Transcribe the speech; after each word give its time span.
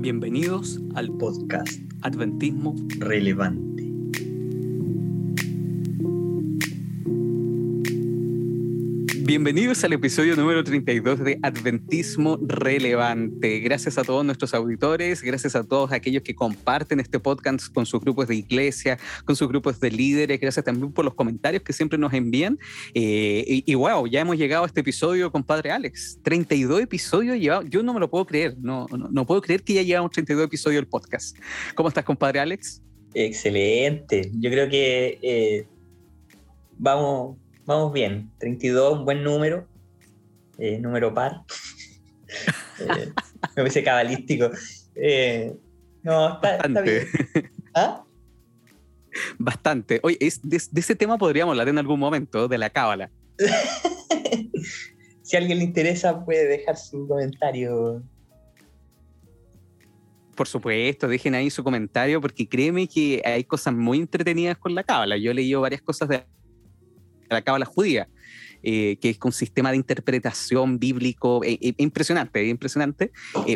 Bienvenidos 0.00 0.80
al 0.94 1.08
podcast 1.18 1.68
Adventismo 2.02 2.74
relevante. 2.98 3.81
Bienvenidos 9.32 9.82
al 9.82 9.94
episodio 9.94 10.36
número 10.36 10.62
32 10.62 11.20
de 11.20 11.38
Adventismo 11.40 12.38
Relevante. 12.42 13.60
Gracias 13.60 13.96
a 13.96 14.04
todos 14.04 14.26
nuestros 14.26 14.52
auditores, 14.52 15.22
gracias 15.22 15.56
a 15.56 15.64
todos 15.64 15.90
aquellos 15.90 16.22
que 16.22 16.34
comparten 16.34 17.00
este 17.00 17.18
podcast 17.18 17.72
con 17.72 17.86
sus 17.86 18.02
grupos 18.02 18.28
de 18.28 18.34
iglesia, 18.34 18.98
con 19.24 19.34
sus 19.34 19.48
grupos 19.48 19.80
de 19.80 19.90
líderes, 19.90 20.38
gracias 20.38 20.66
también 20.66 20.92
por 20.92 21.06
los 21.06 21.14
comentarios 21.14 21.62
que 21.62 21.72
siempre 21.72 21.98
nos 21.98 22.12
envían. 22.12 22.58
Eh, 22.92 23.62
y, 23.64 23.74
wow, 23.74 24.06
ya 24.06 24.20
hemos 24.20 24.36
llegado 24.36 24.64
a 24.64 24.66
este 24.66 24.80
episodio 24.80 25.32
con 25.32 25.42
Padre 25.42 25.70
Alex. 25.70 26.18
32 26.22 26.82
episodios 26.82 27.38
llevados, 27.38 27.64
yo 27.70 27.82
no 27.82 27.94
me 27.94 28.00
lo 28.00 28.10
puedo 28.10 28.26
creer, 28.26 28.56
no, 28.60 28.86
no, 28.90 29.26
puedo 29.26 29.40
creer 29.40 29.62
que 29.62 29.72
ya 29.72 29.82
llevamos 29.82 30.10
32 30.10 30.44
episodios 30.44 30.82
del 30.82 30.88
podcast. 30.88 31.38
¿Cómo 31.74 31.88
estás, 31.88 32.04
compadre 32.04 32.38
Alex? 32.38 32.82
Excelente, 33.14 34.30
yo 34.34 34.50
creo 34.50 34.68
que 34.68 35.18
eh, 35.22 35.66
vamos 36.76 37.38
vamos 37.66 37.92
bien. 37.92 38.30
32, 38.38 38.98
un 38.98 39.04
buen 39.04 39.22
número, 39.22 39.66
eh, 40.58 40.78
número 40.78 41.12
par. 41.14 41.42
eh, 42.80 43.12
me 43.56 43.62
parece 43.62 43.82
cabalístico. 43.82 44.50
Eh, 44.94 45.54
no, 46.02 46.34
está, 46.34 46.80
bien. 46.82 47.06
¿Ah? 47.74 48.04
Bastante. 49.38 50.00
Oye, 50.02 50.18
de, 50.42 50.56
ese 50.56 50.96
tema 50.96 51.18
podríamos 51.18 51.52
hablar 51.52 51.68
en 51.68 51.78
algún 51.78 52.00
momento, 52.00 52.48
de 52.48 52.58
la 52.58 52.70
cábala. 52.70 53.10
si 55.22 55.36
a 55.36 55.38
alguien 55.38 55.58
le 55.58 55.64
interesa, 55.64 56.24
puede 56.24 56.46
dejar 56.46 56.76
su 56.76 57.06
comentario. 57.06 58.02
Por 60.34 60.48
supuesto, 60.48 61.08
dejen 61.08 61.34
ahí 61.34 61.50
su 61.50 61.62
comentario 61.62 62.20
porque 62.20 62.48
créeme 62.48 62.88
que 62.88 63.22
hay 63.24 63.44
cosas 63.44 63.74
muy 63.74 63.98
entretenidas 63.98 64.56
con 64.56 64.74
la 64.74 64.82
cábala. 64.82 65.16
Yo 65.18 65.30
he 65.30 65.34
leído 65.34 65.60
varias 65.60 65.82
cosas 65.82 66.08
de 66.08 66.24
la 67.32 67.42
cábala 67.42 67.66
judía, 67.66 68.08
eh, 68.64 68.96
que 69.00 69.10
es 69.10 69.18
un 69.24 69.32
sistema 69.32 69.72
de 69.72 69.76
interpretación 69.76 70.78
bíblico 70.78 71.42
eh, 71.42 71.58
eh, 71.60 71.74
impresionante, 71.78 72.46
impresionante, 72.46 73.10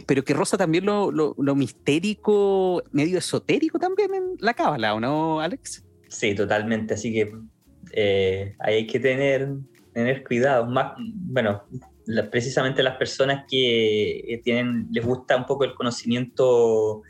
pero 0.05 0.25
que 0.25 0.35
roza 0.35 0.57
también 0.57 0.85
lo, 0.85 1.13
lo, 1.13 1.55
mistérico, 1.55 2.83
medio 2.91 3.19
esotérico 3.19 3.79
también 3.79 4.13
en 4.17 4.25
la 4.41 4.55
cábala, 4.55 4.95
¿o 4.95 5.01
no, 5.01 5.41
Alex? 5.41 5.85
Sí, 6.09 6.35
totalmente, 6.35 6.95
así 6.95 7.13
que 7.13 7.33
hay 8.59 8.85
que 8.89 8.99
tener, 8.99 9.49
tener 9.95 10.25
cuidado, 10.25 10.67
más, 10.67 10.95
bueno, 10.99 11.63
precisamente 12.33 12.83
las 12.83 12.97
personas 12.97 13.45
que 13.49 14.41
tienen, 14.43 14.89
les 14.91 15.05
gusta 15.05 15.37
un 15.37 15.47
poco 15.47 15.63
el 15.63 15.75
conocimiento 15.75 17.03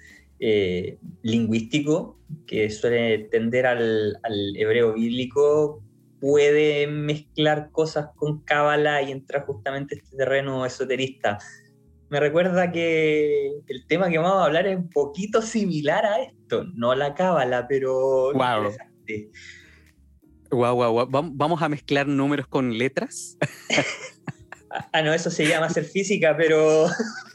lingüístico, 1.23 2.19
que 2.47 2.69
suele 2.69 3.21
tender 3.31 3.65
al 3.67 4.19
hebreo 4.55 4.93
bíblico, 4.93 5.83
puede 6.21 6.87
mezclar 6.87 7.71
cosas 7.71 8.09
con 8.17 8.43
cábala 8.43 9.03
y 9.03 9.13
entrar 9.13 9.45
justamente 9.45 9.97
este 9.97 10.17
terreno 10.17 10.65
esoterista. 10.65 11.39
Me 12.09 12.21
recuerda 12.21 12.71
que 12.71 13.49
el 13.67 13.87
tema 13.87 14.09
que 14.09 14.19
vamos 14.19 14.41
a 14.41 14.45
hablar 14.45 14.67
es 14.67 14.77
un 14.77 14.89
poquito 14.89 15.43
similar 15.43 16.07
a 16.07 16.23
esto, 16.23 16.65
no 16.75 16.95
la 16.95 17.15
cábala, 17.15 17.67
pero 17.69 18.33
wow. 18.33 18.73
Wow, 20.51 20.77
wow, 20.77 21.09
Vamos 21.11 21.61
a 21.63 21.69
mezclar 21.69 22.07
números 22.07 22.47
con 22.47 22.79
letras. 22.79 23.37
ah, 24.93 25.03
no, 25.03 25.13
eso 25.13 25.31
se 25.31 25.47
llama 25.47 25.67
hacer 25.67 25.85
física, 25.85 26.37
pero. 26.37 26.87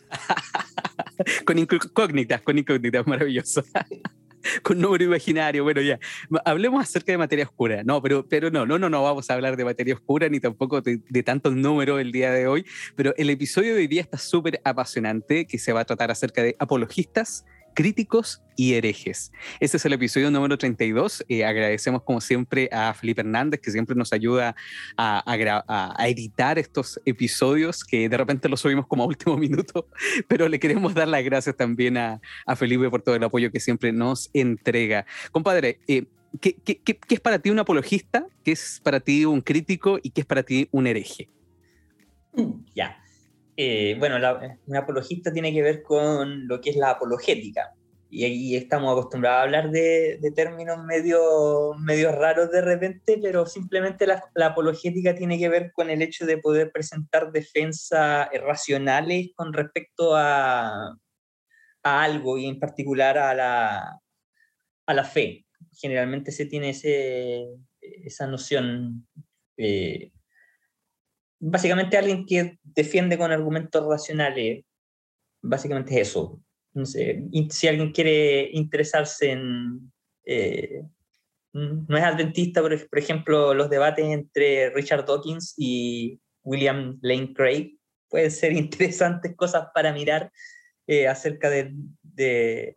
con 1.46 1.58
incógnitas, 1.60 2.42
con 2.42 2.58
incógnitas, 2.58 3.06
maravilloso. 3.06 3.64
con 4.64 4.80
número 4.80 5.04
imaginario. 5.04 5.64
Bueno, 5.64 5.82
ya, 5.82 6.00
hablemos 6.46 6.84
acerca 6.84 7.12
de 7.12 7.18
materia 7.18 7.46
oscura. 7.46 7.84
No, 7.84 8.02
pero, 8.02 8.28
pero 8.28 8.50
no, 8.52 8.66
no, 8.66 8.78
no, 8.80 8.90
no 8.90 9.04
vamos 9.04 9.30
a 9.30 9.34
hablar 9.34 9.58
de 9.58 9.66
materia 9.66 9.94
oscura 9.94 10.30
ni 10.30 10.40
tampoco 10.40 10.82
de, 10.82 11.02
de 11.08 11.24
tantos 11.24 11.56
números 11.56 12.00
el 12.02 12.12
día 12.12 12.32
de 12.32 12.48
hoy. 12.48 12.66
Pero 12.96 13.14
el 13.18 13.30
episodio 13.30 13.74
de 13.74 13.82
hoy 13.82 13.88
día 13.88 14.02
está 14.02 14.18
súper 14.18 14.62
apasionante, 14.64 15.46
que 15.46 15.58
se 15.58 15.74
va 15.74 15.82
a 15.82 15.86
tratar 15.86 16.12
acerca 16.12 16.44
de 16.44 16.56
apologistas 16.60 17.46
críticos 17.74 18.42
y 18.56 18.74
herejes. 18.74 19.32
Este 19.60 19.78
es 19.78 19.86
el 19.86 19.94
episodio 19.94 20.30
número 20.30 20.58
32. 20.58 21.26
Eh, 21.28 21.44
agradecemos 21.46 22.04
como 22.04 22.22
siempre 22.22 22.70
a 22.72 22.94
Felipe 22.94 23.22
Hernández 23.22 23.60
que 23.60 23.72
siempre 23.72 23.96
nos 23.96 24.14
ayuda 24.14 24.56
a, 24.98 25.96
editar 26.08 26.60
estos 26.60 27.00
episodios 27.06 27.84
que 27.84 28.08
de 28.08 28.18
repente 28.18 28.50
los 28.50 28.60
subimos 28.60 28.88
como 28.88 29.04
a 29.04 29.08
último 29.08 29.38
minuto, 29.40 29.88
pero 30.28 30.48
le 30.48 30.60
queremos 30.60 30.94
dar 30.94 31.08
las 31.08 31.24
gracias 31.24 31.56
también 31.56 31.98
a, 31.98 32.22
Felipe 32.56 32.90
por 32.90 33.02
todo 33.02 33.16
el 33.16 33.24
apoyo 33.24 33.52
que 33.52 33.60
siempre 33.60 33.92
nos 33.92 34.30
entrega. 34.34 35.06
Compadre, 35.32 35.80
eh, 35.88 36.06
¿qué, 36.40 36.82
es 37.10 37.20
para 37.20 37.40
ti 37.40 37.50
un 37.50 37.60
apologista? 37.60 38.28
¿Qué 38.44 38.52
es 38.52 38.80
para 38.84 39.00
ti 39.00 39.26
un 39.26 39.42
crítico? 39.42 40.00
¿Y 40.04 40.12
qué 40.12 40.22
es 40.22 40.28
para 40.28 40.44
ti 40.44 40.68
un 40.72 40.86
hereje? 40.86 41.30
Ya. 42.76 43.01
Eh, 43.58 43.96
bueno, 44.00 44.16
un 44.66 44.76
apologista 44.76 45.32
tiene 45.32 45.54
que 45.54 45.62
ver 45.62 45.84
con 45.84 46.48
lo 46.48 46.62
que 46.62 46.72
es 46.72 46.76
la 46.76 46.92
apologética. 46.92 47.74
Y 48.10 48.26
ahí 48.26 48.56
estamos 48.58 48.92
acostumbrados 48.92 49.40
a 49.40 49.44
hablar 49.44 49.72
de, 49.72 50.20
términos 50.36 50.84
medio, 50.84 51.74
medio 51.80 52.12
raros 52.12 52.52
de 52.52 52.62
repente, 52.62 53.18
pero 53.22 53.46
simplemente 53.46 54.06
la, 54.06 54.22
apologética 54.46 55.16
tiene 55.16 55.40
que 55.40 55.48
ver 55.48 55.72
con 55.72 55.90
el 55.90 56.02
hecho 56.02 56.26
de 56.26 56.38
poder 56.38 56.72
presentar 56.74 57.32
defensas 57.32 58.28
racionales 58.44 59.30
con 59.34 59.54
respecto 59.54 60.14
a, 60.16 60.98
a 61.84 62.04
algo 62.04 62.38
y 62.38 62.48
en 62.48 62.60
particular 62.60 63.18
a 63.18 63.34
la, 63.34 64.02
a 64.86 64.94
la 64.94 65.04
fe. 65.06 65.46
Generalmente 65.74 66.34
se 66.34 66.46
tiene 66.46 66.72
ese, 66.72 67.46
esa 67.80 68.28
noción 68.28 69.08
eh, 69.58 70.12
básicamente 71.42 71.98
alguien 71.98 72.26
que 72.26 72.60
defiende 72.64 73.18
con 73.18 73.32
argumentos 73.32 73.86
racionales, 73.86 74.64
básicamente 75.42 76.00
es 76.00 76.10
eso. 76.10 76.40
No 76.74 76.86
sé, 76.86 77.26
si 77.50 77.68
alguien 77.68 77.92
quiere 77.92 78.50
interesarse 78.54 79.32
en... 79.32 79.92
Eh, 80.26 80.84
no 81.54 81.98
es 81.98 82.04
adventista, 82.04 82.62
pero 82.62 82.78
por 82.90 83.00
ejemplo, 83.00 83.54
los 83.54 83.70
debates 83.70 84.06
entre 84.06 84.70
Richard 84.70 85.06
Dawkins 85.06 85.54
y 85.58 86.22
William 86.44 86.98
Lane 87.02 87.34
Craig 87.34 87.78
pueden 88.08 88.32
ser 88.32 88.52
interesantes 88.54 89.36
cosas 89.36 89.68
para 89.74 89.92
mirar 89.92 90.32
eh, 90.88 91.10
acerca 91.10 91.50
de, 91.50 91.74
de, 92.04 92.74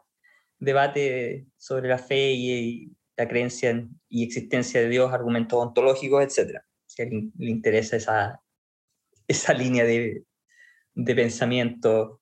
debate 0.58 1.46
sobre 1.56 1.88
la 1.88 1.98
fe 1.98 2.32
y, 2.32 2.92
la 3.16 3.28
creencia 3.28 3.86
y 4.08 4.24
existencia 4.24 4.80
de 4.80 4.88
Dios, 4.88 5.12
argumentos 5.12 5.56
ontológicos, 5.56 6.24
etc. 6.24 6.58
Si 6.86 7.00
a 7.00 7.04
alguien 7.04 7.32
le 7.38 7.50
interesa 7.50 7.96
esa, 7.96 8.40
esa 9.28 9.52
línea 9.54 9.84
de, 9.84 10.24
de 10.94 11.14
pensamiento, 11.14 12.20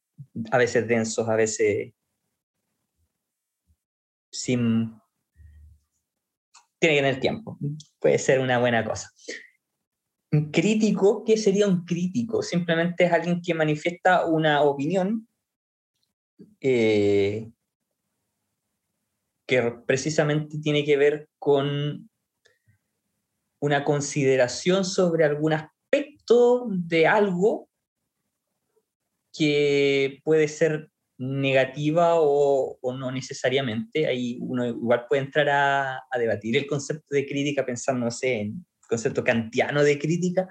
a 0.50 0.58
veces 0.58 0.86
densos, 0.86 1.28
a 1.28 1.36
veces 1.36 1.92
sin... 4.30 5.00
Tiene 6.78 6.96
que 6.96 7.02
tener 7.02 7.20
tiempo, 7.20 7.58
puede 8.00 8.18
ser 8.18 8.40
una 8.40 8.58
buena 8.58 8.84
cosa. 8.84 9.12
Un 10.32 10.50
crítico, 10.50 11.22
¿qué 11.24 11.36
sería 11.36 11.68
un 11.68 11.84
crítico? 11.84 12.42
Simplemente 12.42 13.04
es 13.04 13.12
alguien 13.12 13.40
que 13.40 13.54
manifiesta 13.54 14.26
una 14.26 14.62
opinión 14.62 15.28
eh, 16.60 17.52
que 19.46 19.62
precisamente 19.86 20.58
tiene 20.58 20.84
que 20.84 20.96
ver 20.96 21.28
con 21.38 22.10
una 23.60 23.84
consideración 23.84 24.84
sobre 24.84 25.24
algunas 25.24 25.71
de 26.68 27.06
algo 27.06 27.68
que 29.32 30.20
puede 30.24 30.48
ser 30.48 30.90
negativa 31.18 32.14
o, 32.16 32.78
no 32.82 33.10
necesariamente. 33.10 34.06
Ahí 34.06 34.38
uno 34.40 34.66
igual 34.66 35.06
puede 35.08 35.22
entrar 35.22 35.48
a, 35.48 36.18
debatir 36.18 36.56
el 36.56 36.66
concepto 36.66 37.14
de 37.14 37.26
crítica 37.26 37.64
pensando, 37.64 38.08
en 38.22 38.48
el 38.48 38.88
concepto 38.88 39.24
kantiano 39.24 39.82
de 39.82 39.98
crítica, 39.98 40.48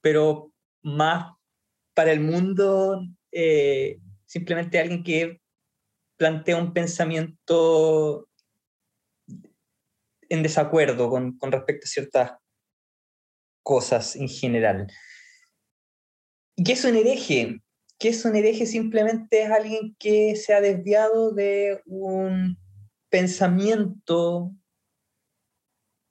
pero 0.00 0.52
más 0.82 1.32
para 1.94 2.12
el 2.12 2.20
mundo, 2.20 3.02
eh, 3.32 3.98
simplemente 4.26 4.78
alguien 4.78 5.02
que 5.02 5.40
plantea 6.16 6.56
un 6.56 6.72
pensamiento 6.72 8.28
en 10.28 10.42
desacuerdo 10.42 11.10
con 11.10 11.52
respecto 11.52 11.84
a 11.84 11.88
ciertas 11.88 12.32
cosas 13.62 14.16
en 14.16 14.28
general. 14.28 14.86
¿Qué 16.64 16.72
es 16.72 16.84
un 16.84 16.96
hereje? 16.96 17.60
¿Qué 17.98 18.08
es 18.08 18.24
un 18.24 18.36
hereje? 18.36 18.66
Simplemente 18.66 19.42
es 19.42 19.50
alguien 19.50 19.96
que 19.98 20.36
se 20.36 20.52
ha 20.52 20.60
desviado 20.60 21.32
de 21.32 21.80
un 21.86 22.58
pensamiento 23.08 24.52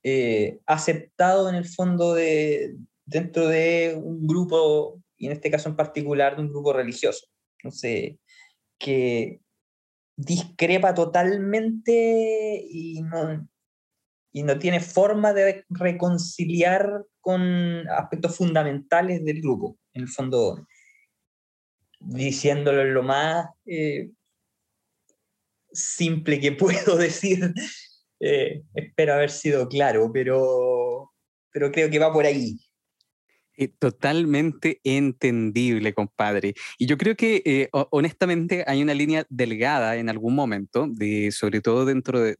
eh, 0.03 0.59
aceptado 0.65 1.49
en 1.49 1.55
el 1.55 1.65
fondo 1.65 2.13
de, 2.13 2.75
dentro 3.05 3.47
de 3.47 3.99
un 4.01 4.25
grupo, 4.25 5.01
y 5.17 5.27
en 5.27 5.33
este 5.33 5.51
caso 5.51 5.69
en 5.69 5.75
particular 5.75 6.35
de 6.35 6.43
un 6.43 6.49
grupo 6.49 6.73
religioso. 6.73 7.27
Entonces, 7.57 8.15
que 8.79 9.41
discrepa 10.15 10.93
totalmente 10.93 12.65
y 12.69 13.01
no, 13.03 13.47
y 14.31 14.43
no 14.43 14.57
tiene 14.57 14.79
forma 14.79 15.33
de 15.33 15.65
reconciliar 15.69 17.05
con 17.19 17.87
aspectos 17.89 18.37
fundamentales 18.37 19.23
del 19.23 19.41
grupo. 19.41 19.77
En 19.99 20.03
el 20.03 20.09
fondo, 20.09 20.65
diciéndolo 21.99 22.85
lo 22.85 23.03
más 23.03 23.47
eh, 23.65 24.09
simple 25.73 26.39
que 26.39 26.51
puedo 26.53 26.95
decir, 26.95 27.53
eh, 28.21 28.63
espero 28.73 29.13
haber 29.15 29.29
sido 29.29 29.67
claro, 29.67 30.09
pero, 30.13 31.11
pero 31.51 31.69
creo 31.69 31.89
que 31.89 31.99
va 31.99 32.13
por 32.13 32.25
ahí. 32.25 32.57
Eh, 33.61 33.67
totalmente 33.77 34.79
entendible, 34.85 35.93
compadre. 35.93 36.53
Y 36.77 36.85
yo 36.85 36.97
creo 36.97 37.17
que 37.17 37.41
eh, 37.43 37.69
honestamente 37.73 38.63
hay 38.65 38.81
una 38.81 38.93
línea 38.93 39.25
delgada 39.29 39.97
en 39.97 40.07
algún 40.07 40.33
momento, 40.33 40.87
de, 40.89 41.33
sobre 41.33 41.59
todo 41.59 41.83
dentro 41.83 42.21
de, 42.21 42.37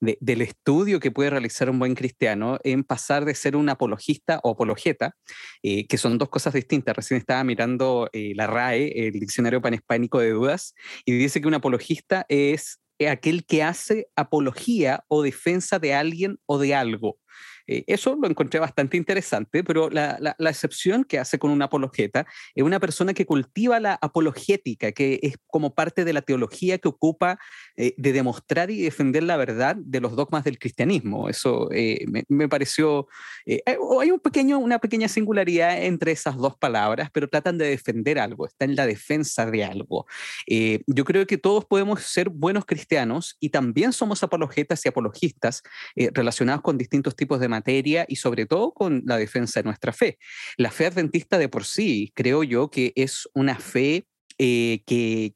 del 0.00 0.40
estudio 0.42 0.98
que 0.98 1.12
puede 1.12 1.30
realizar 1.30 1.70
un 1.70 1.78
buen 1.78 1.94
cristiano, 1.94 2.58
en 2.64 2.82
pasar 2.82 3.24
de 3.24 3.36
ser 3.36 3.54
un 3.54 3.68
apologista 3.68 4.40
o 4.42 4.50
apologeta, 4.50 5.14
eh, 5.62 5.86
que 5.86 5.98
son 5.98 6.18
dos 6.18 6.30
cosas 6.30 6.52
distintas. 6.52 6.96
Recién 6.96 7.18
estaba 7.20 7.44
mirando 7.44 8.10
la 8.12 8.48
RAE, 8.48 9.06
el 9.06 9.12
Diccionario 9.12 9.62
Panhispánico 9.62 10.18
de 10.18 10.30
Dudas, 10.30 10.74
y 11.04 11.12
dice 11.12 11.40
que 11.40 11.46
un 11.46 11.54
apologista 11.54 12.26
es 12.28 12.80
aquel 13.08 13.44
que 13.46 13.62
hace 13.62 14.08
apología 14.16 15.04
o 15.06 15.22
defensa 15.22 15.78
de 15.78 15.94
alguien 15.94 16.38
o 16.46 16.58
de 16.58 16.74
algo. 16.74 17.18
Eh, 17.66 17.84
eso 17.86 18.16
lo 18.20 18.28
encontré 18.28 18.60
bastante 18.60 18.96
interesante, 18.96 19.64
pero 19.64 19.90
la, 19.90 20.36
excepción 20.38 21.04
que 21.04 21.18
hace 21.18 21.38
con 21.38 21.50
una 21.50 21.66
apologeta 21.66 22.26
es 22.54 22.62
una 22.62 22.78
persona 22.78 23.14
que 23.14 23.26
cultiva 23.26 23.80
la 23.80 23.98
apologética, 24.00 24.92
que 24.92 25.18
es 25.22 25.36
como 25.46 25.74
parte 25.74 26.04
de 26.04 26.12
la 26.12 26.22
teología 26.22 26.78
que 26.78 26.88
ocupa 26.88 27.38
eh, 27.76 27.94
de 27.96 28.12
demostrar 28.12 28.70
y 28.70 28.82
defender 28.82 29.22
la 29.22 29.36
verdad 29.36 29.76
de 29.76 30.00
los 30.00 30.14
dogmas 30.14 30.44
del 30.44 30.58
cristianismo. 30.58 31.28
Eso 31.28 31.68
eh, 31.72 32.04
me, 32.08 32.24
me, 32.28 32.48
pareció... 32.48 33.08
hay 33.46 34.10
un 34.10 34.20
pequeño, 34.20 34.58
una 34.58 34.78
pequeña 34.78 35.08
singularidad 35.08 35.82
entre 35.82 36.12
esas 36.12 36.36
dos 36.36 36.56
palabras, 36.56 37.10
pero 37.12 37.28
tratan 37.28 37.58
de 37.58 37.66
defender 37.66 38.18
algo, 38.18 38.46
está 38.46 38.64
en 38.64 38.76
la 38.76 38.86
defensa 38.86 39.46
de 39.46 39.64
algo. 39.64 40.06
yo 40.46 41.04
creo 41.04 41.26
que 41.26 41.38
todos 41.38 41.64
podemos 41.64 42.02
ser 42.02 42.28
buenos 42.28 42.64
cristianos 42.64 43.36
y 43.40 43.48
también 43.50 43.92
somos 43.92 44.22
apologetas 44.22 44.84
y 44.84 44.88
apologistas 44.88 45.62
relacionados 45.96 46.62
con 46.62 46.78
distintos 46.78 47.16
tipos 47.16 47.40
de 47.40 47.48
materia 47.54 48.04
y 48.08 48.16
sobre 48.16 48.46
todo 48.46 48.72
con 48.72 49.02
la 49.06 49.16
defensa 49.16 49.60
de 49.60 49.64
nuestra 49.64 49.92
fe. 49.92 50.18
La 50.56 50.70
fe 50.70 50.86
adventista 50.86 51.38
de 51.38 51.48
por 51.48 51.64
sí, 51.64 52.12
creo 52.14 52.42
yo 52.42 52.70
que 52.70 52.92
es 52.96 53.28
una 53.34 53.56
fe 53.58 54.06
eh, 54.38 54.82
que, 54.86 55.34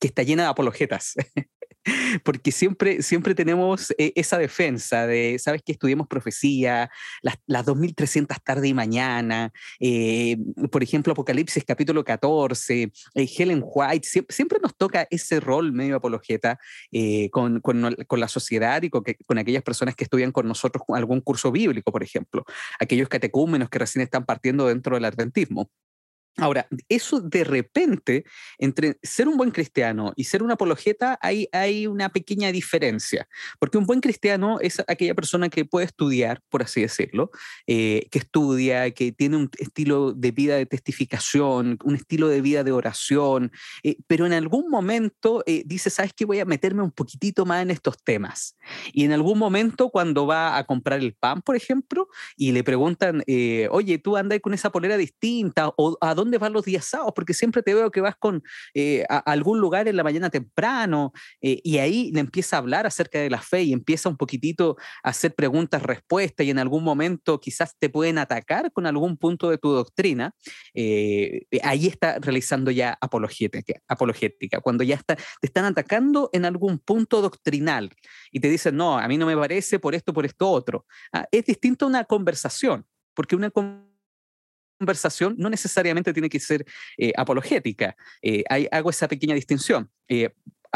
está 0.00 0.22
llena 0.22 0.44
de 0.44 0.48
apologetas. 0.48 1.14
porque 2.24 2.52
siempre, 2.52 3.02
siempre 3.02 3.34
tenemos 3.34 3.92
eh, 3.98 4.12
esa 4.14 4.38
defensa 4.38 5.06
de, 5.06 5.38
¿sabes 5.38 5.62
que 5.62 5.72
Estudiamos 5.72 6.06
profecía, 6.06 6.90
las, 7.22 7.36
las 7.46 7.64
2300 7.64 8.36
tarde 8.44 8.68
y 8.68 8.74
mañana, 8.74 9.52
eh, 9.80 10.36
por 10.70 10.82
ejemplo, 10.82 11.12
Apocalipsis 11.12 11.64
capítulo 11.64 12.04
14, 12.04 12.92
eh, 13.14 13.28
Helen 13.38 13.62
White, 13.64 14.06
siempre, 14.28 14.58
nos 14.62 14.76
toca 14.76 15.08
ese 15.10 15.40
rol 15.40 15.72
medio 15.72 15.96
apologeta 15.96 16.58
con, 17.30 17.60
con, 17.60 17.96
con, 18.06 18.20
la 18.20 18.28
sociedad 18.28 18.82
y 18.82 18.90
con, 18.90 19.02
con, 19.26 19.38
aquellas 19.38 19.62
personas 19.62 19.96
que 19.96 20.04
estudian 20.04 20.30
con 20.30 20.46
nosotros 20.46 20.84
algún 20.88 21.20
curso 21.20 21.50
bíblico, 21.50 21.90
por 21.90 22.02
ejemplo, 22.02 22.44
aquellos 22.78 23.08
catecúmenos 23.08 23.70
que 23.70 23.78
recién 23.78 24.02
están 24.02 24.24
partiendo 24.24 24.68
dentro 24.68 24.94
del 24.94 25.06
adventismo. 25.06 25.70
Ahora, 26.38 26.66
eso 26.88 27.20
de 27.20 27.44
repente, 27.44 28.24
entre 28.58 28.98
ser 29.02 29.28
un 29.28 29.36
buen 29.36 29.50
cristiano 29.50 30.14
y 30.16 30.24
ser 30.24 30.42
un 30.42 30.50
apologeta, 30.50 31.18
hay, 31.20 31.46
hay 31.52 31.86
una 31.86 32.08
pequeña 32.08 32.50
diferencia, 32.50 33.28
porque 33.58 33.76
un 33.76 33.84
buen 33.84 34.00
cristiano 34.00 34.58
es 34.60 34.82
aquella 34.86 35.14
persona 35.14 35.50
que 35.50 35.66
puede 35.66 35.84
estudiar, 35.84 36.40
por 36.48 36.62
así 36.62 36.80
decirlo, 36.80 37.30
eh, 37.66 38.08
que 38.10 38.18
estudia, 38.18 38.90
que 38.92 39.12
tiene 39.12 39.36
un 39.36 39.50
estilo 39.58 40.12
de 40.12 40.30
vida 40.30 40.56
de 40.56 40.64
testificación, 40.64 41.78
un 41.84 41.96
estilo 41.96 42.28
de 42.28 42.40
vida 42.40 42.64
de 42.64 42.72
oración, 42.72 43.52
eh, 43.82 43.96
pero 44.06 44.24
en 44.24 44.32
algún 44.32 44.70
momento 44.70 45.44
eh, 45.46 45.64
dice, 45.66 45.90
¿sabes 45.90 46.14
qué? 46.14 46.24
Voy 46.24 46.40
a 46.40 46.46
meterme 46.46 46.82
un 46.82 46.92
poquitito 46.92 47.44
más 47.44 47.62
en 47.62 47.70
estos 47.70 48.02
temas. 48.02 48.56
Y 48.94 49.04
en 49.04 49.12
algún 49.12 49.38
momento, 49.38 49.90
cuando 49.90 50.26
va 50.26 50.56
a 50.56 50.64
comprar 50.64 51.00
el 51.00 51.12
pan, 51.12 51.42
por 51.42 51.56
ejemplo, 51.56 52.08
y 52.36 52.52
le 52.52 52.64
preguntan, 52.64 53.22
oye, 53.70 53.98
tú 53.98 54.16
andas 54.16 54.40
con 54.40 54.54
esa 54.54 54.72
polera 54.72 54.96
distinta, 54.96 55.72
o 55.76 55.98
a 56.00 56.14
dónde 56.22 56.38
vas 56.38 56.50
los 56.50 56.64
días 56.64 56.84
sábados? 56.84 57.12
Porque 57.14 57.34
siempre 57.34 57.62
te 57.62 57.74
veo 57.74 57.90
que 57.90 58.00
vas 58.00 58.16
con 58.16 58.42
eh, 58.74 59.04
a, 59.08 59.18
algún 59.18 59.60
lugar 59.60 59.88
en 59.88 59.96
la 59.96 60.04
mañana 60.04 60.30
temprano 60.30 61.12
eh, 61.40 61.60
y 61.62 61.78
ahí 61.78 62.10
le 62.12 62.20
empieza 62.20 62.56
a 62.56 62.58
hablar 62.60 62.86
acerca 62.86 63.18
de 63.18 63.30
la 63.30 63.40
fe 63.40 63.62
y 63.62 63.72
empieza 63.72 64.08
un 64.08 64.16
poquitito 64.16 64.76
a 65.02 65.10
hacer 65.10 65.34
preguntas, 65.34 65.82
respuestas 65.82 66.46
y 66.46 66.50
en 66.50 66.58
algún 66.58 66.84
momento 66.84 67.40
quizás 67.40 67.76
te 67.78 67.88
pueden 67.88 68.18
atacar 68.18 68.72
con 68.72 68.86
algún 68.86 69.16
punto 69.16 69.50
de 69.50 69.58
tu 69.58 69.70
doctrina. 69.70 70.34
Eh, 70.74 71.46
ahí 71.62 71.86
está 71.86 72.18
realizando 72.18 72.70
ya 72.70 72.96
apologética, 73.00 73.74
apologética, 73.88 74.60
cuando 74.60 74.84
ya 74.84 74.96
está, 74.96 75.16
te 75.16 75.46
están 75.46 75.64
atacando 75.64 76.30
en 76.32 76.44
algún 76.44 76.78
punto 76.78 77.20
doctrinal 77.20 77.90
y 78.30 78.40
te 78.40 78.48
dicen, 78.48 78.76
no, 78.76 78.98
a 78.98 79.08
mí 79.08 79.18
no 79.18 79.26
me 79.26 79.36
parece 79.36 79.78
por 79.78 79.94
esto, 79.94 80.12
por 80.12 80.24
esto 80.24 80.50
otro. 80.50 80.86
Ah, 81.12 81.26
es 81.30 81.44
distinto 81.44 81.84
a 81.84 81.88
una 81.88 82.04
conversación, 82.04 82.86
porque 83.14 83.36
una 83.36 83.50
conversación 83.50 83.91
conversación 84.78 85.34
no 85.38 85.48
necesariamente 85.48 86.12
tiene 86.12 86.28
que 86.28 86.40
ser 86.40 86.64
eh, 86.98 87.12
apologética. 87.16 87.96
Eh, 88.20 88.44
hago 88.70 88.90
esa 88.90 89.08
pequeña 89.08 89.34
distinción. 89.34 89.90
Eh, 90.08 90.30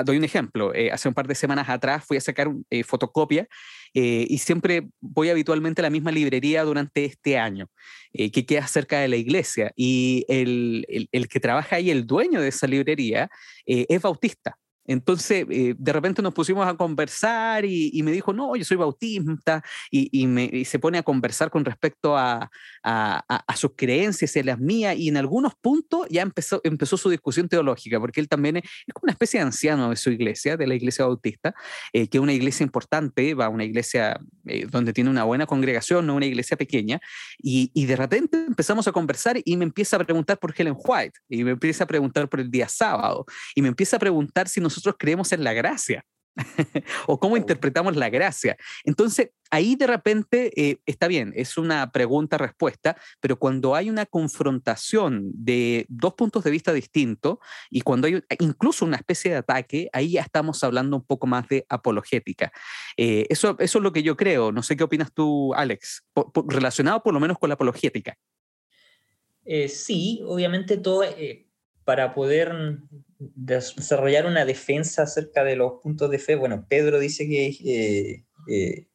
doy 0.05 0.19
un 0.19 0.25
ejemplo. 0.25 0.73
hace 0.93 1.09
un 1.09 1.15
par 1.15 1.27
de 1.27 1.35
semanas 1.35 1.69
atrás 1.69 2.05
fui 2.07 2.19
a 2.19 2.21
sacar 2.21 2.51
fotocopia 2.85 3.49
y 3.95 4.37
siempre 4.37 4.89
voy 5.01 5.31
habitualmente 5.31 5.81
a 5.81 5.85
la 5.85 5.91
misma 5.91 6.13
librería 6.13 6.65
durante 6.65 7.07
este 7.07 7.39
año, 7.39 7.71
que 8.13 8.45
queda 8.45 8.67
cerca 8.67 9.01
de 9.01 9.09
la 9.09 9.17
iglesia. 9.17 9.73
Y 9.75 10.27
el, 10.29 11.09
el, 11.13 11.29
que 11.29 11.41
trabaja 11.41 11.77
ahí, 11.77 11.91
el 11.91 12.07
dueño 12.07 12.43
de 12.43 12.49
esa 12.49 12.67
librería, 12.67 13.31
es 13.65 14.03
bautista. 14.03 14.59
Entonces, 14.87 15.47
eh, 15.51 15.75
de 15.77 15.93
repente 15.93 16.23
nos 16.23 16.33
pusimos 16.33 16.67
a 16.67 16.75
conversar 16.75 17.65
y, 17.65 18.03
me 18.03 18.13
dijo, 18.13 18.33
no, 18.33 18.55
yo 18.57 18.65
soy 18.65 18.77
bautista, 18.77 19.63
y, 19.91 20.65
se 20.65 20.79
pone 20.79 20.99
a 20.99 21.03
conversar 21.03 21.51
con 21.51 21.65
respecto 21.65 22.17
a, 22.17 22.51
sus 23.57 23.73
creencias 23.77 24.37
y 24.37 24.41
a 24.41 24.45
las 24.45 24.59
mías, 24.59 24.97
y 24.97 25.09
en 25.09 25.17
algunos 25.17 25.55
puntos 25.55 26.07
ya 26.11 26.23
empezó, 26.23 26.61
empezó 26.65 26.97
su 26.97 27.11
discusión 27.11 27.49
teológica, 27.49 27.99
porque 27.99 28.21
él 28.21 28.29
también 28.29 28.59
es, 28.59 28.63
como 28.93 29.05
una 29.05 29.13
especie 29.13 29.41
de 29.41 29.47
anciano 29.47 29.91
de 29.91 29.97
su 29.97 30.11
iglesia, 30.11 30.57
de 30.57 30.67
la 30.67 30.75
iglesia 30.75 31.05
bautista, 31.05 31.55
eh, 31.93 32.09
que 32.09 32.19
es 32.19 32.23
una 32.23 32.33
iglesia 32.33 32.65
importante, 32.65 33.35
va 33.35 33.47
a 33.47 33.49
una 33.49 33.65
iglesia 33.65 34.21
eh, 34.47 34.67
donde 34.71 34.93
tiene 34.93 35.11
una 35.11 35.25
buena 35.25 35.47
congregación, 35.47 36.07
no 36.07 36.15
una 36.15 36.27
iglesia 36.27 36.57
pequeña, 36.57 37.01
y, 37.39 37.71
y 37.75 37.87
de 37.87 37.97
repente 37.97 38.45
empezamos 38.47 38.87
a 38.87 38.93
conversar 38.93 39.41
y 39.45 39.57
me 39.57 39.65
empieza 39.65 39.97
a 39.97 40.05
preguntar 40.05 40.39
por 40.39 40.55
Helen 40.57 40.77
White, 40.77 41.19
y 41.29 41.45
me 41.45 41.53
empieza 41.53 41.85
a 41.85 41.87
preguntar 41.87 42.29
por 42.29 42.41
el 42.41 42.51
día 42.51 42.69
sábado, 42.69 43.25
y 43.55 43.63
me 43.63 43.69
empieza 43.69 43.97
a 43.97 44.01
preguntar 44.01 44.49
si 44.49 44.61
nos 44.61 44.76
nosotros 44.77 44.97
creemos 44.99 45.33
en 45.33 45.43
la 45.43 45.53
gracia. 45.53 46.05
o 47.07 47.19
cómo 47.19 47.37
interpretamos 47.37 47.97
la 47.97 48.11
gracia. 48.11 48.57
Entonces, 48.85 49.31
ahí 49.51 49.75
de 49.75 49.87
repente 49.87 50.53
eh, 50.57 50.79
está 50.85 51.09
bien, 51.09 51.33
es 51.35 51.57
una 51.57 51.91
pregunta-respuesta, 51.91 52.97
pero 53.21 53.39
cuando 53.39 53.75
hay 53.75 53.89
una 53.89 54.07
confrontación 54.07 55.31
de 55.33 55.87
dos 55.89 56.15
puntos 56.15 56.45
de 56.45 56.51
vista 56.51 56.73
distintos 56.73 57.39
y 57.71 57.81
cuando 57.81 58.07
hay 58.07 58.23
incluso 58.41 58.85
una 58.85 58.97
especie 58.97 59.31
de 59.31 59.39
ataque, 59.39 59.89
ahí 59.93 60.13
ya 60.13 60.23
estamos 60.23 60.63
hablando 60.63 60.97
un 60.97 61.05
poco 61.05 61.27
más 61.27 61.49
de 61.49 61.65
apologética. 61.69 62.53
Eh, 62.97 63.27
eso, 63.31 63.57
eso 63.59 63.79
es 63.79 63.83
lo 63.83 63.93
que 63.93 64.03
yo 64.03 64.17
creo. 64.17 64.53
No 64.53 64.63
sé 64.63 64.77
qué 64.77 64.85
opinas 64.85 65.13
tú, 65.13 65.55
Alex, 65.55 66.05
relacionado 66.49 67.03
por 67.03 67.15
lo 67.15 67.21
menos 67.21 67.39
con 67.39 67.49
la 67.49 67.55
apologética. 67.55 68.17
Eh, 69.45 69.69
sí, 69.69 70.21
obviamente 70.27 70.77
todo 70.77 71.05
para 71.87 72.13
poder 72.15 72.53
desarrollar 73.19 74.27
una 74.27 74.45
defensa 74.45 75.05
acerca 75.05 75.45
de 75.45 75.55
los 75.55 75.75
puntos 75.81 76.11
de 76.11 76.19
fe, 76.19 76.35
bueno, 76.35 76.67
Pedro 76.69 76.99
dice 76.99 77.29
que 77.29 77.47
eh, 77.47 78.25
eh, 78.49 78.89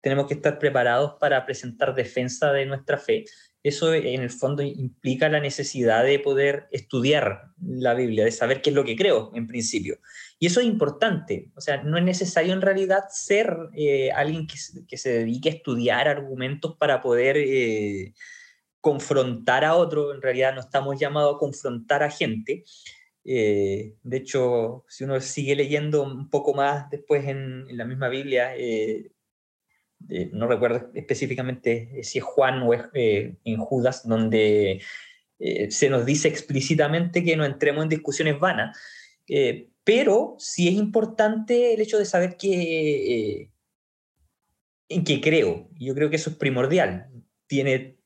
tenemos 0.00 0.26
que 0.26 0.34
estar 0.34 0.58
preparados 0.58 1.16
para 1.20 1.44
presentar 1.44 1.94
defensa 1.94 2.50
de 2.52 2.64
nuestra 2.64 2.96
fe. 2.96 3.26
Eso 3.62 3.92
en 3.92 4.22
el 4.22 4.30
fondo 4.30 4.62
implica 4.62 5.28
la 5.28 5.40
necesidad 5.40 6.04
de 6.04 6.20
poder 6.20 6.68
estudiar 6.72 7.50
la 7.60 7.92
Biblia, 7.92 8.24
de 8.24 8.32
saber 8.32 8.62
qué 8.62 8.70
es 8.70 8.76
lo 8.76 8.84
que 8.84 8.96
creo 8.96 9.30
en 9.34 9.46
principio. 9.46 9.98
Y 10.38 10.46
eso 10.46 10.60
es 10.60 10.66
importante, 10.66 11.50
o 11.54 11.60
sea, 11.60 11.82
no 11.82 11.98
es 11.98 12.04
necesario 12.04 12.54
en 12.54 12.62
realidad 12.62 13.04
ser 13.10 13.54
eh, 13.74 14.10
alguien 14.12 14.46
que, 14.46 14.54
que, 14.88 14.96
se 14.96 15.10
dedique 15.10 15.50
a 15.50 15.52
estudiar 15.52 16.08
argumentos 16.08 16.76
para 16.78 17.02
poder 17.02 17.36
confrontar 18.80 19.64
a 19.64 19.74
otro, 19.74 20.14
en 20.14 20.22
realidad 20.22 20.54
no 20.54 20.60
estamos 20.60 20.98
llamados 20.98 21.36
a 21.36 21.38
confrontar 21.38 22.02
a 22.02 22.10
gente. 22.10 22.64
Eh, 23.24 23.94
de 24.02 24.16
hecho, 24.16 24.84
si 24.88 25.04
uno 25.04 25.20
sigue 25.20 25.56
leyendo 25.56 26.02
un 26.02 26.30
poco 26.30 26.54
más 26.54 26.88
después 26.90 27.26
en, 27.26 27.76
la 27.76 27.84
misma 27.84 28.08
Biblia, 28.08 28.56
eh, 28.56 29.10
no 30.32 30.46
recuerdo 30.46 30.90
específicamente 30.94 32.02
si 32.02 32.18
es 32.18 32.24
Juan 32.24 32.62
o 32.62 32.72
es 32.72 32.82
en 32.94 33.56
Judas, 33.58 34.06
donde 34.06 34.80
se 35.68 35.90
nos 35.90 36.06
dice 36.06 36.28
explícitamente 36.28 37.24
que 37.24 37.36
no 37.36 37.44
entremos 37.44 37.82
en 37.82 37.88
discusiones 37.88 38.38
vanas, 38.38 38.78
pero 39.84 40.36
sí 40.38 40.68
es 40.68 40.74
importante 40.74 41.74
el 41.74 41.80
hecho 41.80 41.98
de 41.98 42.04
saber 42.04 42.36
que, 42.36 43.50
en 44.88 45.04
qué 45.04 45.20
creo. 45.20 45.68
Yo 45.78 45.94
creo 45.94 46.10
que 46.10 46.16
eso 46.16 46.30
es 46.30 46.36
primordial. 46.36 47.10
Tiene 47.46 47.97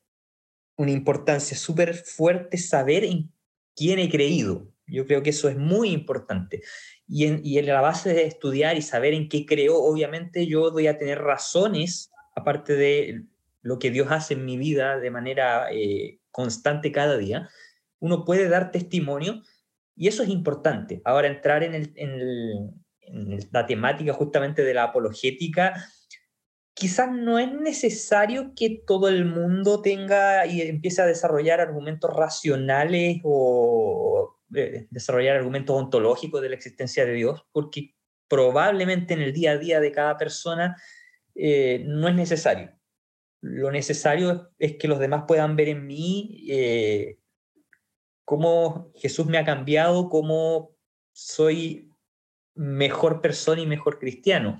una 0.75 0.91
importancia 0.91 1.57
súper 1.57 1.93
fuerte 1.93 2.57
saber 2.57 3.03
en 3.03 3.31
quién 3.75 3.99
he 3.99 4.09
creído. 4.09 4.71
Yo 4.87 5.05
creo 5.05 5.23
que 5.23 5.29
eso 5.29 5.49
es 5.49 5.57
muy 5.57 5.89
importante. 5.89 6.61
Y 7.07 7.25
en, 7.25 7.41
y 7.43 7.57
en, 7.57 7.67
la 7.67 7.81
base 7.81 8.13
de 8.13 8.25
estudiar 8.25 8.77
y 8.77 8.81
saber 8.81 9.13
en 9.13 9.29
qué 9.29 9.45
creo, 9.45 9.77
obviamente 9.77 10.45
yo 10.47 10.71
voy 10.71 10.87
a 10.87 10.97
tener 10.97 11.19
razones, 11.19 12.11
aparte 12.35 12.75
de 12.75 13.23
lo 13.61 13.79
que 13.79 13.91
Dios 13.91 14.07
hace 14.11 14.33
en 14.33 14.45
mi 14.45 14.57
vida 14.57 14.99
de 14.99 15.11
manera 15.11 15.71
eh, 15.71 16.19
constante 16.31 16.91
cada 16.91 17.17
día, 17.17 17.49
uno 17.99 18.25
puede 18.25 18.49
dar 18.49 18.71
testimonio 18.71 19.41
y 19.95 20.07
eso 20.07 20.23
es 20.23 20.29
importante. 20.29 21.01
Ahora, 21.05 21.27
entrar 21.27 21.63
en, 21.63 21.75
el, 21.75 21.93
en 21.95 23.39
la 23.51 23.65
temática 23.65 24.13
justamente 24.13 24.63
de 24.63 24.73
la 24.73 24.83
apologética, 24.83 25.87
quizás 26.73 27.11
no 27.11 27.39
es 27.39 27.51
necesario 27.51 28.53
que 28.55 28.83
todo 28.85 29.07
el 29.07 29.25
mundo 29.25 29.81
tenga 29.81 30.45
y 30.45 30.61
empiece 30.61 31.01
a 31.01 31.05
desarrollar 31.05 31.61
argumentos 31.61 32.11
racionales 32.13 33.21
o 33.23 34.39
eh, 34.55 34.87
desarrollar 34.89 35.37
argumentos 35.37 35.75
ontológicos 35.75 36.41
de 36.41 36.49
la 36.49 36.55
existencia 36.55 37.05
de 37.05 37.13
Dios, 37.13 37.45
porque 37.51 37.95
probablemente 38.27 39.13
en 39.13 39.21
el 39.21 39.33
día 39.33 39.51
a 39.51 39.57
día 39.57 39.79
de 39.79 39.91
cada 39.91 40.17
persona 40.17 40.75
eh, 41.35 41.83
no 41.85 42.07
es 42.07 42.15
necesario. 42.15 42.71
Lo 43.41 43.71
necesario 43.71 44.51
es 44.57 44.77
que 44.77 44.87
los 44.87 44.99
demás 44.99 45.25
puedan 45.27 45.55
ver 45.55 45.69
en 45.69 45.85
mí 45.85 46.45
eh, 46.49 47.19
cómo 48.25 48.91
Jesús 48.95 49.27
me 49.27 49.37
ha 49.37 49.45
cambiado, 49.45 50.09
cómo 50.09 50.75
soy 51.11 51.89
mejor 52.55 53.21
persona 53.21 53.61
y 53.61 53.67
mejor 53.67 53.99
cristiano 53.99 54.57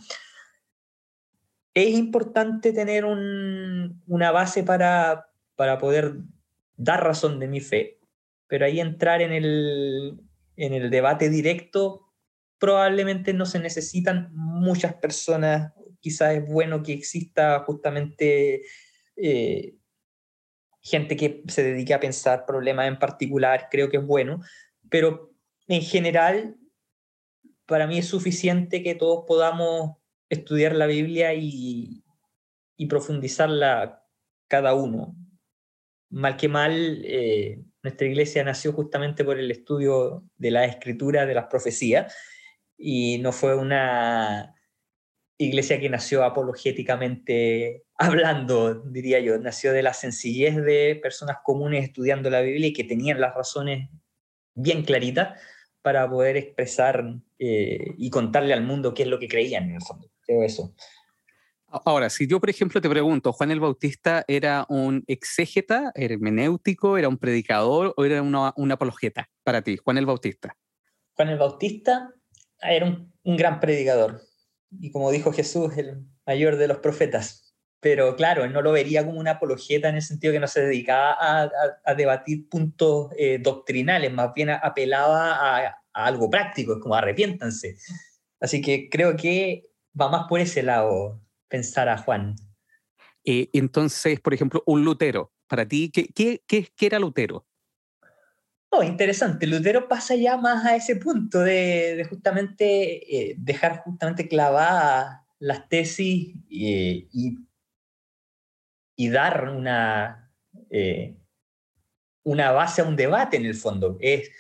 es 1.74 1.90
importante 1.90 2.72
tener 2.72 3.06
una 3.06 4.32
base 4.32 4.64
para, 4.64 5.30
para, 5.56 5.78
poder 5.78 6.16
dar 6.78 7.04
razón 7.04 7.40
de 7.40 7.48
mi 7.48 7.62
fe, 7.62 8.00
pero 8.48 8.66
ahí 8.66 8.80
entrar 8.80 9.22
en 9.22 9.32
el, 9.32 10.20
en 10.56 10.74
el 10.74 10.90
debate 10.90 11.30
directo 11.30 12.14
probablemente 12.60 13.34
no 13.34 13.46
se 13.46 13.60
necesitan 13.60 14.30
muchas 14.34 14.94
personas, 14.94 15.74
quizás 16.00 16.36
es 16.36 16.48
bueno 16.48 16.84
que 16.84 16.94
exista 16.94 17.60
justamente 17.66 18.62
eh, 19.16 19.76
gente 20.82 21.16
que 21.16 21.44
se 21.48 21.64
dedique 21.64 21.94
a 21.94 22.00
pensar 22.00 22.46
problemas 22.46 22.88
en 22.88 23.00
particular, 23.00 23.68
creo 23.72 23.90
que 23.90 23.98
es 23.98 24.06
bueno, 24.06 24.42
pero 24.90 25.34
en 25.68 25.82
general 25.82 26.56
para 27.66 27.88
mí 27.88 27.98
es 27.98 28.08
suficiente 28.08 28.84
que 28.84 28.96
todos 28.96 29.26
podamos 29.28 29.98
estudiar 30.34 30.76
la 30.76 30.88
Biblia 30.88 31.34
y, 31.34 32.04
profundizarla 32.90 34.04
cada 34.50 34.74
uno. 34.74 35.16
Mal 36.10 36.36
que 36.36 36.50
mal, 36.50 37.02
eh, 37.06 37.64
nuestra 37.82 38.08
iglesia 38.08 38.44
nació 38.44 38.74
justamente 38.74 39.24
por 39.24 39.40
el 39.40 39.50
estudio 39.50 40.26
de 40.36 40.52
la 40.52 40.66
escritura, 40.66 41.26
de 41.26 41.34
las 41.34 41.46
profecías, 41.46 42.14
y 42.78 43.20
no 43.20 43.32
fue 43.32 43.56
una 43.56 44.54
iglesia 45.38 45.80
que 45.80 45.90
nació 45.90 46.26
apologéticamente 46.26 47.86
hablando, 47.98 48.74
diría 48.74 49.22
yo, 49.22 49.38
nació 49.38 49.72
de 49.72 49.84
la 49.84 49.94
sencillez 49.94 50.58
de 50.58 51.00
personas 51.02 51.38
comunes 51.44 51.86
estudiando 51.86 52.30
la 52.30 52.42
Biblia 52.42 52.68
y 52.68 52.74
que 52.74 52.84
tenían 52.84 53.22
las 53.22 53.34
razones 53.34 53.90
bien 54.56 54.84
claritas 54.84 55.40
para 55.82 56.10
poder 56.10 56.38
expresar 56.38 57.16
eh, 57.40 57.94
y 57.98 58.10
contarle 58.10 58.54
al 58.54 58.64
mundo 58.64 58.94
qué 58.94 59.04
es 59.04 59.10
lo 59.10 59.20
que 59.20 59.28
creían 59.28 59.70
en 59.70 59.76
el 59.76 59.82
fondo 59.82 60.13
eso. 60.28 60.74
Ahora, 61.86 62.12
si 62.12 62.28
yo, 62.28 62.40
por 62.40 62.52
ejemplo, 62.52 62.80
te 62.82 62.90
pregunto, 62.90 63.34
¿Juan 63.34 63.50
el 63.50 63.60
Bautista 63.60 64.24
era 64.28 64.68
un 64.70 65.04
exégeta, 65.08 65.92
hermenéutico, 65.96 67.00
era 67.00 67.10
un 67.10 67.18
predicador 67.18 67.96
o 67.98 68.06
era 68.06 68.22
una, 68.22 68.54
apologeta 68.74 69.28
para 69.44 69.64
ti, 69.64 69.78
Juan 69.78 69.98
el 69.98 70.06
Bautista? 70.06 70.56
Juan 71.16 71.30
el 71.30 71.40
Bautista 71.40 72.14
era 72.62 72.86
un, 72.86 73.12
gran 73.24 73.60
predicador 73.60 74.22
y 74.80 74.92
como 74.92 75.10
dijo 75.10 75.34
Jesús, 75.34 75.76
el 75.78 76.06
mayor 76.28 76.58
de 76.58 76.68
los 76.68 76.78
profetas. 76.78 77.56
Pero 77.80 78.16
claro, 78.16 78.44
él 78.44 78.54
no 78.54 78.62
lo 78.62 78.72
vería 78.72 79.04
como 79.04 79.20
una 79.20 79.32
apologeta 79.32 79.90
en 79.90 79.96
el 79.96 80.04
sentido 80.04 80.32
que 80.32 80.40
no 80.40 80.48
se 80.48 80.62
dedicaba 80.62 81.18
a, 81.20 81.96
debatir 81.96 82.48
puntos 82.50 83.10
eh, 83.18 83.40
doctrinales, 83.42 84.14
más 84.14 84.32
bien 84.36 84.52
apelaba 84.52 85.34
a, 85.34 85.68
a 85.92 86.06
algo 86.06 86.30
práctico, 86.30 86.74
es 86.74 86.80
como 86.80 86.94
arrepiéntanse. 86.94 87.78
Así 88.40 88.62
que 88.62 88.90
creo 88.90 89.16
que 89.16 89.73
va 90.00 90.10
más 90.10 90.28
por 90.28 90.40
ese 90.40 90.64
lado 90.64 91.22
pensar 91.48 91.90
a 91.90 91.98
Juan. 91.98 92.36
Eh, 93.26 93.50
entonces, 93.54 94.20
por 94.20 94.34
ejemplo, 94.34 94.64
un 94.66 94.84
Lutero, 94.84 95.32
para 95.48 95.68
ti, 95.68 95.92
¿qué, 95.92 96.08
qué, 96.14 96.42
qué, 96.48 96.86
era 96.86 97.00
Lutero? 97.00 97.46
Oh, 98.70 98.84
interesante. 98.84 99.48
Lutero 99.48 99.88
pasa 99.88 100.16
ya 100.16 100.36
más 100.36 100.66
a 100.66 100.76
ese 100.76 100.96
punto 100.96 101.40
de, 101.40 102.06
justamente 102.10 103.32
eh, 103.32 103.36
dejar 103.38 103.84
justamente 103.84 104.28
clavadas 104.28 105.22
las 105.40 105.70
tesis 105.70 106.36
y, 106.50 107.38
y, 108.96 109.10
dar 109.10 109.50
una, 109.50 110.34
eh, 110.70 111.16
una 112.24 112.52
base 112.52 112.82
a 112.82 112.86
un 112.86 112.96
debate 112.96 113.38
en 113.38 113.46
el 113.46 113.54
fondo. 113.54 113.98
Es, 114.00 114.32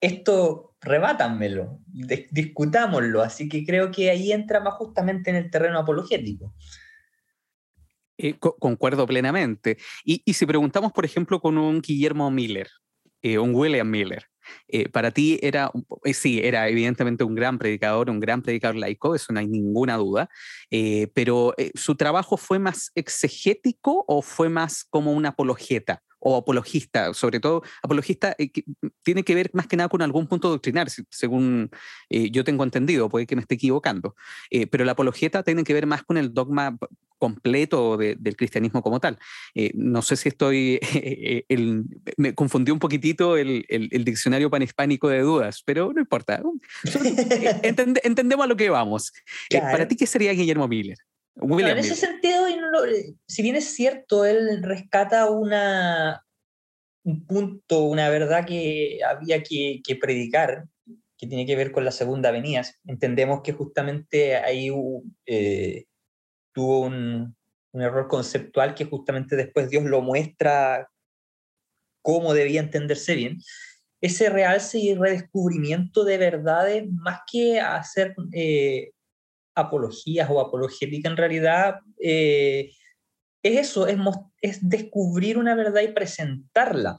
esto 0.00 0.71
rebátanmelo, 0.82 1.80
discutámoslo. 2.30 3.22
Así 3.22 3.48
que 3.48 3.64
creo 3.64 3.90
que 3.90 4.10
ahí 4.10 4.32
entra 4.32 4.60
más 4.60 4.74
justamente 4.74 5.30
en 5.30 5.36
el 5.36 5.50
terreno 5.50 5.78
apologético. 5.78 6.54
Eh, 8.18 8.38
concuerdo 8.38 9.06
plenamente. 9.06 9.78
Y, 10.04 10.22
si 10.32 10.46
preguntamos, 10.46 10.92
por 10.92 11.04
ejemplo, 11.04 11.40
con 11.40 11.56
un 11.58 11.80
Guillermo 11.80 12.30
Miller, 12.30 12.68
eh, 13.22 13.38
un 13.38 13.54
William 13.54 13.88
Miller, 13.88 14.26
eh, 14.68 14.88
para 14.88 15.12
ti 15.12 15.38
era, 15.40 15.70
sí, 16.12 16.40
era 16.42 16.68
evidentemente 16.68 17.24
un 17.24 17.34
gran 17.34 17.58
predicador, 17.58 18.10
un 18.10 18.20
gran 18.20 18.42
predicador 18.42 18.76
laico, 18.76 19.14
eso 19.14 19.32
no 19.32 19.40
hay 19.40 19.46
ninguna 19.46 19.96
duda, 19.96 20.28
pero 21.14 21.54
¿su 21.74 21.94
trabajo 21.94 22.36
fue 22.36 22.58
más 22.58 22.90
exegético 22.96 24.04
o 24.08 24.20
fue 24.20 24.48
más 24.48 24.84
como 24.84 25.12
una 25.12 25.30
apologeta? 25.30 26.02
O 26.22 26.36
apologista, 26.36 27.12
sobre 27.14 27.40
todo 27.40 27.62
apologista, 27.82 28.34
eh, 28.38 28.50
tiene 29.02 29.24
que 29.24 29.34
ver 29.34 29.50
más 29.52 29.66
que 29.66 29.76
nada 29.76 29.88
con 29.88 30.02
algún 30.02 30.26
punto 30.26 30.48
doctrinal, 30.48 30.88
según 31.10 31.70
eh, 32.08 32.30
yo 32.30 32.44
tengo 32.44 32.64
entendido, 32.64 33.08
puede 33.08 33.26
que 33.26 33.34
me 33.34 33.42
esté 33.42 33.56
equivocando, 33.56 34.14
eh, 34.50 34.66
pero 34.66 34.84
la 34.84 34.92
apologeta 34.92 35.42
tiene 35.42 35.64
que 35.64 35.74
ver 35.74 35.86
más 35.86 36.04
con 36.04 36.16
el 36.16 36.32
dogma 36.32 36.78
completo 37.18 37.96
del 37.96 38.36
cristianismo 38.36 38.82
como 38.82 38.98
tal. 38.98 39.16
no 39.74 40.02
sé 40.02 40.16
si 40.16 40.28
estoy, 40.28 40.80
me 42.16 42.34
confundió 42.34 42.74
un 42.74 42.80
poquitito 42.80 43.36
el, 43.36 43.64
diccionario 44.04 44.50
panhispánico 44.50 45.08
de 45.08 45.20
dudas, 45.20 45.62
pero 45.64 45.92
no 45.92 46.00
importa, 46.00 46.42
entendemos 47.62 48.44
a 48.44 48.48
lo 48.48 48.56
que 48.56 48.70
vamos. 48.70 49.12
¿Para 49.50 49.86
ti 49.86 49.94
qué 49.94 50.06
sería 50.06 50.32
Guillermo 50.32 50.66
Miller? 50.66 50.98
En 51.36 51.78
ese 51.78 51.94
sentido, 51.94 52.46
si 53.26 53.42
bien 53.42 53.56
es 53.56 53.74
cierto, 53.74 54.24
él 54.24 54.62
rescata 54.62 55.30
una, 55.30 56.24
un 57.04 57.26
punto, 57.26 57.84
una 57.84 58.08
verdad 58.10 58.46
que 58.46 59.00
había 59.06 59.42
que, 59.42 59.80
predicar, 60.00 60.66
que 61.16 61.26
tiene 61.26 61.46
que 61.46 61.56
ver 61.56 61.72
con 61.72 61.84
la 61.84 61.90
segunda 61.90 62.30
venida. 62.30 62.62
Entendemos 62.86 63.40
que 63.42 63.52
justamente 63.52 64.36
ahí 64.36 64.70
eh, 65.26 65.86
tuvo 66.52 66.80
un, 66.80 67.34
un, 67.72 67.82
error 67.82 68.08
conceptual 68.08 68.74
que 68.74 68.84
justamente 68.84 69.36
después 69.36 69.70
Dios 69.70 69.84
lo 69.84 70.02
muestra 70.02 70.88
cómo 72.02 72.34
debía 72.34 72.60
entenderse 72.60 73.14
bien. 73.14 73.38
Ese 74.00 74.28
realce 74.28 74.78
y 74.78 74.94
redescubrimiento 74.94 76.04
de 76.04 76.18
verdades, 76.18 76.84
más 76.90 77.20
que 77.30 77.60
hacer 77.60 78.16
eh, 78.32 78.90
apologías 79.54 80.28
o 80.30 80.40
apologética 80.40 81.08
en 81.08 81.16
realidad 81.16 81.76
eh, 82.00 82.70
es 83.42 83.58
eso, 83.58 83.86
es, 83.86 83.98
es 84.40 84.68
descubrir 84.68 85.36
una 85.36 85.54
verdad 85.54 85.82
y 85.82 85.88
presentarla, 85.88 86.96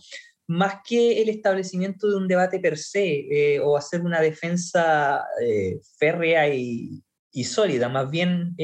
más 0.48 0.78
que 0.86 1.22
el 1.22 1.30
establecimiento 1.30 2.10
de 2.10 2.18
un 2.18 2.28
debate 2.28 2.60
per 2.60 2.78
se 2.78 3.56
eh, 3.56 3.60
o 3.62 3.78
hacer 3.78 4.02
una 4.02 4.20
defensa 4.20 5.24
eh, 5.42 5.80
férrea 5.98 6.54
y, 6.54 7.02
sólida, 7.46 7.90
más 7.90 8.12
bien 8.12 8.56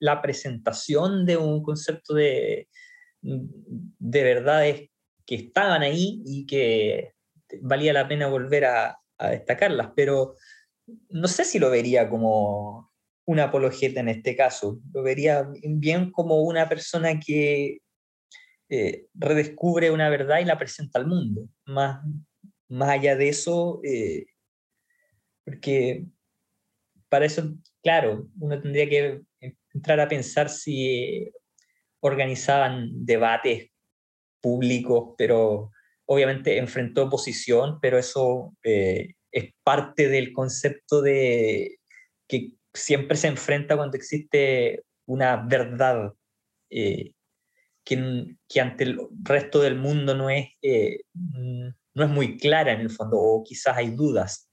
la 0.00 0.20
presentación 0.20 1.24
de 1.26 1.36
un 1.36 1.62
concepto 1.62 2.12
de, 2.12 2.66
de 3.20 4.24
verdades 4.24 4.90
que 5.24 5.36
estaban 5.36 5.82
ahí 5.82 6.22
y 6.26 6.44
que 6.44 7.12
valía 7.60 7.92
la 7.92 8.08
pena 8.08 8.26
volver 8.26 8.64
a 8.64 8.98
destacarlas, 9.30 9.92
pero 9.94 10.34
no 11.10 11.28
sé 11.28 11.44
si 11.44 11.60
lo 11.60 11.70
vería 11.70 12.08
como 12.08 12.85
un 13.26 13.40
apologeta 13.40 14.00
en 14.00 14.08
este 14.08 14.34
caso. 14.36 14.80
Lo 14.92 15.02
vería 15.02 15.46
bien 15.62 16.10
como 16.10 16.42
una 16.42 16.68
persona 16.68 17.20
que 17.20 17.78
eh, 18.68 19.06
redescubre 19.14 19.90
una 19.90 20.08
verdad 20.08 20.40
y 20.40 20.44
la 20.44 20.58
presenta 20.58 20.98
al 20.98 21.06
mundo. 21.06 21.48
Más, 21.66 22.04
más 22.68 22.88
allá 22.88 23.16
de 23.16 23.28
eso, 23.28 23.80
eh, 23.84 24.26
porque 25.44 26.06
para 27.08 27.26
eso, 27.26 27.54
claro, 27.82 28.28
uno 28.40 28.60
tendría 28.60 28.88
que 28.88 29.22
entrar 29.72 30.00
a 30.00 30.08
pensar 30.08 30.48
si 30.48 31.30
organizaban 32.00 32.90
debates 33.04 33.70
públicos, 34.40 35.14
pero 35.18 35.72
obviamente 36.06 36.58
enfrentó 36.58 37.04
oposición, 37.04 37.78
pero 37.80 37.98
eso 37.98 38.54
eh, 38.62 39.14
es 39.32 39.52
parte 39.62 40.08
del 40.08 40.32
concepto 40.32 41.02
de 41.02 41.78
que 42.28 42.52
siempre 42.76 43.16
se 43.16 43.28
enfrenta 43.28 43.76
cuando 43.76 43.96
existe 43.96 44.84
una 45.06 45.36
verdad 45.36 46.12
eh, 46.70 47.12
que, 47.84 47.96
ante 48.60 48.84
el 48.84 48.98
resto 49.22 49.60
del 49.60 49.76
mundo 49.76 50.14
no 50.14 50.30
es, 50.30 50.48
eh, 50.62 51.00
no 51.14 52.04
es 52.04 52.10
muy 52.10 52.36
clara 52.38 52.72
en 52.72 52.80
el 52.80 52.90
fondo, 52.90 53.18
o 53.18 53.42
quizás 53.44 53.76
hay 53.76 53.90
dudas. 53.90 54.45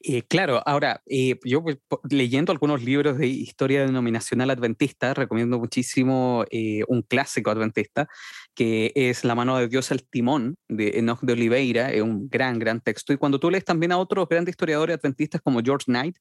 Eh, 0.00 0.22
claro, 0.22 0.62
ahora, 0.66 1.02
eh, 1.06 1.38
yo 1.44 1.62
pues, 1.62 1.78
leyendo 2.10 2.52
algunos 2.52 2.82
libros 2.82 3.18
de 3.18 3.26
historia 3.26 3.84
denominacional 3.84 4.50
adventista, 4.50 5.14
recomiendo 5.14 5.58
muchísimo 5.58 6.44
eh, 6.50 6.82
un 6.88 7.02
clásico 7.02 7.50
adventista, 7.50 8.08
que 8.54 8.92
es 8.94 9.24
La 9.24 9.34
mano 9.34 9.56
de 9.56 9.68
Dios 9.68 9.90
al 9.92 10.02
timón, 10.02 10.56
de 10.68 10.98
Enoch 10.98 11.20
de 11.20 11.32
Oliveira, 11.32 11.92
es 11.92 12.02
un 12.02 12.28
gran, 12.28 12.58
gran 12.58 12.80
texto. 12.80 13.12
Y 13.12 13.16
cuando 13.16 13.38
tú 13.38 13.50
lees 13.50 13.64
también 13.64 13.92
a 13.92 13.98
otros 13.98 14.28
grandes 14.28 14.52
historiadores 14.52 14.96
adventistas 14.96 15.40
como 15.40 15.60
George 15.62 15.84
Knight, 15.86 16.16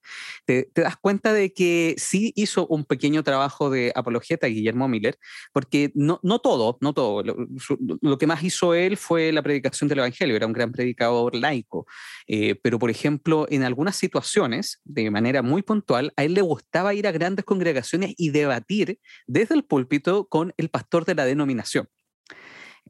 te, 0.46 0.70
das 0.76 0.98
cuenta 0.98 1.34
de 1.34 1.54
que 1.54 1.96
sí 1.98 2.34
hizo 2.36 2.68
un 2.68 2.86
pequeño 2.86 3.24
trabajo 3.24 3.70
de 3.70 3.92
apologeta 3.96 4.48
Guillermo 4.48 4.88
Miller, 4.88 5.18
porque 5.52 5.92
no, 5.96 6.20
no 6.22 6.40
todo, 6.40 6.78
no 6.82 6.94
todo. 6.94 7.24
Lo, 7.24 7.36
lo, 8.02 8.18
que 8.18 8.28
más 8.28 8.44
hizo 8.44 8.74
él 8.74 8.98
fue 8.98 9.32
la 9.32 9.42
predicación 9.42 9.88
del 9.88 10.00
Evangelio, 10.00 10.36
era 10.36 10.46
un 10.46 10.54
gran 10.54 10.72
predicador 10.72 11.36
laico. 11.36 11.88
pero, 12.62 12.78
por 12.78 12.90
ejemplo, 12.90 13.47
en 13.50 13.64
algunas 13.64 13.96
situaciones, 13.96 14.82
de 14.84 15.10
manera 15.12 15.42
muy 15.42 15.62
puntual, 15.64 16.14
a 16.18 16.24
él 16.24 16.34
le 16.34 16.42
gustaba 16.42 16.94
ir 16.94 17.08
a 17.08 17.12
grandes 17.12 17.46
congregaciones 17.46 18.14
y 18.18 18.32
debatir 18.32 19.00
desde 19.28 19.56
el 19.56 19.64
púlpito 19.66 20.28
con 20.28 20.54
el 20.58 20.70
pastor 20.70 21.06
de 21.06 21.16
la 21.16 21.26
denominación. 21.26 21.88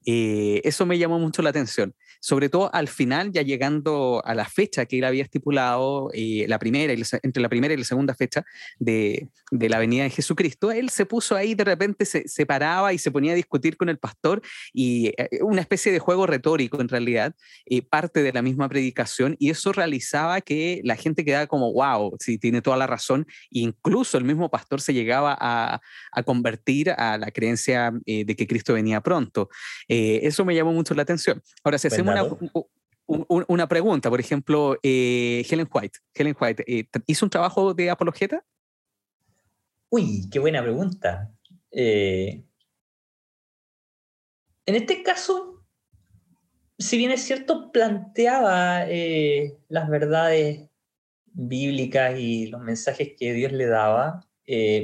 Eh, 0.07 0.61
eso 0.63 0.85
me 0.85 0.97
llamó 0.97 1.19
mucho 1.19 1.41
la 1.41 1.49
atención 1.49 1.93
sobre 2.19 2.49
todo 2.49 2.73
al 2.73 2.87
final, 2.87 3.31
ya 3.31 3.41
llegando 3.41 4.21
a 4.25 4.33
la 4.35 4.45
fecha 4.45 4.85
que 4.85 4.99
él 4.99 5.03
había 5.03 5.23
estipulado, 5.23 6.09
eh, 6.13 6.45
la 6.47 6.59
primera 6.59 6.93
entre 6.93 7.41
la 7.41 7.49
primera 7.49 7.73
y 7.73 7.77
la 7.77 7.83
segunda 7.83 8.13
fecha 8.15 8.45
de, 8.79 9.29
la 9.51 9.79
venida 9.79 10.03
de 10.03 10.09
Jesucristo, 10.09 10.71
él 10.71 10.89
se 10.89 11.05
puso 11.05 11.35
ahí, 11.35 11.55
de 11.55 11.63
repente 11.63 12.05
se, 12.05 12.27
se, 12.27 12.45
paraba 12.45 12.93
y 12.93 12.97
se 12.97 13.11
ponía 13.11 13.33
a 13.33 13.35
discutir 13.35 13.77
con 13.77 13.89
el 13.89 13.97
pastor 13.97 14.41
y 14.73 15.07
eh, 15.17 15.29
una 15.41 15.61
especie 15.61 15.91
de 15.91 15.99
juego 15.99 16.27
retórico 16.27 16.81
en 16.81 16.89
realidad, 16.89 17.35
eh, 17.65 17.81
parte 17.81 18.23
de 18.23 18.33
la 18.33 18.41
misma 18.41 18.69
predicación, 18.69 19.35
y 19.39 19.49
eso 19.49 19.71
realizaba 19.71 20.41
que 20.41 20.81
la 20.83 20.95
gente 20.95 21.23
quedaba 21.23 21.47
como, 21.47 21.71
wow, 21.73 22.15
sí, 22.19 22.37
tiene 22.37 22.61
toda 22.61 22.77
la 22.77 22.87
razón, 22.87 23.27
incluso 23.49 24.17
el 24.17 24.23
mismo 24.23 24.49
pastor 24.49 24.81
se 24.81 24.93
llegaba 24.93 25.37
a 25.39 25.81
convertir 26.23 26.89
a 26.91 27.17
la 27.17 27.31
creencia 27.31 27.91
de 28.05 28.35
que 28.35 28.47
Cristo 28.47 28.73
venía 28.73 29.01
pronto. 29.01 29.49
Eso 29.97 30.45
me 30.45 30.55
llamó 30.55 30.73
mucho 30.73 30.93
la 30.93 31.03
atención. 31.03 31.41
Ahora, 31.63 31.77
si 31.77 31.87
hacemos 31.87 32.13
una, 33.05 33.67
pregunta, 33.67 34.09
por 34.09 34.19
ejemplo, 34.19 34.77
eh, 34.83 35.45
Helen 35.49 35.67
White. 35.71 35.99
Helen 36.13 36.35
White, 36.39 36.63
eh, 36.67 36.87
¿hizo 37.05 37.25
un 37.25 37.29
trabajo 37.29 37.73
de 37.73 37.89
apologeta? 37.89 38.43
Uy, 39.89 40.29
qué 40.29 40.39
buena 40.39 40.61
pregunta. 40.61 41.31
Eh, 41.71 42.43
en 44.65 44.75
este 44.75 45.03
caso, 45.03 45.63
si 46.77 46.97
bien 46.97 47.11
es 47.11 47.21
cierto, 47.21 47.71
planteaba 47.71 48.85
las 49.69 49.89
verdades 49.89 50.69
bíblicas 51.25 52.19
y 52.19 52.47
los 52.47 52.61
mensajes 52.61 53.13
que 53.17 53.31
Dios 53.31 53.53
le 53.53 53.67
daba, 53.67 54.27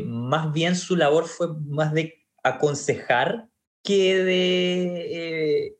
más 0.06 0.54
bien 0.54 0.76
su 0.76 0.96
labor 0.96 1.26
fue 1.26 1.54
más 1.60 1.94
de 1.94 2.26
aconsejar 2.44 3.50
que 3.84 4.18
de 4.24 5.78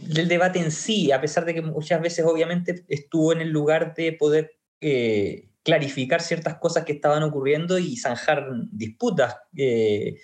del 0.00 0.28
debate 0.28 0.58
en 0.58 0.70
sí, 0.70 1.12
a 1.12 1.20
pesar 1.20 1.44
de 1.44 1.54
que 1.54 1.62
muchas 1.62 2.00
veces 2.00 2.24
obviamente 2.24 2.84
estuvo 2.88 3.32
en 3.32 3.40
el 3.40 3.50
lugar 3.50 3.94
de 3.94 4.12
poder 4.12 4.58
eh, 4.80 5.48
clarificar 5.62 6.22
ciertas 6.22 6.58
cosas 6.58 6.84
que 6.84 6.92
estaban 6.92 7.22
ocurriendo 7.22 7.78
y 7.78 7.96
zanjar 7.96 8.46
disputas, 8.70 9.36
eh, 9.56 10.16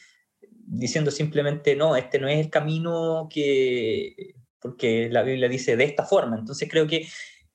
diciendo 0.67 1.11
simplemente, 1.11 1.77
no, 1.77 1.97
este 1.97 2.19
no 2.19 2.29
es 2.29 2.39
el 2.39 2.51
camino 2.51 3.29
que, 3.31 4.35
porque 4.59 5.09
la 5.11 5.23
Biblia 5.23 5.49
dice 5.49 5.77
de 5.77 5.85
esta 5.85 6.05
forma. 6.05 6.39
Entonces 6.39 6.69
creo 6.71 6.87
que 6.87 7.07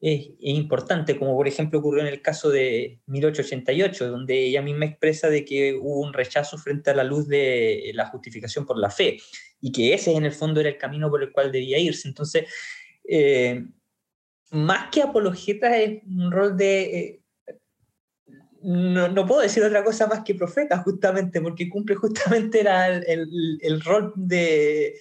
es, 0.02 0.30
importante, 0.40 1.18
como 1.18 1.36
por 1.36 1.48
ejemplo 1.48 1.80
ocurrió 1.80 2.02
en 2.02 2.08
el 2.08 2.22
caso 2.22 2.50
de 2.50 3.00
1888, 3.08 4.10
donde 4.10 4.46
ella 4.46 4.62
misma 4.62 4.86
expresa 4.86 5.30
de 5.30 5.44
que 5.44 5.74
hubo 5.74 6.02
un 6.02 6.14
rechazo 6.14 6.58
frente 6.58 6.90
a 6.90 6.96
la 6.96 7.04
luz 7.04 7.28
de 7.28 7.92
la 7.94 8.06
justificación 8.08 8.66
por 8.66 8.78
la 8.78 8.90
fe 8.90 9.18
y 9.60 9.72
que 9.72 9.94
ese 9.94 10.14
en 10.14 10.26
el 10.26 10.32
fondo 10.32 10.62
era 10.62 10.70
el 10.70 10.78
camino 10.78 11.10
por 11.10 11.22
el 11.22 11.34
cual 11.34 11.52
debía 11.52 11.78
irse. 11.80 12.08
Entonces, 12.08 12.46
eh, 13.04 13.66
más 14.52 14.90
que 14.90 15.02
apologeta 15.02 15.78
es 15.78 16.02
un 16.04 16.32
rol 16.32 16.56
de... 16.56 16.82
Eh, 16.82 17.22
no, 18.62 19.08
no, 19.08 19.26
puedo 19.26 19.42
decir 19.42 19.64
otra 19.64 19.86
cosa 19.86 20.08
más 20.08 20.22
que 20.24 20.36
profeta, 20.36 20.80
justamente, 20.80 21.42
porque 21.42 21.70
cumple 21.70 21.96
justamente 21.96 22.62
el, 22.62 23.04
el, 23.08 23.60
el, 23.62 23.82
rol 23.82 24.12
de, 24.16 24.96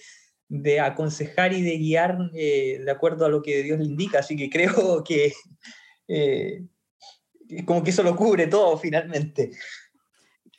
de, 0.49 0.79
aconsejar 0.79 1.53
y 1.53 1.61
de 1.61 1.77
guiar 1.77 2.17
eh, 2.33 2.81
de 2.83 2.91
acuerdo 2.91 3.25
a 3.25 3.29
lo 3.29 3.41
que 3.41 3.63
Dios 3.63 3.79
le 3.79 3.85
indica. 3.85 4.19
Así 4.19 4.35
que 4.35 4.49
creo 4.49 5.03
que 5.07 5.31
como 7.65 7.83
que 7.83 7.89
eso 7.89 8.03
lo 8.03 8.15
cubre 8.15 8.47
todo 8.47 8.77
finalmente. 8.77 9.51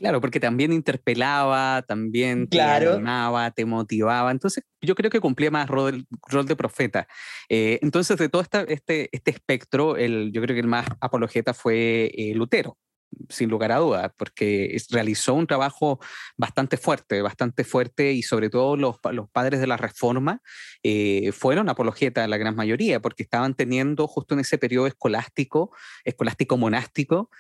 Claro, 0.01 0.23
porque 0.23 0.41
también 0.41 0.73
interpelaba, 0.73 1.83
también 1.87 2.49
te 2.49 2.59
animaba, 2.59 3.51
te 3.51 3.67
motivaba. 3.67 4.31
Entonces, 4.31 4.65
yo 4.81 4.95
creo 4.95 5.11
que 5.11 5.21
cumplía 5.21 5.51
más 5.51 5.69
rol, 5.69 6.07
rol 6.27 6.47
de 6.47 6.57
profeta. 6.57 7.07
Eh, 7.51 7.79
entonces, 7.83 8.17
de 8.17 8.31
todo 8.31 8.41
esta, 8.41 8.63
este, 8.63 9.11
este 9.13 9.31
espectro, 9.31 9.99
el, 9.99 10.33
yo 10.33 10.41
creo 10.41 10.55
que 10.55 10.61
el 10.61 10.69
más 10.69 10.87
apologeta 11.03 11.53
fue 11.53 12.11
eh, 12.15 12.33
Lutero, 12.35 12.79
sin 13.29 13.51
lugar 13.51 13.73
a 13.73 13.79
dudas, 13.79 14.13
porque 14.17 14.77
realizó 14.91 15.35
un 15.35 15.47
trabajo 15.47 16.01
bastante 16.37 16.77
fuerte, 16.77 17.23
bastante 17.23 17.65
fuerte, 17.65 18.13
y 18.13 18.23
sobre 18.23 18.51
todo 18.51 18.77
los, 18.77 18.97
los 19.13 19.29
padres 19.31 19.61
de 19.61 19.67
la 19.67 19.77
Reforma 19.77 20.43
eh, 20.83 21.33
fueron 21.33 21.69
apologetas, 21.69 22.29
la 22.29 22.37
gran 22.37 22.57
mayoría, 22.57 23.01
porque 23.01 23.23
estaban 23.23 23.55
teniendo 23.55 24.07
justo 24.07 24.35
en 24.35 24.41
ese 24.41 24.59
periodo 24.59 24.87
escolástico, 24.87 25.75
escolástico 26.05 26.57
monástico, 26.57 27.31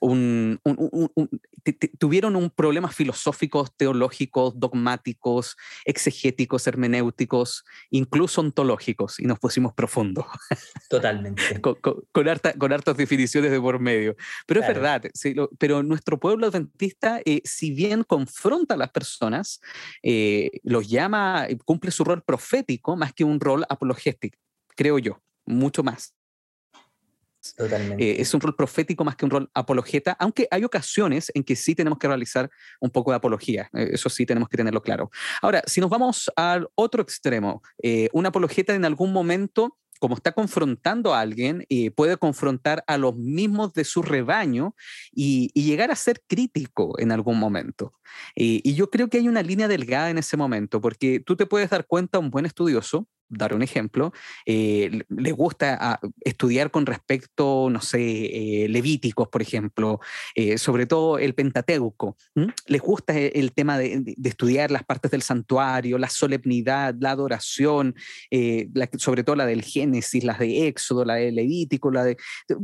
un, 0.00 0.60
tuvieron 1.98 2.36
un 2.36 2.50
problema 2.50 2.88
filosóficos, 2.88 3.74
teológicos, 3.76 4.58
dogmáticos, 4.58 5.56
exegéticos, 5.84 6.66
hermenéuticos, 6.66 7.64
incluso 7.90 8.40
ontológicos, 8.40 9.20
y 9.20 9.24
nos 9.24 9.38
pusimos 9.38 9.72
profundos. 9.74 10.26
Totalmente. 10.88 11.60
con, 11.60 11.76
con, 12.12 12.72
hartas 12.72 12.96
definiciones 12.96 13.50
de 13.50 13.60
por 13.60 13.78
medio. 13.78 14.16
Pero 14.46 14.60
es 14.60 14.66
verdad, 14.66 15.02
pero 15.58 15.82
nuestro 15.82 16.18
pueblo 16.18 16.46
adventista, 16.46 17.20
eh, 17.24 17.42
si 17.44 17.72
bien 17.72 18.02
confronta 18.04 18.74
a 18.74 18.78
las 18.78 18.90
personas, 18.90 19.60
eh, 20.02 20.50
los 20.62 20.88
llama, 20.88 21.46
cumple 21.64 21.90
su 21.90 22.04
rol 22.04 22.22
profético 22.22 22.96
más 22.96 23.12
que 23.12 23.24
un 23.24 23.40
rol 23.40 23.64
apologético, 23.68 24.38
creo 24.74 24.98
yo, 24.98 25.20
mucho 25.44 25.82
más. 25.82 26.14
Eh, 27.98 28.16
es 28.20 28.32
un 28.34 28.40
rol 28.40 28.54
profético 28.54 29.04
más 29.04 29.16
que 29.16 29.24
un 29.24 29.30
rol 29.30 29.50
apologeta, 29.54 30.16
aunque 30.18 30.46
hay 30.50 30.64
ocasiones 30.64 31.30
en 31.34 31.42
que 31.42 31.56
sí 31.56 31.74
tenemos 31.74 31.98
que 31.98 32.06
realizar 32.06 32.50
un 32.80 32.90
poco 32.90 33.10
de 33.10 33.16
apología, 33.16 33.68
eh, 33.72 33.90
eso 33.92 34.08
sí 34.08 34.24
tenemos 34.26 34.48
que 34.48 34.56
tenerlo 34.56 34.82
claro. 34.82 35.10
Ahora, 35.40 35.62
si 35.66 35.80
nos 35.80 35.90
vamos 35.90 36.30
al 36.36 36.68
otro 36.74 37.02
extremo, 37.02 37.62
eh, 37.82 38.08
un 38.12 38.26
apologeta 38.26 38.74
en 38.74 38.84
algún 38.84 39.12
momento 39.12 39.78
como 39.98 40.16
está 40.16 40.32
confrontando 40.32 41.14
a 41.14 41.20
alguien, 41.20 41.64
puede 41.94 42.16
confrontar 42.16 42.82
a 42.88 42.98
los 42.98 43.14
mismos 43.14 43.72
de 43.72 43.84
su 43.84 44.02
rebaño 44.02 44.74
y, 45.12 45.52
llegar 45.54 45.92
a 45.92 45.94
ser 45.94 46.20
crítico 46.26 46.98
en 46.98 47.12
algún 47.12 47.38
momento. 47.38 47.92
y 48.34 48.74
yo 48.74 48.90
creo 48.90 49.08
que 49.08 49.18
hay 49.18 49.28
una 49.28 49.44
línea 49.44 49.68
delgada 49.68 50.10
en 50.10 50.18
ese 50.18 50.36
momento, 50.36 50.80
porque 50.80 51.20
tú 51.20 51.36
te 51.36 51.46
puedes 51.46 51.70
dar 51.70 51.86
cuenta, 51.86 52.18
un 52.18 52.30
buen 52.30 52.46
estudioso, 52.46 53.06
dar 53.32 53.54
un 53.54 53.62
ejemplo, 53.62 54.12
eh, 54.46 55.02
les 55.08 55.32
gusta 55.32 55.78
ah, 55.80 56.00
estudiar 56.20 56.70
con 56.70 56.86
respecto, 56.86 57.68
no 57.70 57.80
sé, 57.80 57.98
eh, 58.64 58.68
levíticos, 58.68 59.28
por 59.28 59.42
ejemplo, 59.42 60.00
eh, 60.34 60.58
sobre 60.58 60.86
todo 60.86 61.18
el 61.18 61.34
Pentateuco. 61.34 62.16
Les 62.66 62.80
gusta 62.80 63.18
e, 63.18 63.32
el, 63.34 63.52
tema 63.52 63.78
de, 63.78 64.14
estudiar 64.22 64.70
las 64.70 64.84
partes 64.84 65.10
del 65.10 65.22
santuario, 65.22 65.98
la 65.98 66.08
solemnidad, 66.08 66.94
la 67.00 67.12
adoración, 67.12 67.94
sobre 68.98 69.24
todo 69.24 69.36
la 69.36 69.46
del 69.46 69.62
Génesis, 69.62 70.24
las 70.24 70.38
de 70.38 70.66
Éxodo, 70.66 71.04
la 71.04 71.14
de 71.14 71.32
Levítico, 71.32 71.90
la 71.90 72.04
de 72.04 72.16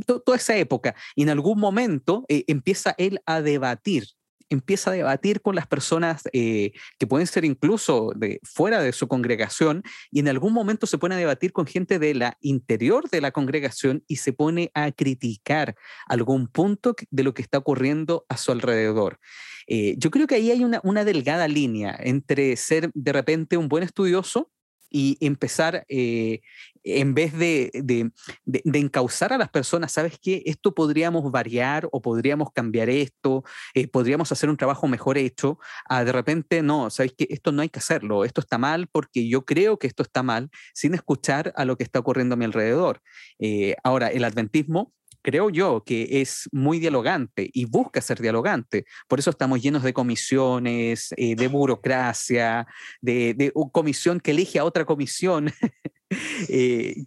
toda 0.05 0.37
esa 0.37 0.55
época. 0.55 0.95
Y 1.15 1.23
en 1.23 1.29
algún 1.29 1.59
momento 1.59 2.25
empieza 2.27 2.93
él 2.97 3.19
a 3.25 3.41
debatir 3.41 4.05
empieza 4.49 4.91
a 4.91 4.93
debatir 4.93 5.41
con 5.41 5.55
las 5.55 5.67
personas 5.67 6.23
eh, 6.33 6.71
que 6.97 7.07
pueden 7.07 7.27
ser 7.27 7.45
incluso 7.45 8.11
de 8.15 8.39
fuera 8.43 8.81
de 8.81 8.91
su 8.91 9.07
congregación 9.07 9.83
y 10.11 10.19
en 10.19 10.27
algún 10.27 10.53
momento 10.53 10.87
se 10.87 10.97
pone 10.97 11.15
a 11.15 11.17
debatir 11.17 11.53
con 11.53 11.65
gente 11.65 11.99
de 11.99 12.13
la 12.13 12.37
interior 12.41 13.09
de 13.09 13.21
la 13.21 13.31
congregación 13.31 14.03
y 14.07 14.17
se 14.17 14.33
pone 14.33 14.71
a 14.73 14.91
criticar 14.91 15.75
algún 16.07 16.47
punto 16.47 16.95
de 17.09 17.23
lo 17.23 17.33
que 17.33 17.41
está 17.41 17.57
ocurriendo 17.57 18.25
a 18.29 18.37
su 18.37 18.51
alrededor. 18.51 19.19
Eh, 19.67 19.95
yo 19.97 20.09
creo 20.11 20.27
que 20.27 20.35
ahí 20.35 20.51
hay 20.51 20.63
una, 20.63 20.81
una 20.83 21.05
delgada 21.05 21.47
línea 21.47 21.95
entre 21.99 22.55
ser 22.55 22.89
de 22.93 23.13
repente 23.13 23.57
un 23.57 23.69
buen 23.69 23.83
estudioso 23.83 24.51
y 24.89 25.17
empezar, 25.21 25.85
eh, 25.87 26.41
en 26.83 27.13
vez 27.13 27.37
de, 27.37 27.71
de, 27.73 28.11
de, 28.45 28.79
encauzar 28.79 29.33
a 29.33 29.37
las 29.37 29.49
personas, 29.49 29.91
¿sabes 29.91 30.17
qué? 30.21 30.41
Esto 30.45 30.73
podríamos 30.73 31.29
variar 31.31 31.87
o 31.91 32.01
podríamos 32.01 32.51
cambiar 32.53 32.89
esto, 32.89 33.43
eh, 33.73 33.87
podríamos 33.87 34.31
hacer 34.31 34.49
un 34.49 34.57
trabajo 34.57 34.87
mejor 34.87 35.17
hecho, 35.17 35.59
de 35.89 36.11
repente, 36.11 36.61
no, 36.61 36.89
¿sabes 36.89 37.13
qué? 37.17 37.27
Esto 37.29 37.51
no 37.51 37.61
hay 37.61 37.69
que 37.69 37.79
hacerlo, 37.79 38.25
esto 38.25 38.41
está 38.41 38.57
mal 38.57 38.87
porque 38.87 39.27
yo 39.27 39.45
creo 39.45 39.77
que 39.77 39.87
esto 39.87 40.03
está 40.03 40.23
mal, 40.23 40.49
sin 40.73 40.93
escuchar 40.93 41.53
a 41.55 41.65
lo 41.65 41.77
que 41.77 41.83
está 41.83 41.99
ocurriendo 41.99 42.33
a 42.33 42.37
mi 42.37 42.45
alrededor. 42.45 43.01
Eh, 43.39 43.75
ahora, 43.83 44.07
el 44.07 44.23
adventismo 44.23 44.93
creo 45.21 45.49
yo 45.49 45.83
que 45.85 46.21
es 46.21 46.49
muy 46.51 46.79
dialogante 46.79 47.49
y 47.53 47.65
busca 47.65 48.01
ser 48.01 48.19
dialogante. 48.19 48.85
Por 49.07 49.19
eso 49.19 49.29
estamos 49.29 49.61
llenos 49.61 49.83
de 49.83 49.93
comisiones, 49.93 51.13
eh, 51.17 51.35
de 51.35 51.47
burocracia, 51.47 52.67
de, 53.01 53.51
una 53.55 53.71
comisión 53.71 54.19
que 54.19 54.31
elige 54.31 54.59
a 54.59 54.65
otra 54.65 54.85
comisión. 54.85 55.51
Eh, 56.49 57.03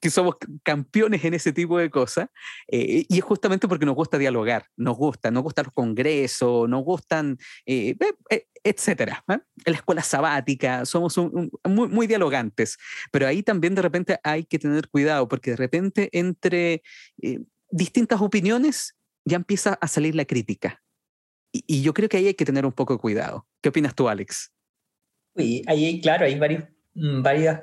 que, 0.00 0.10
somos 0.10 0.36
campeones 0.62 1.24
en 1.24 1.34
ese 1.34 1.52
tipo 1.52 1.76
de 1.76 1.90
cosas, 1.90 2.28
eh, 2.68 3.04
y 3.08 3.18
es 3.18 3.24
justamente 3.24 3.66
porque 3.66 3.84
nos 3.84 3.96
gusta 3.96 4.16
dialogar, 4.16 4.66
nos 4.76 4.96
gusta, 4.96 5.32
nos 5.32 5.42
gustan 5.42 5.64
los 5.64 5.74
congresos, 5.74 6.68
nos 6.68 6.84
gustan, 6.84 7.36
etcétera. 7.66 9.24
En 9.26 9.42
la 9.64 9.76
escuela 9.76 10.04
sabática, 10.04 10.86
somos 10.86 11.18
muy, 11.18 11.88
muy 11.88 12.06
dialogantes, 12.06 12.78
pero 13.10 13.26
ahí 13.26 13.42
también 13.42 13.74
de 13.74 13.82
repente 13.82 14.20
hay 14.22 14.44
que 14.44 14.60
tener 14.60 14.88
cuidado, 14.88 15.26
porque 15.26 15.50
de 15.50 15.56
repente 15.56 16.08
entre 16.12 16.84
distintas 17.74 18.20
opiniones, 18.20 18.96
ya 19.24 19.36
empieza 19.36 19.74
a 19.74 19.88
salir 19.88 20.14
la 20.14 20.24
crítica. 20.24 20.82
Y, 21.52 21.82
yo 21.82 21.92
creo 21.92 22.08
que 22.08 22.16
ahí 22.16 22.26
hay 22.28 22.34
que 22.34 22.44
tener 22.44 22.64
un 22.64 22.72
poco 22.72 22.94
de 22.94 23.00
cuidado. 23.00 23.46
¿Qué 23.60 23.68
opinas 23.68 23.94
tú, 23.94 24.08
Alex? 24.08 24.52
Sí, 25.36 25.62
ahí, 25.66 26.00
claro, 26.00 26.24
hay 26.24 26.36
mm, 26.36 27.22
varias 27.22 27.62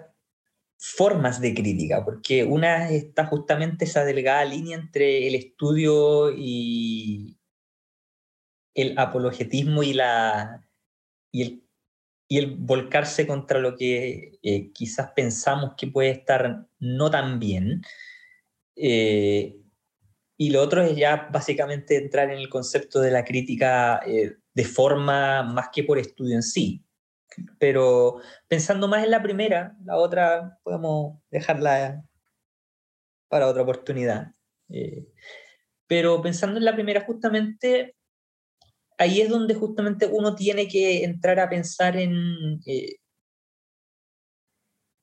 formas 0.78 1.39
de 1.39 1.54
crítica, 1.54 2.04
porque 2.04 2.43
una 2.43 2.89
está 2.89 3.26
justamente 3.26 3.86
esa 3.86 4.04
delgada 4.04 4.43
línea 4.45 4.78
entre 4.78 5.28
el 5.28 5.36
estudio 5.36 6.32
y 6.36 7.38
el 8.74 8.97
apologetismo 8.97 9.84
y, 9.84 9.93
la, 9.93 10.67
y, 11.32 11.41
el, 11.43 11.63
y 12.28 12.38
el 12.38 12.56
volcarse 12.56 13.28
contra 13.28 13.60
lo 13.60 13.78
que 13.78 14.39
eh, 14.41 14.71
quizás 14.71 15.12
pensamos 15.12 15.74
que 15.78 15.88
puede 15.88 16.12
estar 16.12 16.67
no 16.80 17.12
tan 17.12 17.39
bien. 17.39 17.82
Eh, 18.76 19.61
y 20.41 20.49
lo 20.49 20.60
otro 20.60 20.82
es 20.82 20.95
ya 20.95 21.30
básicamente 21.32 21.97
entrar 21.97 22.32
en 22.32 22.39
el 22.39 22.49
concepto 22.49 22.99
de 22.99 23.12
la 23.12 23.23
crítica 23.23 24.01
eh, 24.08 24.38
de 24.56 24.65
forma 24.65 25.43
más 25.43 25.69
que 25.71 25.84
por 25.84 25.99
estudio 25.99 26.34
en 26.34 26.41
sí. 26.41 26.84
Pero 27.60 28.15
pensando 28.47 28.88
más 28.88 29.04
en 29.04 29.12
la 29.12 29.21
primera, 29.21 29.77
la 29.86 29.97
otra 29.97 30.58
podemos 30.63 31.21
dejarla 31.30 32.04
para 33.27 33.45
otra 33.45 33.62
oportunidad. 33.62 34.32
Eh, 34.69 35.06
pero 35.86 36.23
pensando 36.23 36.58
en 36.58 36.65
la 36.65 36.73
primera, 36.73 37.01
justamente 37.01 37.95
ahí 38.97 39.21
es 39.21 39.30
donde 39.30 39.54
justamente 39.54 40.08
uno 40.08 40.34
tiene 40.34 40.67
que 40.67 41.04
entrar 41.04 41.39
a 41.39 41.49
pensar 41.49 41.97
en, 41.97 42.60
eh, 42.65 42.95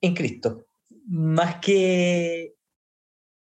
en 0.01 0.15
Cristo, 0.17 0.67
más 1.07 1.61
que 1.61 2.58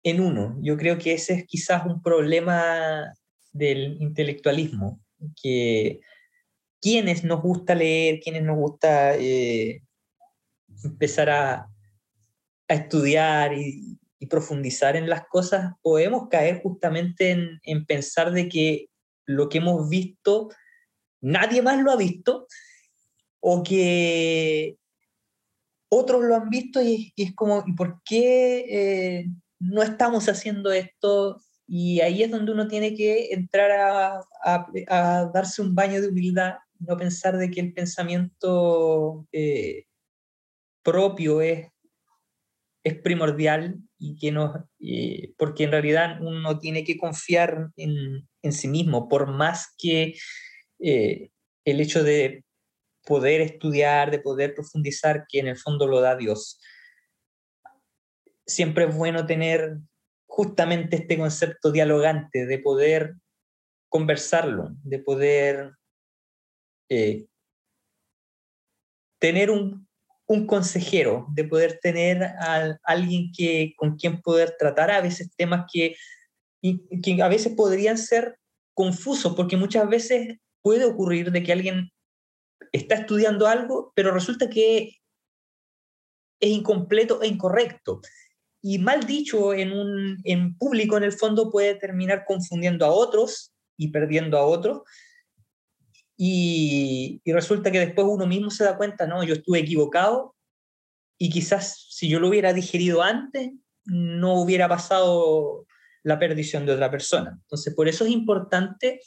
en 0.10 0.22
uno. 0.22 0.58
Yo 0.62 0.78
creo 0.78 0.98
que 0.98 1.14
ese 1.14 1.34
es 1.34 1.46
quizás 1.46 1.86
un 1.86 2.02
problema 2.02 3.14
del 3.52 4.02
intelectualismo, 4.02 5.00
que 5.42 6.00
quienes 6.82 7.24
nos 7.24 7.42
gusta 7.42 7.76
leer, 7.76 8.20
quienes 8.20 8.44
nos 8.44 8.58
gusta 8.58 9.16
eh, 9.16 9.82
empezar 10.84 11.30
a, 11.30 11.68
estudiar 12.70 13.54
y, 13.54 13.98
profundizar 14.30 14.98
en 14.98 15.08
las 15.10 15.26
cosas, 15.28 15.74
podemos 15.82 16.28
caer 16.28 16.62
justamente 16.62 17.32
en, 17.32 17.60
en, 17.64 17.86
pensar 17.86 18.32
de 18.32 18.50
que 18.50 18.90
lo 19.26 19.48
que 19.48 19.60
hemos 19.60 19.88
visto, 19.88 20.50
nadie 21.22 21.62
más 21.62 21.82
lo 21.82 21.92
ha 21.92 21.96
visto, 21.96 22.46
o 23.40 23.64
que 23.64 24.78
otros 25.90 26.24
lo 26.24 26.36
han 26.36 26.50
visto 26.50 26.82
y, 26.82 27.14
es 27.16 27.34
como, 27.36 27.64
¿y 27.66 27.74
por 27.74 28.02
qué 28.04 28.66
eh, 28.70 29.28
no 29.60 29.84
estamos 29.84 30.30
haciendo 30.30 30.72
esto 30.72 31.42
y 31.68 32.00
ahí 32.00 32.24
es 32.24 32.32
donde 32.32 32.52
uno 32.54 32.68
tiene 32.68 32.96
que 32.96 33.34
entrar 33.34 33.72
a, 33.72 35.30
darse 35.34 35.62
un 35.62 35.76
baño 35.76 36.02
de 36.02 36.08
humildad, 36.08 36.56
no 36.80 36.96
pensar 36.96 37.38
de 37.38 37.52
que 37.52 37.60
el 37.60 37.74
pensamiento 37.74 39.28
eh, 39.34 39.86
propio 40.82 41.42
es, 41.42 41.68
es 42.84 42.96
primordial 43.02 43.80
y 43.98 44.16
que 44.18 44.32
no, 44.32 44.70
eh, 44.80 45.34
porque 45.38 45.66
en 45.66 45.72
realidad 45.72 46.22
uno 46.22 46.58
tiene 46.60 46.86
que 46.86 46.98
confiar 46.98 47.72
en, 47.76 48.26
sí 48.54 48.70
mismo, 48.70 49.10
por 49.10 49.28
más 49.28 49.74
que 49.78 50.16
eh, 50.80 51.32
el 51.66 51.82
hecho 51.82 52.02
de 52.02 52.46
poder 53.06 53.42
estudiar, 53.42 54.10
de 54.10 54.20
poder 54.20 54.56
profundizar, 54.56 55.26
que 55.28 55.40
en 55.40 55.48
el 55.48 55.58
fondo 55.58 55.86
lo 55.86 56.00
da 56.00 56.16
Dios 56.16 56.62
siempre 58.48 58.86
es 58.86 58.96
bueno 58.96 59.26
tener 59.26 59.78
justamente 60.26 60.98
este 60.98 61.18
concepto 61.18 61.72
dialogante, 61.72 62.46
de 62.46 62.60
poder 62.60 63.16
conversarlo, 63.90 64.70
de 64.84 65.00
poder 65.00 65.74
eh, 66.90 67.28
tener 69.20 69.52
un, 69.52 69.86
consejero, 70.46 71.26
de 71.30 71.46
poder 71.46 71.80
tener 71.82 72.22
a 72.22 72.78
alguien 72.84 73.32
que, 73.36 73.74
con 73.78 73.96
quien 73.96 74.22
poder 74.22 74.56
tratar 74.60 74.92
a 74.92 75.00
veces 75.00 75.32
temas 75.38 75.66
que, 75.72 75.96
que 76.62 77.24
a 77.24 77.30
veces 77.30 77.54
podrían 77.56 77.98
ser 77.98 78.38
confusos, 78.74 79.34
porque 79.36 79.56
muchas 79.56 79.88
veces 79.88 80.38
puede 80.62 80.84
ocurrir 80.84 81.32
de 81.32 81.44
que 81.44 81.54
alguien 81.54 81.92
está 82.74 82.96
estudiando 82.96 83.48
algo, 83.48 83.94
pero 83.96 84.12
resulta 84.12 84.50
que 84.50 84.98
es 86.42 86.50
incompleto 86.50 87.22
e 87.24 87.28
incorrecto 87.28 88.02
y 88.70 88.80
mal 88.80 89.06
dicho 89.06 89.54
en, 89.54 89.72
un, 89.72 90.20
en 90.26 90.58
público 90.58 90.98
en 90.98 91.04
el 91.04 91.14
fondo 91.14 91.50
puede 91.50 91.76
terminar 91.76 92.26
confundiendo 92.28 92.86
a 92.86 92.92
otros 92.92 93.54
y 93.78 93.88
perdiendo 93.92 94.38
a 94.38 94.46
otros. 94.46 94.82
Y, 96.18 97.22
y, 97.24 97.32
resulta 97.32 97.72
que 97.72 97.80
después 97.80 98.06
uno 98.10 98.28
mismo 98.28 98.50
se 98.50 98.66
da 98.66 98.76
cuenta, 98.76 99.08
no, 99.08 99.24
yo 99.24 99.36
estuve 99.36 99.60
equivocado 99.60 100.36
y 101.18 101.30
quizás 101.30 101.88
si 101.92 102.10
yo 102.10 102.20
lo 102.20 102.28
hubiera 102.28 102.52
digerido 102.52 103.02
antes, 103.02 103.52
no 103.86 104.42
hubiera 104.42 104.68
pasado 104.68 105.66
la 106.04 106.20
perdición 106.20 106.66
de 106.66 106.74
otra 106.74 106.92
persona. 106.92 107.38
Entonces, 107.44 107.74
por 107.74 107.88
eso 107.88 108.04
es 108.04 108.12
importante 108.12 109.00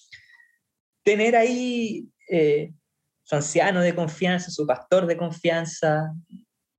tener 1.03 1.37
ahí 1.37 2.09
eh, 2.31 2.73
su 3.25 3.35
anciano 3.35 3.83
de 3.83 3.94
confianza, 3.94 4.51
su 4.51 4.66
pastor 4.66 5.07
de 5.07 5.18
confianza, 5.18 6.14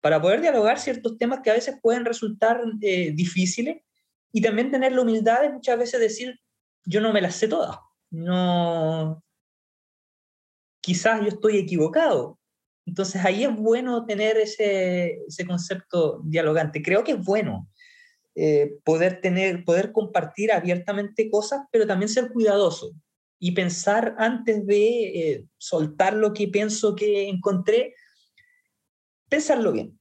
para 0.02 0.22
poder 0.22 0.42
dialogar 0.42 0.80
ciertos 0.80 1.18
temas 1.18 1.42
que 1.42 1.52
a 1.52 1.54
veces 1.54 1.76
pueden 1.82 2.06
resultar 2.06 2.60
eh, 2.82 3.12
difíciles 3.14 3.84
y 4.32 4.42
también 4.42 4.72
tener 4.72 4.92
la 4.92 5.02
humildad 5.02 5.42
de 5.42 5.52
muchas 5.52 5.78
veces 5.78 6.00
decir, 6.00 6.40
yo 6.86 7.02
no 7.02 7.14
me 7.14 7.22
las 7.22 7.36
sé 7.36 7.48
todas, 7.48 7.78
no, 8.10 9.24
quizás 10.82 11.22
yo 11.22 11.28
estoy 11.28 11.58
equivocado. 11.58 12.40
Entonces 12.86 13.24
ahí 13.24 13.44
es 13.44 13.56
bueno 13.56 14.06
tener 14.06 14.38
ese, 14.38 15.20
ese 15.28 15.46
concepto 15.46 16.22
dialogante. 16.26 16.82
Creo 16.82 17.04
que 17.04 17.12
es 17.12 17.24
bueno 17.24 17.70
eh, 18.34 18.74
poder, 18.84 19.22
tener, 19.22 19.64
poder 19.64 19.92
compartir 19.92 20.52
abiertamente 20.52 21.30
cosas, 21.30 21.62
pero 21.72 21.86
también 21.86 22.10
ser 22.10 22.32
cuidadoso 22.32 22.92
y 23.40 23.52
pensar 23.52 24.16
antes 24.18 24.66
de 24.66 25.04
eh, 25.04 25.46
soltar 25.58 26.14
lo 26.14 26.34
que 26.34 26.48
pienso 26.48 26.96
que 26.96 27.28
encontré, 27.28 27.94
pensarlo 29.32 29.72
bien. 29.72 29.98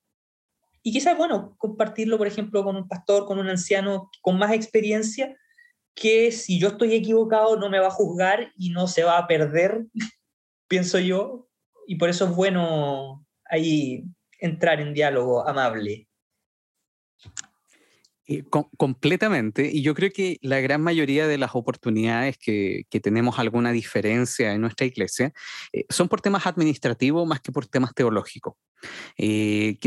y 0.83 0.93
quizás, 0.93 1.17
bueno, 1.17 1.55
compartirlo, 1.59 2.19
por 2.19 2.27
ejemplo, 2.27 2.65
con 2.65 2.75
un 2.75 2.89
pastor, 2.89 3.27
con 3.27 3.39
un 3.39 3.49
anciano 3.49 4.11
con 4.23 4.39
más 4.39 4.53
experiencia, 4.53 5.37
que 5.95 6.33
si 6.33 6.59
yo 6.59 6.69
estoy 6.69 6.95
equivocado 6.95 7.57
no 7.57 7.69
me 7.69 7.79
va 7.79 7.89
a 7.89 7.99
juzgar 7.99 8.51
y 8.57 8.71
no 8.71 8.87
se 8.89 9.05
va 9.05 9.19
a 9.19 9.27
perder, 9.27 9.87
pienso 10.69 10.99
yo, 10.99 11.49
y 11.87 11.97
por 11.97 12.09
eso 12.09 12.25
es 12.25 12.35
bueno 12.35 13.27
ahí 13.45 14.05
entrar 14.39 14.81
en 14.81 14.95
diálogo 14.95 15.47
amable. 15.47 16.09
Eh, 18.33 18.45
completamente. 18.77 19.69
Y 19.73 19.83
yo 19.83 19.93
creo 19.93 20.13
que 20.13 20.39
la 20.41 20.61
gran 20.61 20.81
mayoría 20.83 21.27
de 21.27 21.37
las 21.37 21.51
oportunidades 21.57 22.39
que, 22.39 22.87
tenemos 23.03 23.41
alguna 23.41 23.73
diferencia 23.73 24.53
en 24.53 24.61
nuestra 24.61 24.87
iglesia 24.87 25.33
eh, 25.73 25.85
son 25.89 26.09
por 26.09 26.21
temas 26.21 26.47
administrativos 26.47 27.27
más 27.27 27.41
que 27.41 27.51
por 27.51 27.67
temas 27.67 27.93
teológicos. 27.93 28.55
Eh, 29.19 29.79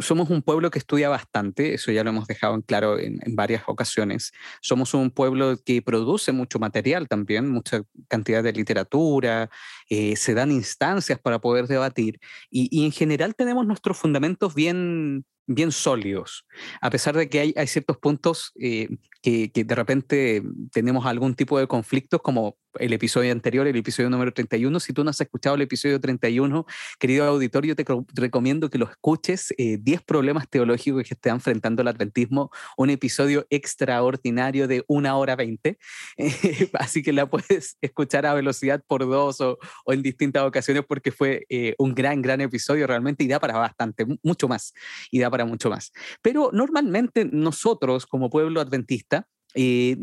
somos 0.00 0.28
un 0.28 0.42
pueblo 0.42 0.70
que 0.70 0.78
estudia 0.78 1.08
bastante, 1.08 1.72
eso 1.72 1.90
ya 1.90 2.04
lo 2.04 2.10
hemos 2.10 2.26
dejado 2.26 2.56
en 2.56 2.60
claro 2.60 2.98
en, 2.98 3.20
varias 3.28 3.62
ocasiones. 3.66 4.32
Somos 4.60 4.92
un 4.92 5.10
pueblo 5.10 5.56
que 5.64 5.80
produce 5.80 6.32
mucho 6.32 6.58
material 6.58 7.08
también, 7.08 7.48
mucha 7.48 7.84
cantidad 8.08 8.42
de 8.42 8.52
literatura, 8.52 9.48
se 9.88 10.34
dan 10.34 10.52
instancias 10.52 11.18
para 11.18 11.38
poder 11.40 11.66
debatir 11.66 12.20
y 12.50 12.84
en 12.84 12.92
general 12.92 13.34
tenemos 13.34 13.66
nuestros 13.66 13.96
fundamentos 13.96 14.54
bien, 14.54 15.24
bien 15.48 15.72
sólidos, 15.72 16.46
a 16.80 16.90
pesar 16.90 17.16
de 17.16 17.28
que 17.28 17.40
hay, 17.40 17.54
hay 17.56 17.66
ciertos 17.66 17.96
puntos 17.96 18.52
eh, 18.60 18.88
que, 19.22 19.50
de 19.52 19.74
repente 19.74 20.42
tenemos 20.72 21.06
algún 21.06 21.34
tipo 21.34 21.58
de 21.58 21.66
conflictos, 21.66 22.20
como 22.22 22.56
el 22.78 22.92
episodio 22.92 23.32
anterior, 23.32 23.66
el 23.66 23.76
episodio 23.76 24.10
número 24.10 24.32
31. 24.32 24.78
Si 24.80 24.92
tú 24.92 25.02
no 25.02 25.10
has 25.10 25.20
escuchado 25.20 25.56
el 25.56 25.62
episodio 25.62 26.00
31, 26.00 26.66
querido 26.98 27.24
auditorio, 27.24 27.74
te 27.74 27.84
recomiendo 28.14 28.70
que 28.70 28.78
lo 28.78 28.88
escuches. 28.88 29.52
10 29.56 29.80
eh, 29.84 30.04
problemas 30.06 30.48
teológicos 30.48 31.02
que 31.02 31.14
está 31.14 31.30
enfrentando 31.30 31.82
el 31.82 31.88
adventismo, 31.88 32.50
un 32.76 32.90
episodio 32.90 33.46
extraordinario 33.50 34.68
de 34.68 34.84
una 34.86 35.16
hora 35.16 35.34
20. 35.34 35.78
así 36.74 37.02
que 37.02 37.12
la 37.12 37.28
puedes 37.28 37.76
escuchar 37.80 38.26
a 38.26 38.34
velocidad 38.34 38.82
por 38.86 39.06
dos 39.06 39.40
o, 39.40 39.58
o 39.84 39.92
en 39.92 40.02
distintas 40.02 40.44
ocasiones 40.44 40.84
porque 40.86 41.12
fue 41.12 41.46
eh, 41.48 41.74
un 41.78 41.94
gran, 41.94 42.22
gran 42.22 42.40
episodio 42.40 42.86
realmente 42.86 43.24
y 43.24 43.28
da 43.28 43.40
para 43.40 43.58
bastante, 43.58 44.06
mucho 44.22 44.48
más, 44.48 44.74
y 45.10 45.18
da 45.18 45.30
para 45.30 45.44
mucho 45.44 45.70
más. 45.70 45.92
Pero 46.22 46.50
normalmente 46.52 47.24
nosotros 47.24 48.06
como 48.06 48.30
pueblo 48.30 48.60
adventista, 48.60 49.07
eh, 49.54 49.96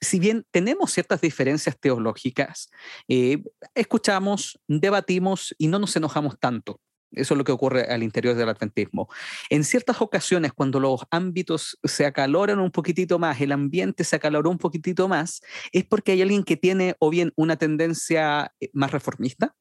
si 0.00 0.18
bien 0.18 0.46
tenemos 0.50 0.92
ciertas 0.92 1.20
diferencias 1.20 1.78
teológicas, 1.78 2.70
eh, 3.08 3.42
escuchamos, 3.74 4.60
debatimos 4.68 5.54
y 5.58 5.68
no 5.68 5.78
nos 5.78 5.96
enojamos 5.96 6.38
tanto. 6.38 6.80
Eso 7.12 7.34
es 7.34 7.38
lo 7.38 7.44
que 7.44 7.52
ocurre 7.52 7.82
al 7.82 8.02
interior 8.02 8.34
del 8.34 8.48
adventismo. 8.48 9.08
En 9.50 9.64
ciertas 9.64 10.00
ocasiones, 10.00 10.52
cuando 10.52 10.80
los 10.80 11.02
ámbitos 11.10 11.78
se 11.84 12.06
acaloran 12.06 12.58
un 12.58 12.70
poquitito 12.70 13.18
más, 13.18 13.40
el 13.40 13.52
ambiente 13.52 14.04
se 14.04 14.16
acaloró 14.16 14.48
un 14.50 14.58
poquitito 14.58 15.08
más, 15.08 15.42
es 15.72 15.84
porque 15.84 16.12
hay 16.12 16.22
alguien 16.22 16.42
que 16.42 16.56
tiene 16.56 16.96
o 17.00 17.10
bien 17.10 17.32
una 17.36 17.56
tendencia 17.56 18.54
eh, 18.60 18.70
más 18.72 18.92
reformista, 18.92 19.54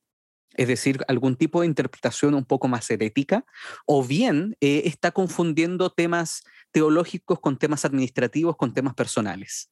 es 0.53 0.67
decir, 0.67 0.99
algún 1.07 1.35
tipo 1.35 1.61
de 1.61 1.67
interpretación 1.67 2.33
un 2.35 2.45
poco 2.45 2.67
más 2.67 2.89
herética, 2.89 3.45
o 3.85 4.03
bien 4.03 4.55
eh, 4.59 4.83
está 4.85 5.11
confundiendo 5.11 5.89
temas 5.91 6.43
teológicos 6.71 7.39
con 7.39 7.57
temas 7.57 7.85
administrativos, 7.85 8.55
con 8.57 8.73
temas 8.73 8.93
personales. 8.93 9.69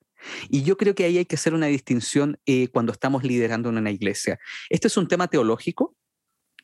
Y 0.49 0.63
yo 0.63 0.77
creo 0.77 0.95
que 0.95 1.05
ahí 1.05 1.17
hay 1.17 1.25
que 1.25 1.35
hacer 1.35 1.53
una 1.53 1.67
distinción 1.67 2.39
eh, 2.45 2.67
cuando 2.67 2.91
estamos 2.91 3.23
liderando 3.23 3.69
una 3.69 3.91
iglesia. 3.91 4.37
Este 4.69 4.87
es 4.87 4.97
un 4.97 5.07
tema 5.07 5.27
teológico, 5.27 5.95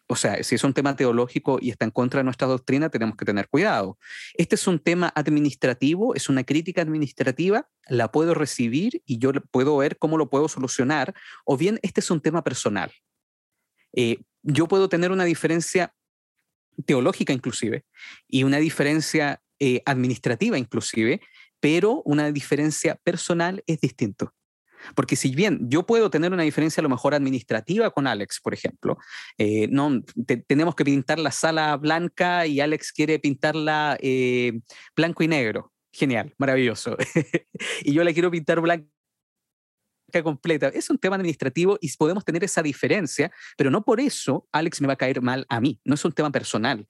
o 0.08 0.15
sea, 0.15 0.43
si 0.43 0.56
es 0.56 0.63
un 0.63 0.74
tema 0.74 0.95
teológico 0.95 1.58
y 1.60 1.71
está 1.71 1.86
en 1.86 1.91
contra 1.91 2.19
de 2.19 2.26
nuestra 2.26 2.48
doctrina, 2.48 2.89
tenemos 2.89 3.15
que 3.15 3.26
tener 3.26 3.48
cuidado. 3.50 3.98
Este 4.36 4.56
es 4.56 4.67
un 4.67 4.78
tema 4.80 5.12
administrativo, 5.15 6.13
es 6.13 6.30
una 6.30 6.43
crítica 6.43 6.82
administrativa, 6.82 7.67
la 7.88 8.12
puedo 8.12 8.36
recibir 8.36 9.02
y 9.06 9.17
yo 9.17 9.32
puedo 9.52 9.78
ver 9.78 9.98
cómo 9.98 10.17
lo 10.17 10.30
puedo 10.30 10.48
solucionar, 10.48 11.15
o 11.43 11.58
bien 11.58 11.80
este 11.82 12.02
es 12.02 12.12
un 12.12 12.21
tema 12.21 12.43
personal. 12.43 12.91
Eh, 13.93 14.19
yo 14.43 14.67
puedo 14.67 14.89
tener 14.89 15.12
una 15.12 15.24
diferencia 15.24 15.95
teológica 16.85 17.33
inclusive 17.33 17.85
y 18.27 18.43
una 18.43 18.57
diferencia 18.57 19.41
eh, 19.59 19.81
administrativa 19.85 20.57
inclusive, 20.57 21.21
pero 21.59 22.01
una 22.03 22.31
diferencia 22.31 22.95
personal 22.95 23.63
es 23.67 23.79
distinto. 23.79 24.33
Porque 24.93 25.15
si 25.15 25.33
bien 25.33 25.59
yo 25.67 25.85
puedo 25.85 26.11
tener 26.11 26.31
una 26.31 26.43
diferencia 26.43 26.81
a 26.81 26.83
lo 26.83 26.89
mejor 26.89 27.15
administrativa 27.15 27.89
con 27.89 28.05
Alex, 28.05 28.39
por 28.39 28.53
ejemplo, 28.53 28.97
eh, 29.38 29.67
no, 29.71 30.03
tenemos 30.47 30.75
que 30.75 30.85
pintar 30.85 31.17
la 31.17 31.31
sala 31.31 31.75
blanca 31.77 32.45
y 32.45 32.59
Alex 32.59 32.91
quiere 32.91 33.17
pintarla 33.17 33.97
blanco 34.95 35.23
y 35.23 35.27
negro. 35.27 35.71
Genial, 35.91 36.33
maravilloso. 36.38 36.97
y 37.83 37.93
yo 37.93 38.03
la 38.03 38.13
quiero 38.13 38.29
pintar 38.29 38.59
completa. 40.23 40.69
Es 40.69 40.89
un 40.89 40.97
tema 40.97 41.15
administrativo 41.15 41.78
y 41.82 41.91
podemos 41.95 42.25
tener 42.25 42.43
esa 42.43 42.62
diferencia, 42.62 43.32
pero 43.58 43.71
no 43.71 43.84
por 43.84 43.99
eso 43.99 44.47
Alex 44.51 44.82
me 44.82 44.88
va 44.88 44.93
a 44.93 44.97
caer 44.97 45.21
mal 45.21 45.45
a 45.49 45.60
mí. 45.60 45.80
No 45.84 45.95
es 45.95 46.06
un 46.06 46.12
tema 46.12 46.32
personal, 46.32 46.88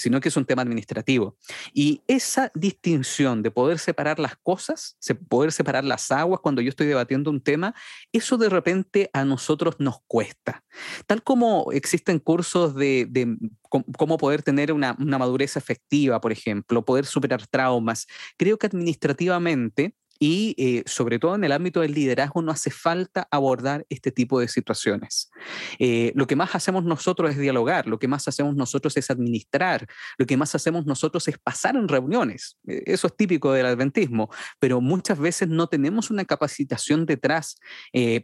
sino 0.00 0.18
que 0.20 0.30
es 0.30 0.36
un 0.36 0.46
tema 0.46 0.62
administrativo. 0.62 1.36
Y 1.74 2.00
esa 2.06 2.50
distinción 2.54 3.42
de 3.42 3.50
poder 3.50 3.78
separar 3.78 4.18
las 4.18 4.34
cosas, 4.36 4.96
poder 5.28 5.52
separar 5.52 5.84
las 5.84 6.10
aguas 6.10 6.40
cuando 6.40 6.62
yo 6.62 6.70
estoy 6.70 6.86
debatiendo 6.86 7.30
un 7.30 7.42
tema, 7.42 7.74
eso 8.10 8.38
de 8.38 8.48
repente 8.48 9.10
a 9.12 9.26
nosotros 9.26 9.76
nos 9.78 10.00
cuesta. 10.06 10.64
Tal 11.06 11.22
como 11.22 11.70
existen 11.72 12.18
cursos 12.18 12.74
de, 12.74 13.36
cómo 13.68 14.16
poder 14.16 14.42
tener 14.42 14.72
una, 14.72 14.96
una 14.98 15.18
madurez 15.18 15.56
efectiva, 15.56 16.18
por 16.18 16.32
ejemplo, 16.32 16.82
poder 16.82 17.04
superar 17.04 17.46
traumas, 17.46 18.06
creo 18.38 18.58
que 18.58 18.68
administrativamente 18.68 19.94
y 20.22 20.54
eh, 20.58 20.82
sobre 20.84 21.18
todo 21.18 21.34
en 21.34 21.44
el 21.44 21.50
ámbito 21.50 21.80
del 21.80 21.94
liderazgo 21.94 22.42
no 22.42 22.52
hace 22.52 22.70
falta 22.70 23.26
abordar 23.30 23.86
este 23.88 24.12
tipo 24.12 24.38
de 24.38 24.48
situaciones. 24.48 25.30
Eh, 25.78 26.12
lo 26.14 26.26
que 26.26 26.36
más 26.36 26.54
hacemos 26.54 26.84
nosotros 26.84 27.30
es 27.30 27.38
dialogar, 27.38 27.86
lo 27.86 27.98
que 27.98 28.06
más 28.06 28.28
hacemos 28.28 28.54
nosotros 28.54 28.94
es 28.98 29.10
administrar, 29.10 29.86
lo 30.18 30.26
que 30.26 30.36
más 30.36 30.54
hacemos 30.54 30.84
nosotros 30.84 31.26
es 31.28 31.38
pasar 31.38 31.74
en 31.74 31.88
reuniones. 31.88 32.58
Eh, 32.68 32.82
eso 32.84 33.06
es 33.06 33.16
típico 33.16 33.52
del 33.52 33.64
adventismo, 33.64 34.28
pero 34.58 34.82
muchas 34.82 35.18
veces 35.18 35.48
no 35.48 35.68
tenemos 35.68 36.10
una 36.10 36.26
capacitación 36.26 37.06
detrás. 37.06 37.56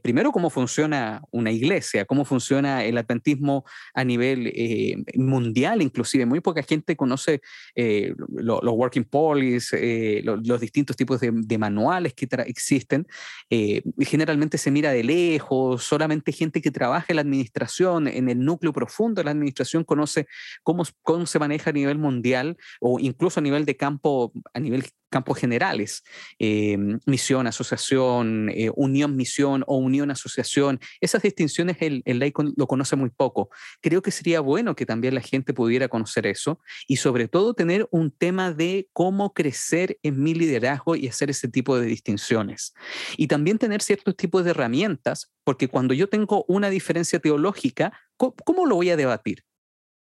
primero, 0.02 0.32
cómo 0.32 0.50
funciona 0.50 1.22
una 1.30 1.50
iglesia, 1.50 2.04
cómo 2.04 2.26
funciona 2.26 2.84
el 2.84 2.98
adventismo 2.98 3.64
a 3.94 4.04
nivel 4.04 5.04
mundial, 5.14 5.80
inclusive. 5.80 6.26
Muy 6.26 6.40
poca 6.40 6.62
gente 6.62 6.94
conoce 6.94 7.40
los 7.74 8.74
working 8.74 9.04
policies, 9.04 9.74
los 10.22 10.60
distintos 10.60 10.94
tipos 10.94 11.20
de, 11.20 11.30
de 11.32 11.58
manuales 11.58 11.85
que 12.14 12.28
existen, 12.46 13.06
eh, 13.50 13.82
generalmente 14.00 14.58
se 14.58 14.70
mira 14.70 14.90
de 14.90 15.04
lejos, 15.04 15.82
solamente 15.82 16.32
gente 16.32 16.60
que 16.60 16.70
trabaja 16.70 17.06
en 17.08 17.16
la 17.16 17.22
administración, 17.22 18.08
en 18.08 18.28
el 18.28 18.44
núcleo 18.44 18.72
profundo 18.72 19.20
de 19.20 19.24
la 19.24 19.30
administración, 19.30 19.84
conoce 19.84 20.26
cómo, 20.62 20.84
cómo 21.02 21.26
se 21.26 21.38
maneja 21.38 21.70
a 21.70 21.72
nivel 21.72 21.98
mundial 21.98 22.56
o 22.80 22.98
incluso 22.98 23.40
a 23.40 23.42
nivel 23.42 23.64
de 23.64 23.76
campo, 23.76 24.32
a 24.54 24.60
nivel 24.60 24.84
campos 25.16 25.38
generales, 25.38 26.04
eh, 26.38 26.76
misión, 27.06 27.46
asociación, 27.46 28.50
eh, 28.50 28.70
unión, 28.76 29.16
misión 29.16 29.64
o 29.66 29.78
unión, 29.78 30.10
asociación. 30.10 30.78
Esas 31.00 31.22
distinciones 31.22 31.78
el, 31.80 32.02
el 32.04 32.18
laico 32.18 32.44
lo 32.54 32.66
conoce 32.66 32.96
muy 32.96 33.08
poco. 33.08 33.48
Creo 33.80 34.02
que 34.02 34.10
sería 34.10 34.40
bueno 34.40 34.76
que 34.76 34.84
también 34.84 35.14
la 35.14 35.22
gente 35.22 35.54
pudiera 35.54 35.88
conocer 35.88 36.26
eso 36.26 36.60
y 36.86 36.96
sobre 36.96 37.28
todo 37.28 37.54
tener 37.54 37.88
un 37.90 38.10
tema 38.10 38.52
de 38.52 38.90
cómo 38.92 39.32
crecer 39.32 39.98
en 40.02 40.22
mi 40.22 40.34
liderazgo 40.34 40.96
y 40.96 41.08
hacer 41.08 41.30
ese 41.30 41.48
tipo 41.48 41.78
de 41.78 41.86
distinciones. 41.86 42.74
Y 43.16 43.26
también 43.26 43.56
tener 43.56 43.80
ciertos 43.80 44.16
tipos 44.16 44.44
de 44.44 44.50
herramientas, 44.50 45.32
porque 45.44 45.68
cuando 45.68 45.94
yo 45.94 46.10
tengo 46.10 46.44
una 46.46 46.68
diferencia 46.68 47.20
teológica, 47.20 47.98
cómo 48.18 48.66
lo 48.66 48.74
voy 48.74 48.90
a 48.90 48.96
debatir? 48.96 49.44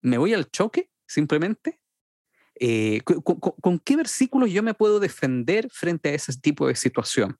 ¿Me 0.01 0.17
voy 0.17 0.33
al 0.33 0.49
choque 0.49 0.89
simplemente? 1.05 1.79
Eh, 2.59 3.01
con, 3.01 3.79
qué 3.79 3.95
versículos 3.95 4.51
yo 4.51 4.63
me 4.63 4.73
puedo 4.73 4.99
defender 4.99 5.69
frente 5.71 6.09
a 6.09 6.13
ese 6.13 6.33
tipo 6.39 6.67
de 6.67 6.75
situación? 6.75 7.37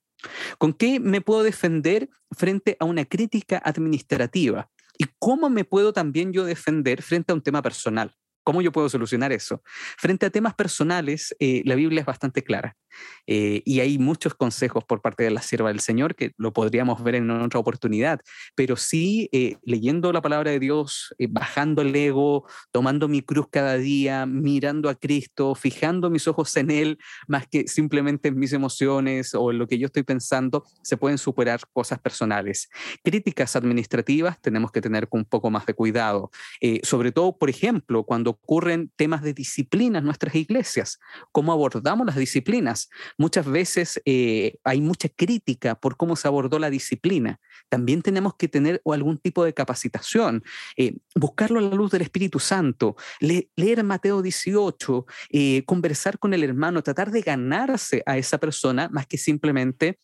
¿Con 0.58 0.73
qué 0.73 0.99
me 0.99 1.21
puedo 1.21 1.43
defender 1.43 2.10
frente 2.32 2.78
a 2.80 2.86
una 2.86 3.06
crítica 3.06 3.62
administrativa? 3.63 4.69
¿Y 4.97 5.06
cómo 5.19 5.49
me 5.49 5.65
puedo 5.65 5.93
también 5.93 6.34
yo 6.34 6.45
defender 6.45 7.01
frente 7.01 7.32
a 7.32 7.36
un 7.36 7.41
tema 7.41 7.62
personal? 7.62 8.15
¿Cómo 8.45 8.62
yo 8.62 8.71
puedo 8.71 8.88
solucionar 8.89 9.34
eso? 9.34 9.63
Frente 9.97 10.27
a 10.27 10.29
temas 10.29 10.53
personales, 10.53 11.36
eh, 11.39 11.63
la 11.65 11.73
Biblia 11.73 12.01
es 12.01 12.05
bastante 12.05 12.43
clara 12.43 12.77
eh, 13.25 13.63
y 13.65 13.79
hay 13.79 13.97
muchos 13.97 14.36
consejos 14.36 14.84
por 14.84 15.01
parte 15.01 15.23
de 15.23 15.31
la 15.31 15.41
sierva 15.41 15.69
del 15.69 15.79
Señor 15.79 16.15
que 16.15 16.31
lo 16.38 16.53
podríamos 16.53 17.03
ver 17.03 17.15
en 17.15 17.31
otra 17.31 17.60
oportunidad, 17.60 18.19
pero 18.53 18.75
sí 18.75 19.29
eh, 19.31 19.58
leyendo 19.63 20.13
la 20.13 20.21
palabra 20.21 20.51
de 20.51 20.60
Dios, 20.60 21.15
bajando 21.27 21.81
el 21.81 21.95
ego, 21.95 22.47
tomando 22.71 23.08
mi 23.08 23.23
cruz 23.23 23.47
cada 23.51 23.77
día, 23.77 24.27
mirando 24.27 24.89
a 24.89 24.95
Cristo, 24.95 25.55
fijando 25.55 26.12
mis 26.12 26.27
ojos 26.27 26.55
en 26.55 26.69
Él, 26.69 26.99
más 27.27 27.47
que 27.47 27.67
simplemente 27.67 28.27
en 28.27 28.38
mis 28.38 28.53
emociones 28.53 29.34
o 29.34 29.49
en 29.49 29.58
lo 29.58 29.65
que 29.67 29.79
yo 29.79 29.88
estoy 29.88 30.03
pensando, 30.03 30.63
se 30.84 30.97
pueden 30.97 31.17
superar 31.17 31.62
cosas 31.73 31.97
personales. 31.97 32.69
Críticas 33.03 33.55
administrativas 33.55 34.39
tenemos 34.39 34.71
que 34.71 34.81
tener 34.81 35.08
un 35.10 35.25
poco 35.25 35.49
más 35.49 35.65
de 35.65 35.73
cuidado, 35.73 36.29
sobre 36.84 37.12
todo, 37.12 37.36
por 37.36 37.49
ejemplo, 37.49 38.03
cuando 38.03 38.35
ocurren 38.41 38.91
temas 38.95 39.21
de 39.21 39.34
disciplina 39.34 40.00
en 40.00 40.06
nuestras 40.06 40.36
iglesias, 40.36 41.00
cómo 41.32 41.52
abordamos 41.52 42.06
las 42.06 42.15
disciplinas. 42.15 42.89
Muchas 43.17 43.45
veces 43.45 44.02
eh, 44.06 44.58
hay 44.63 44.82
mucha 44.82 45.10
crítica 45.10 45.76
por 45.76 45.98
cómo 45.98 46.15
se 46.15 46.28
abordó 46.28 46.60
la 46.60 46.69
disciplina. 46.69 47.39
También 47.69 48.02
tenemos 48.02 48.36
que 48.36 48.48
tener 48.48 48.82
algún 48.86 49.17
tipo 49.17 49.43
de 49.43 49.54
capacitación, 49.54 50.43
eh, 50.78 50.95
buscarlo 51.15 51.60
a 51.60 51.63
la 51.63 51.76
luz 51.76 51.91
del 51.91 52.02
Espíritu 52.02 52.39
Santo, 52.39 52.95
leer 53.19 53.84
Mateo 53.84 54.21
18, 54.21 55.06
eh, 55.32 55.63
conversar 55.65 56.19
con 56.19 56.34
el 56.34 56.43
hermano, 56.43 56.84
tratar 56.84 57.12
de 57.12 57.21
ganarse 57.21 58.04
a 58.06 58.17
esa 58.17 58.38
persona 58.38 58.89
más 58.91 59.08
que 59.08 59.17
simplemente 59.17 60.00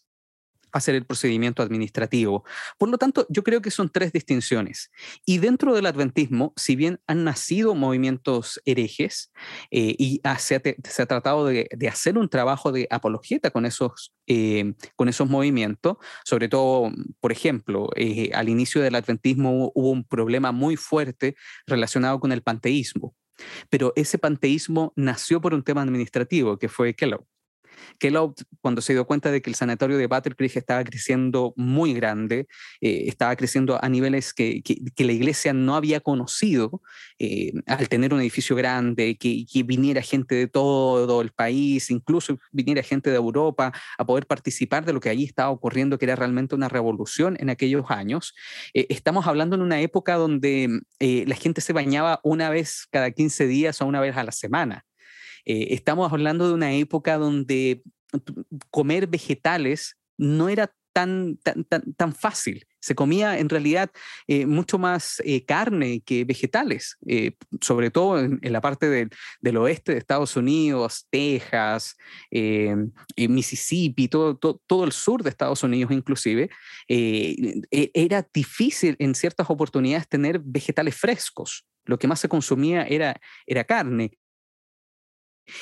hacer 0.71 0.95
el 0.95 1.05
procedimiento 1.05 1.61
administrativo. 1.61 2.43
Por 2.77 2.89
lo 2.89 2.97
tanto, 2.97 3.25
yo 3.29 3.43
creo 3.43 3.61
que 3.61 3.71
son 3.71 3.89
tres 3.89 4.11
distinciones. 4.11 4.91
Y 5.25 5.37
dentro 5.39 5.73
del 5.73 5.85
adventismo, 5.85 6.53
si 6.55 6.75
bien 6.75 6.99
han 7.07 7.23
nacido 7.23 7.75
movimientos 7.75 8.61
herejes 8.65 9.31
eh, 9.71 9.95
y 9.97 10.21
se, 10.39 10.55
ha, 10.55 11.05
tratado 11.05 11.45
de, 11.45 11.67
hacer 11.89 12.17
un 12.17 12.29
trabajo 12.29 12.71
de 12.71 12.87
apologeta 12.89 13.51
con 13.51 13.65
esos, 13.65 14.13
eh, 14.27 14.73
con 14.95 15.09
esos 15.09 15.29
movimientos, 15.29 15.97
sobre 16.23 16.49
todo, 16.49 16.91
por 17.19 17.31
ejemplo, 17.31 17.89
eh, 17.95 18.31
al 18.33 18.49
inicio 18.49 18.81
del 18.81 18.95
adventismo 18.95 19.71
hubo 19.73 19.89
un 19.91 20.03
problema 20.03 20.51
muy 20.51 20.77
fuerte 20.77 21.35
relacionado 21.65 22.19
con 22.19 22.31
el 22.31 22.41
panteísmo. 22.41 23.15
Pero 23.69 23.93
ese 23.95 24.17
panteísmo 24.17 24.93
nació 24.95 25.41
por 25.41 25.53
un 25.53 25.63
tema 25.63 25.81
administrativo, 25.81 26.57
que 26.57 26.69
fue 26.69 26.93
Kellogg. 26.93 27.25
Kellogg, 27.99 28.35
cuando 28.61 28.81
se 28.81 28.93
dio 28.93 29.05
cuenta 29.05 29.31
de 29.31 29.41
que 29.41 29.49
el 29.49 29.55
sanatorio 29.55 29.97
de 29.97 30.07
Battle 30.07 30.35
Creek 30.35 30.55
estaba 30.55 30.83
creciendo 30.83 31.53
muy 31.55 31.93
grande, 31.93 32.47
eh, 32.81 33.05
estaba 33.07 33.35
creciendo 33.35 33.83
a 33.83 33.89
niveles 33.89 34.33
que, 34.33 34.61
la 34.97 35.11
iglesia 35.11 35.53
no 35.53 35.75
había 35.75 35.99
conocido, 35.99 36.81
eh, 37.19 37.53
al 37.65 37.89
tener 37.89 38.13
un 38.13 38.21
edificio 38.21 38.55
grande, 38.55 39.17
que, 39.17 39.45
viniera 39.63 40.01
gente 40.01 40.35
de 40.35 40.47
todo 40.47 41.21
el 41.21 41.31
país, 41.31 41.91
incluso 41.91 42.39
viniera 42.51 42.83
gente 42.83 43.09
de 43.09 43.15
Europa 43.15 43.71
a 43.97 44.05
poder 44.05 44.25
participar 44.25 44.85
de 44.85 44.93
lo 44.93 44.99
que 44.99 45.09
allí 45.09 45.25
estaba 45.25 45.49
ocurriendo, 45.49 45.97
que 45.97 46.05
era 46.05 46.15
realmente 46.15 46.55
una 46.55 46.69
revolución 46.69 47.37
en 47.39 47.49
aquellos 47.49 47.89
años. 47.89 48.33
Eh, 48.73 48.87
estamos 48.89 49.27
hablando 49.27 49.55
en 49.55 49.61
una 49.61 49.81
época 49.81 50.15
donde 50.15 50.81
la 50.99 51.35
gente 51.35 51.61
se 51.61 51.73
bañaba 51.73 52.19
una 52.23 52.49
vez 52.49 52.87
cada 52.91 53.11
15 53.11 53.47
días 53.47 53.81
o 53.81 53.85
una 53.85 53.99
vez 54.01 54.17
a 54.17 54.23
la 54.23 54.31
semana. 54.31 54.85
Eh, 55.45 55.67
estamos 55.71 56.11
hablando 56.11 56.47
de 56.47 56.53
una 56.53 56.73
época 56.73 57.17
donde 57.17 57.83
comer 58.69 59.07
vegetales 59.07 59.97
no 60.17 60.49
era 60.49 60.73
tan, 60.93 61.37
tan, 61.37 61.63
tan, 61.95 62.13
fácil. 62.13 62.67
Se 62.81 62.95
comía 62.95 63.39
en 63.39 63.47
realidad 63.47 63.89
eh, 64.27 64.45
mucho 64.45 64.77
más 64.77 65.21
eh, 65.23 65.45
carne 65.45 66.01
que 66.01 66.25
vegetales, 66.25 66.97
sobre 67.61 67.91
todo 67.91 68.19
en, 68.19 68.39
la 68.41 68.59
parte 68.59 68.89
del, 68.89 69.57
oeste 69.57 69.93
de 69.93 69.99
Estados 69.99 70.35
Unidos, 70.35 71.07
Texas, 71.09 71.95
Mississippi, 73.15 74.09
todo, 74.09 74.35
todo, 74.35 74.83
el 74.83 74.91
sur 74.91 75.23
de 75.23 75.29
Estados 75.29 75.63
Unidos 75.63 75.93
inclusive. 75.93 76.49
E, 76.89 77.61
era 77.93 78.27
difícil 78.33 78.97
en 78.99 79.15
ciertas 79.15 79.49
oportunidades 79.49 80.09
tener 80.09 80.41
vegetales 80.43 80.97
frescos. 80.97 81.65
Lo 81.85 81.97
que 81.97 82.07
más 82.07 82.19
se 82.19 82.29
consumía 82.29 82.83
era, 82.83 83.19
era 83.47 83.63
carne. 83.63 84.11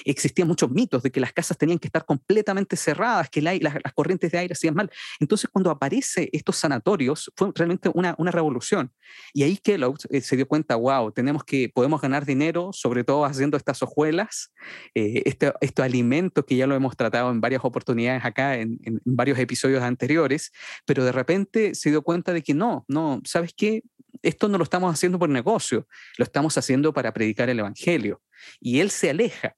Existían 0.06 0.48
muchos 0.48 0.70
mitos 0.70 1.04
de 1.04 1.12
que 1.12 1.20
las 1.20 1.34
casas 1.34 1.58
tenían 1.58 1.80
que 1.80 1.88
estar 1.88 2.06
completamente 2.06 2.76
cerradas, 2.76 3.30
que 3.30 3.42
las, 3.42 3.60
corrientes 3.94 4.32
de 4.32 4.38
aire 4.38 4.54
hacían 4.54 4.76
mal. 4.76 4.89
Entonces, 5.20 5.50
cuando 5.52 5.72
aparece 5.72 6.30
estos 6.32 6.58
sanatorios, 6.58 7.32
fue 7.36 7.52
realmente 7.56 7.89
una, 7.94 8.15
revolución. 8.32 8.92
Y 9.34 9.44
ahí 9.44 9.58
Kellogg 9.58 9.98
eh, 10.10 10.22
se 10.22 10.36
dio 10.36 10.48
cuenta, 10.48 10.76
wow, 10.76 11.12
tenemos 11.12 11.44
que, 11.44 11.70
podemos 11.70 12.00
ganar 12.00 12.26
dinero, 12.26 12.70
sobre 12.74 13.04
todo 13.04 13.26
haciendo 13.26 13.58
estas 13.58 13.82
hojuelas, 13.82 14.54
eh, 14.94 15.24
este, 15.26 15.52
estos 15.62 15.84
alimentos 15.84 16.46
que 16.46 16.56
ya 16.56 16.68
lo 16.68 16.76
hemos 16.76 16.96
tratado 16.96 17.32
en 17.32 17.42
varias 17.42 17.65
oportunidades 17.65 18.24
acá, 18.24 18.56
en, 18.56 18.80
en 18.84 19.02
varios 19.04 19.39
episodios 19.39 19.82
anteriores, 19.82 20.52
pero 20.86 21.04
de 21.04 21.12
repente 21.12 21.74
se 21.74 21.89
dio 21.89 22.04
cuenta 22.04 22.34
de 22.34 22.44
que 22.44 22.54
no, 22.54 22.86
no, 22.88 23.22
¿sabes 23.26 23.54
qué? 23.56 23.84
Esto 24.22 24.48
no 24.48 24.58
lo 24.58 24.63
estamos 24.63 24.94
haciendo 24.94 25.18
por 25.18 25.30
negocio, 25.30 25.88
lo 26.18 26.24
estamos 26.24 26.58
haciendo 26.58 26.94
para 26.94 27.13
predicar 27.13 27.50
el 27.50 27.60
Evangelio. 27.60 28.22
Y 28.60 28.80
él 28.80 28.89
se 28.89 29.10
aleja 29.10 29.56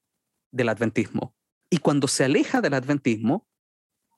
del 0.51 0.69
adventismo. 0.69 1.35
Y 1.69 1.77
cuando 1.77 2.07
se 2.07 2.25
aleja 2.25 2.61
del 2.61 2.73
adventismo, 2.73 3.47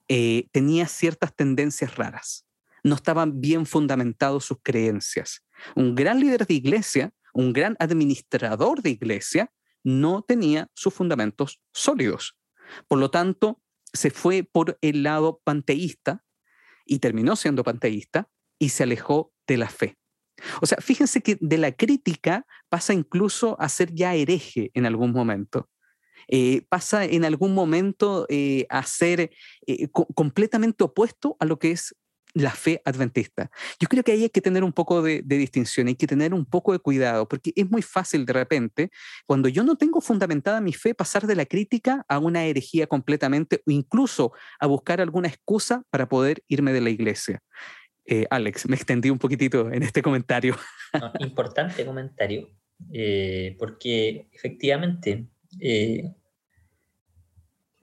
eh, 0.07 0.47
tenía 0.51 0.87
ciertas 0.87 1.35
tendencias 1.35 1.95
raras. 1.95 2.45
No 2.83 2.95
estaban 2.95 3.39
bien 3.39 3.65
fundamentados 3.65 4.45
sus 4.45 4.57
creencias. 4.61 5.45
Un 5.75 5.95
gran 5.95 6.19
líder 6.19 6.45
de 6.45 6.55
iglesia, 6.55 7.13
un 7.33 7.53
gran 7.53 7.75
administrador 7.79 8.81
de 8.81 8.89
iglesia, 8.89 9.51
no 9.83 10.21
tenía 10.21 10.69
sus 10.73 10.93
fundamentos 10.93 11.61
sólidos. 11.71 12.37
Por 12.87 12.99
lo 12.99 13.11
tanto, 13.11 13.61
se 13.93 14.09
fue 14.09 14.43
por 14.43 14.77
el 14.81 15.03
lado 15.03 15.41
panteísta 15.43 16.23
y 16.85 16.99
terminó 16.99 17.35
siendo 17.35 17.63
panteísta 17.63 18.29
y 18.59 18.69
se 18.69 18.83
alejó 18.83 19.33
de 19.47 19.57
la 19.57 19.69
fe. 19.69 19.97
O 20.61 20.65
sea, 20.65 20.79
fíjense 20.81 21.21
que 21.21 21.37
de 21.39 21.57
la 21.57 21.71
crítica 21.71 22.45
pasa 22.69 22.93
incluso 22.93 23.59
a 23.61 23.69
ser 23.69 23.93
ya 23.93 24.15
hereje 24.15 24.71
en 24.73 24.85
algún 24.85 25.11
momento. 25.11 25.69
Eh, 26.27 26.63
pasa 26.69 27.05
en 27.05 27.25
algún 27.25 27.53
momento 27.53 28.25
eh, 28.29 28.65
a 28.69 28.83
ser 28.83 29.31
eh, 29.67 29.87
completamente 29.89 30.83
opuesto 30.83 31.35
a 31.39 31.45
lo 31.45 31.59
que 31.59 31.71
es 31.71 31.95
la 32.35 32.49
fe 32.49 32.81
adventista. 32.83 33.51
Yo 33.79 33.87
creo 33.87 34.03
que 34.03 34.11
ahí 34.11 34.23
hay 34.23 34.29
que 34.29 34.41
tener 34.41 34.63
un 34.63 34.73
poco 34.73 35.03
de, 35.03 35.21
distinción, 35.21 35.87
hay 35.87 35.95
que 35.95 36.07
tener 36.07 36.33
un 36.33 36.45
poco 36.45 36.71
de 36.71 36.79
cuidado, 36.79 37.27
porque 37.27 37.53
es 37.55 37.69
muy 37.69 37.83
fácil 37.83 38.25
de 38.25 38.33
repente, 38.33 38.89
cuando 39.27 39.49
yo 39.49 39.63
no 39.63 39.75
tengo 39.75 40.01
fundamentada 40.01 40.59
mi 40.59 40.73
fe, 40.73 40.95
pasar 40.95 41.27
de 41.27 41.35
la 41.35 41.45
crítica 41.45 42.03
a 42.07 42.17
una 42.17 42.45
herejía 42.45 42.87
completamente 42.87 43.61
o 43.67 43.71
incluso 43.71 44.33
a 44.59 44.65
buscar 44.65 44.99
alguna 44.99 45.27
excusa 45.27 45.83
para 45.91 46.09
poder 46.09 46.43
irme 46.47 46.73
de 46.73 46.81
la 46.81 46.89
iglesia. 46.89 47.39
Alex, 48.31 48.67
me 48.67 48.75
extendí 48.75 49.11
un 49.11 49.19
poquitito 49.19 49.71
en 49.71 49.83
este 49.83 50.01
comentario. 50.01 50.57
importante 51.19 51.85
comentario, 51.85 52.49
porque 53.59 54.27
efectivamente 54.31 55.27
eh, 55.59 56.15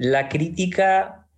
la 0.02 0.28
crítica, 0.30 1.28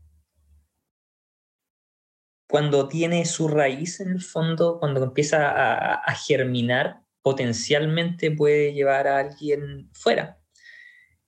cuando 2.48 2.86
tiene 2.86 3.24
su 3.24 3.48
raíz 3.48 3.98
en 3.98 4.10
el 4.10 4.22
fondo, 4.22 4.78
cuando 4.78 5.02
empieza 5.02 5.96
a, 5.96 6.14
germinar, 6.14 7.02
potencialmente 7.22 8.30
puede 8.30 8.72
llevar 8.72 9.08
a 9.08 9.18
alguien 9.18 9.90
fuera. 9.92 10.38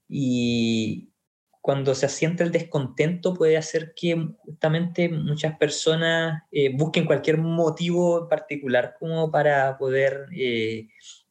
Y 0.08 1.12
cuando 1.60 1.94
se 1.94 2.06
asienta 2.06 2.44
el 2.44 2.52
descontento 2.52 3.34
puede 3.34 3.56
hacer 3.56 3.94
que 3.96 4.28
justamente 4.36 5.08
muchas 5.08 5.58
personas 5.58 6.42
eh, 6.52 6.72
busquen 6.76 7.06
cualquier 7.06 7.38
motivo 7.38 8.22
en 8.22 8.28
particular 8.28 8.94
como 8.98 9.30
para 9.30 9.76
poder 9.76 10.28
eh, 10.36 10.88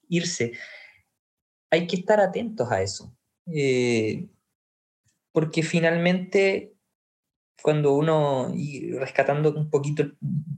irse. 0.09 0.53
Hay 1.69 1.87
que 1.87 1.95
estar 1.95 2.19
atentos 2.19 2.69
a 2.71 2.81
eso. 2.81 3.12
Eh, 3.47 4.27
porque 5.31 5.63
finalmente 5.63 6.73
cuando 7.61 7.93
uno, 7.93 8.51
y 8.53 8.91
rescatando 8.91 9.53
un 9.53 9.69
poquito 9.69 10.11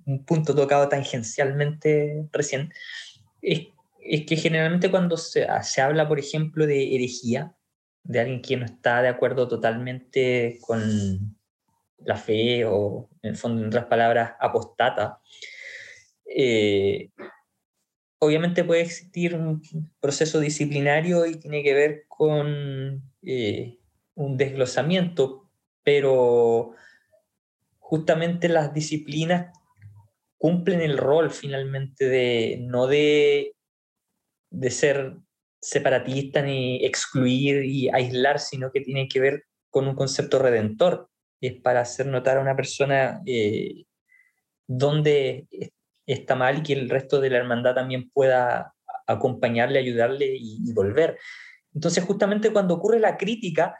un 0.05 0.25
punto 0.25 0.55
tocado 0.55 0.89
tangencialmente 0.89 2.27
recién, 2.31 2.73
es, 3.41 3.67
que 4.25 4.35
generalmente 4.35 4.89
cuando 4.89 5.15
se, 5.17 5.47
se, 5.63 5.81
habla, 5.81 6.07
por 6.07 6.19
ejemplo, 6.19 6.65
de 6.65 6.95
herejía, 6.95 7.55
de 8.03 8.19
alguien 8.19 8.41
que 8.41 8.57
no 8.57 8.65
está 8.65 9.01
de 9.01 9.09
acuerdo 9.09 9.47
totalmente 9.47 10.57
con 10.61 11.37
la 11.99 12.15
fe 12.15 12.65
o, 12.65 13.09
en 13.21 13.31
el 13.31 13.37
fondo, 13.37 13.61
en 13.61 13.67
otras 13.67 13.85
palabras, 13.85 14.33
apostata, 14.39 15.19
eh, 16.25 17.09
obviamente 18.19 18.63
puede 18.63 18.81
existir 18.81 19.35
un 19.35 19.61
proceso 19.99 20.39
disciplinario 20.39 21.25
y 21.25 21.35
tiene 21.39 21.63
que 21.63 21.73
ver 21.73 22.05
con 22.07 23.01
eh, 23.21 23.79
un 24.15 24.37
desglosamiento, 24.37 25.49
pero 25.83 26.71
justamente 27.79 28.49
las 28.49 28.73
disciplinas 28.73 29.55
cumplen 30.37 30.81
el 30.81 30.97
rol 30.97 31.31
finalmente 31.31 32.05
de 32.05 32.57
no 32.61 32.87
de, 32.87 33.55
de 34.49 34.71
ser 34.71 35.17
separatista 35.61 36.41
ni 36.41 36.83
excluir 36.85 37.65
y 37.65 37.89
aislar, 37.89 38.39
sino 38.39 38.71
que 38.71 38.81
tiene 38.81 39.07
que 39.07 39.19
ver 39.19 39.43
con 39.69 39.87
un 39.87 39.95
concepto 39.95 40.39
redentor. 40.39 41.09
Es 41.41 41.53
para 41.53 41.81
hacer 41.81 42.05
notar 42.07 42.37
a 42.37 42.41
una 42.41 42.55
persona 42.55 43.21
eh, 43.25 43.85
dónde 44.67 45.47
está 46.05 46.35
mal 46.35 46.59
y 46.59 46.63
que 46.63 46.73
el 46.73 46.89
resto 46.89 47.19
de 47.19 47.29
la 47.29 47.37
hermandad 47.37 47.75
también 47.75 48.09
pueda 48.11 48.73
acompañarle, 49.07 49.79
ayudarle 49.79 50.35
y, 50.37 50.73
volver. 50.73 51.19
Entonces, 51.73 52.03
justamente 52.03 52.51
cuando 52.51 52.75
ocurre 52.75 52.99
la 52.99 53.17
crítica, 53.17 53.77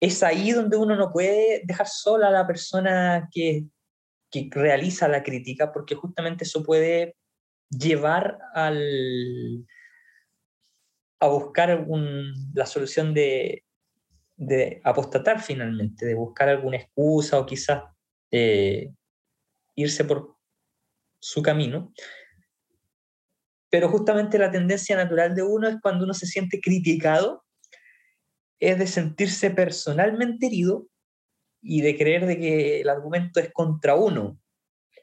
es 0.00 0.22
ahí 0.22 0.52
donde 0.52 0.76
uno 0.76 0.96
no 0.96 1.12
puede 1.12 1.62
dejar 1.64 1.86
sola 1.86 2.28
a 2.28 2.32
la 2.32 2.46
persona 2.46 3.28
que, 3.32 3.66
realiza 4.50 5.06
la 5.06 5.22
crítica, 5.22 5.72
porque 5.72 5.94
justamente 5.94 6.42
eso 6.42 6.64
puede 6.64 7.14
llevar 7.70 8.36
al, 8.52 9.64
a 11.20 11.28
buscar 11.28 11.86
la 12.52 12.66
solución 12.66 13.14
de, 13.14 13.62
de, 14.36 14.80
apostatar 14.82 15.40
finalmente, 15.40 16.04
de 16.04 16.14
buscar 16.14 16.48
alguna 16.48 16.78
excusa 16.78 17.38
o 17.38 17.46
quizás 17.46 17.84
eh, 18.32 18.92
irse 19.76 20.04
por 20.04 20.33
su 21.24 21.40
camino. 21.40 21.92
Pero 23.70 23.88
justamente 23.88 24.38
la 24.38 24.50
tendencia 24.50 24.94
natural 24.94 25.34
de 25.34 25.42
uno 25.42 25.68
es 25.68 25.76
cuando 25.80 26.04
uno 26.04 26.12
se 26.12 26.26
siente 26.26 26.60
criticado, 26.60 27.44
es 28.60 28.78
de 28.78 28.86
sentirse 28.86 29.50
personalmente 29.50 30.46
herido 30.46 30.86
y 31.62 31.80
de 31.80 31.96
creer 31.96 32.26
de 32.26 32.38
que 32.38 32.80
el 32.82 32.88
argumento 32.90 33.40
es 33.40 33.50
contra 33.52 33.94
uno. 33.94 34.38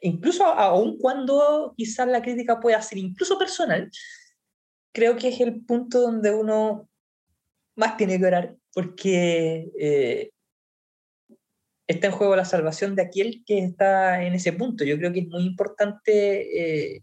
Incluso 0.00 0.44
aun 0.44 0.96
cuando 0.98 1.74
quizás 1.76 2.06
la 2.06 2.22
crítica 2.22 2.60
pueda 2.60 2.80
ser 2.80 2.98
incluso 2.98 3.36
personal, 3.36 3.90
creo 4.92 5.16
que 5.16 5.28
es 5.28 5.40
el 5.40 5.64
punto 5.64 6.00
donde 6.00 6.32
uno 6.32 6.88
más 7.74 7.96
tiene 7.96 8.18
que 8.18 8.26
orar, 8.26 8.56
porque 8.72 9.70
eh, 9.78 10.30
está 11.86 12.08
en 12.08 12.12
juego 12.12 12.36
la 12.36 12.44
salvación 12.44 12.94
de 12.94 13.02
aquel 13.02 13.42
que 13.46 13.58
está 13.58 14.22
en 14.24 14.34
ese 14.34 14.52
punto. 14.52 14.84
Yo 14.84 14.96
creo 14.98 15.12
que 15.12 15.20
es 15.20 15.28
muy 15.28 15.44
importante 15.44 16.94
eh, 16.94 17.02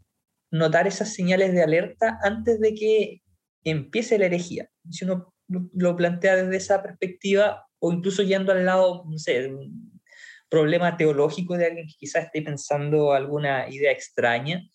notar 0.51 0.87
esas 0.87 1.13
señales 1.13 1.53
de 1.53 1.63
alerta 1.63 2.19
antes 2.23 2.59
de 2.59 2.73
que 2.73 3.21
empiece 3.63 4.17
la 4.17 4.27
herejía. 4.27 4.69
Si 4.89 5.05
uno 5.05 5.33
lo 5.47 5.95
plantea 5.95 6.35
desde 6.37 6.57
esa 6.57 6.81
perspectiva, 6.81 7.65
o 7.79 7.91
incluso 7.91 8.23
yendo 8.23 8.51
al 8.51 8.65
lado, 8.65 9.03
no 9.07 9.17
sé, 9.17 9.47
un 9.47 10.01
problema 10.49 10.97
teológico 10.97 11.57
de 11.57 11.67
alguien 11.67 11.87
que 11.87 11.95
quizás 11.97 12.25
esté 12.25 12.41
pensando 12.41 13.13
alguna 13.13 13.69
idea 13.69 13.91
extraña, 13.91 14.67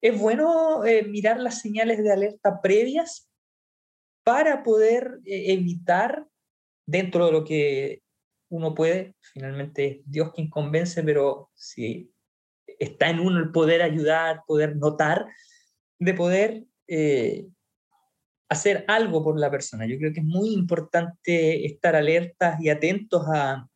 es 0.00 0.18
bueno 0.18 0.84
eh, 0.84 1.04
mirar 1.04 1.40
las 1.40 1.60
señales 1.60 2.02
de 2.02 2.12
alerta 2.12 2.60
previas 2.62 3.28
para 4.24 4.62
poder 4.62 5.18
eh, 5.24 5.52
evitar, 5.52 6.26
dentro 6.88 7.26
de 7.26 7.32
lo 7.32 7.44
que 7.44 8.02
uno 8.48 8.74
puede, 8.74 9.14
finalmente 9.20 9.86
es 9.86 9.98
Dios 10.04 10.32
quien 10.32 10.48
convence, 10.48 11.02
pero 11.02 11.50
si 11.54 12.12
está 12.78 13.10
en 13.10 13.20
uno 13.20 13.40
el 13.40 13.50
poder 13.50 13.82
ayudar, 13.82 14.42
poder 14.46 14.76
notar, 14.76 15.26
de 15.98 16.14
poder 16.14 16.64
eh, 16.88 17.46
hacer 18.48 18.84
algo 18.88 19.24
por 19.24 19.38
la 19.38 19.50
persona. 19.50 19.86
Yo 19.86 19.98
creo 19.98 20.12
que 20.12 20.20
es 20.20 20.26
muy 20.26 20.50
importante 20.50 21.66
estar 21.66 21.96
alertas 21.96 22.60
y 22.60 22.68
atentos 22.68 23.24
a, 23.32 23.68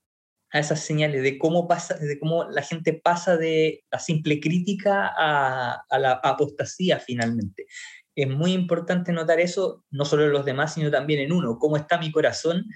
a 0.52 0.58
esas 0.58 0.80
señales 0.80 1.22
de 1.22 1.38
cómo, 1.38 1.66
pasa, 1.66 1.96
de 1.96 2.18
cómo 2.18 2.44
la 2.44 2.62
gente 2.62 2.92
pasa 2.92 3.36
de 3.36 3.84
la 3.90 3.98
simple 3.98 4.40
crítica 4.40 5.12
a, 5.16 5.82
a, 5.88 5.98
la 5.98 6.12
apostasía 6.12 6.98
finalmente. 6.98 7.66
Es 8.14 8.28
muy 8.28 8.52
importante 8.52 9.12
notar 9.12 9.40
eso, 9.40 9.84
no 9.90 10.04
solo 10.04 10.24
en 10.24 10.32
los 10.32 10.44
demás, 10.44 10.74
sino 10.74 10.90
también 10.90 11.20
en 11.20 11.32
uno, 11.32 11.58
cómo 11.58 11.76
está 11.76 11.98
mi 11.98 12.12
corazón 12.12 12.66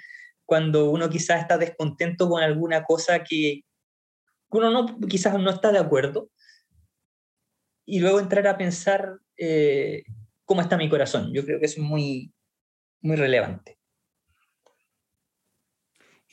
cuando 0.47 0.90
uno 0.90 1.09
quizás 1.09 1.40
está 1.40 1.59
descontento 1.59 2.28
con 2.28 2.42
alguna 2.42 2.84
cosa 2.84 3.24
que 3.24 3.62
uno 4.51 4.70
no, 4.70 4.99
quizás 5.09 5.38
no 5.38 5.51
está 5.51 5.72
de 5.72 5.78
acuerdo, 5.78 6.30
y 7.86 8.01
luego 8.01 8.20
entrar 8.20 8.47
a 8.47 8.57
pensar 8.57 9.18
eh, 9.36 10.05
cómo 10.45 10.61
está 10.61 10.76
mi 10.76 10.88
corazón. 10.88 11.32
Yo 11.32 11.45
creo 11.45 11.59
que 11.59 11.66
es 11.66 11.78
muy, 11.78 12.32
muy 13.01 13.16
relevante. 13.16 13.74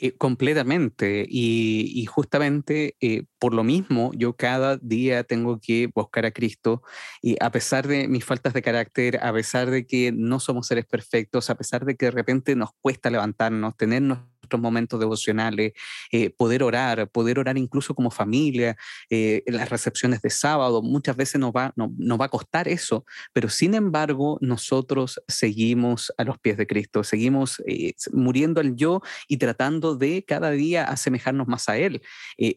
Eh, 0.03 0.17
completamente. 0.17 1.27
Y, 1.29 2.05
justamente 2.07 2.95
eh, 3.01 3.25
por 3.37 3.53
lo 3.53 3.63
mismo, 3.63 4.11
yo 4.15 4.35
cada 4.35 4.77
día 4.77 5.23
tengo 5.23 5.59
que 5.59 5.91
buscar 5.93 6.25
a 6.25 6.31
Cristo 6.31 6.81
y 7.21 7.37
a 7.39 7.51
pesar 7.51 7.87
de 7.87 8.07
mis 8.07 8.25
faltas 8.25 8.53
de 8.53 8.63
carácter, 8.63 9.19
a 9.23 9.31
pesar 9.31 9.69
de 9.69 9.85
que 9.85 10.11
no 10.11 10.39
somos 10.39 10.65
seres 10.65 10.85
perfectos, 10.87 11.51
a 11.51 11.55
pesar 11.55 11.85
de 11.85 11.95
que 11.95 12.05
de 12.05 12.11
repente 12.11 12.55
nos 12.55 12.71
cuesta 12.81 13.11
levantarnos, 13.11 13.77
tenernos 13.77 14.19
momentos 14.59 14.99
devocionales, 14.99 15.73
eh, 16.11 16.29
poder 16.29 16.63
orar, 16.63 17.09
poder 17.09 17.39
orar 17.39 17.57
incluso 17.57 17.95
como 17.95 18.11
familia, 18.11 18.77
eh, 19.09 19.43
las 19.47 19.69
recepciones 19.69 20.21
de 20.21 20.29
sábado, 20.29 20.81
muchas 20.81 21.15
veces 21.15 21.39
nos 21.39 21.51
va, 21.51 21.73
no, 21.75 21.93
nos 21.97 22.19
va 22.19 22.25
a 22.25 22.29
costar 22.29 22.67
eso, 22.67 23.05
pero 23.33 23.49
sin 23.49 23.73
embargo 23.73 24.37
nosotros 24.41 25.21
seguimos 25.27 26.13
a 26.17 26.23
los 26.23 26.39
pies 26.39 26.57
de 26.57 26.67
Cristo, 26.67 27.03
seguimos 27.03 27.61
eh, 27.67 27.93
muriendo 28.11 28.61
al 28.61 28.75
yo 28.75 29.01
y 29.27 29.37
tratando 29.37 29.95
de 29.95 30.23
cada 30.23 30.51
día 30.51 30.83
asemejarnos 30.85 31.47
más 31.47 31.69
a 31.69 31.77
Él. 31.77 32.01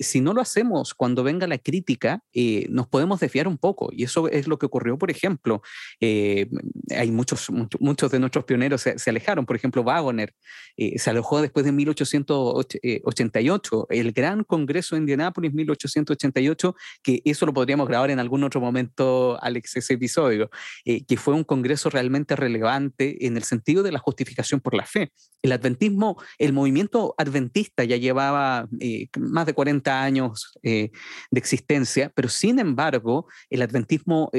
si 0.00 0.20
no 0.20 0.32
lo 0.32 0.40
hacemos 0.40 0.94
cuando 0.94 1.22
venga 1.22 1.46
la 1.46 1.58
crítica, 1.58 2.22
nos 2.68 2.88
podemos 2.88 3.20
desviar 3.20 3.48
un 3.48 3.58
poco 3.58 3.90
y 3.92 4.04
eso 4.04 4.28
es 4.28 4.46
lo 4.46 4.58
que 4.58 4.66
ocurrió, 4.66 4.98
por 4.98 5.10
ejemplo, 5.10 5.62
hay 6.00 7.10
muchos, 7.10 7.50
muchos, 7.50 8.10
de 8.10 8.18
nuestros 8.18 8.44
pioneros 8.44 8.82
se, 8.82 8.98
se 8.98 9.10
alejaron, 9.10 9.46
por 9.46 9.56
ejemplo, 9.56 9.82
Wagoner 9.82 10.34
se 10.76 11.10
alejó 11.10 11.40
después 11.40 11.64
de 11.64 11.72
1888, 11.84 13.86
el 13.90 14.12
gran 14.12 14.44
Congreso 14.44 14.94
de 14.94 15.00
Indianápolis 15.00 15.52
1888, 15.52 16.76
que 17.02 17.22
eso 17.24 17.46
lo 17.46 17.54
podríamos 17.54 17.88
grabar 17.88 18.10
en 18.10 18.18
algún 18.18 18.44
otro 18.44 18.60
momento, 18.60 19.38
Alex, 19.42 19.76
ese 19.76 19.94
episodio, 19.94 20.50
eh, 20.84 21.04
que 21.04 21.16
fue 21.16 21.34
un 21.34 21.44
Congreso 21.44 21.90
realmente 21.90 22.36
relevante 22.36 23.26
en 23.26 23.36
el 23.36 23.42
sentido 23.42 23.82
de 23.82 23.92
la 23.92 23.98
justificación 23.98 24.60
por 24.60 24.74
la 24.74 24.84
fe. 24.84 25.12
El 25.42 25.52
adventismo, 25.52 26.20
el 26.38 26.52
movimiento 26.52 27.14
adventista 27.18 27.84
ya 27.84 27.96
llevaba 27.96 28.68
eh, 28.80 29.08
más 29.18 29.46
de 29.46 29.54
40 29.54 30.02
años 30.02 30.52
eh, 30.62 30.90
de 31.30 31.38
existencia, 31.38 32.12
pero 32.14 32.28
sin 32.28 32.58
embargo, 32.58 33.26
el 33.50 33.62
adventismo 33.62 34.30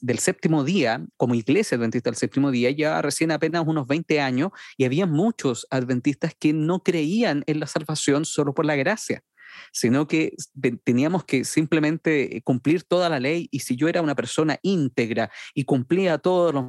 del 0.00 0.18
séptimo 0.18 0.64
día, 0.64 1.04
como 1.16 1.34
iglesia 1.34 1.76
adventista 1.76 2.10
del 2.10 2.16
séptimo 2.16 2.50
día, 2.50 2.70
ya 2.70 3.00
recién 3.02 3.30
apenas 3.30 3.64
unos 3.66 3.86
20 3.86 4.20
años 4.20 4.50
y 4.76 4.84
había 4.84 5.06
muchos 5.06 5.66
adventistas 5.70 6.34
que 6.38 6.52
no 6.52 6.80
creían 6.88 7.44
en 7.46 7.60
la 7.60 7.66
salvación 7.66 8.24
solo 8.24 8.54
por 8.54 8.64
la 8.64 8.74
gracia, 8.74 9.22
sino 9.72 10.06
que 10.06 10.34
teníamos 10.84 11.22
que 11.22 11.44
simplemente 11.44 12.40
cumplir 12.46 12.82
toda 12.82 13.10
la 13.10 13.20
ley 13.20 13.46
y 13.50 13.58
si 13.58 13.76
yo 13.76 13.88
era 13.88 14.00
una 14.00 14.14
persona 14.14 14.58
íntegra 14.62 15.30
y 15.52 15.64
cumplía 15.64 16.16
todos 16.16 16.54
los 16.54 16.64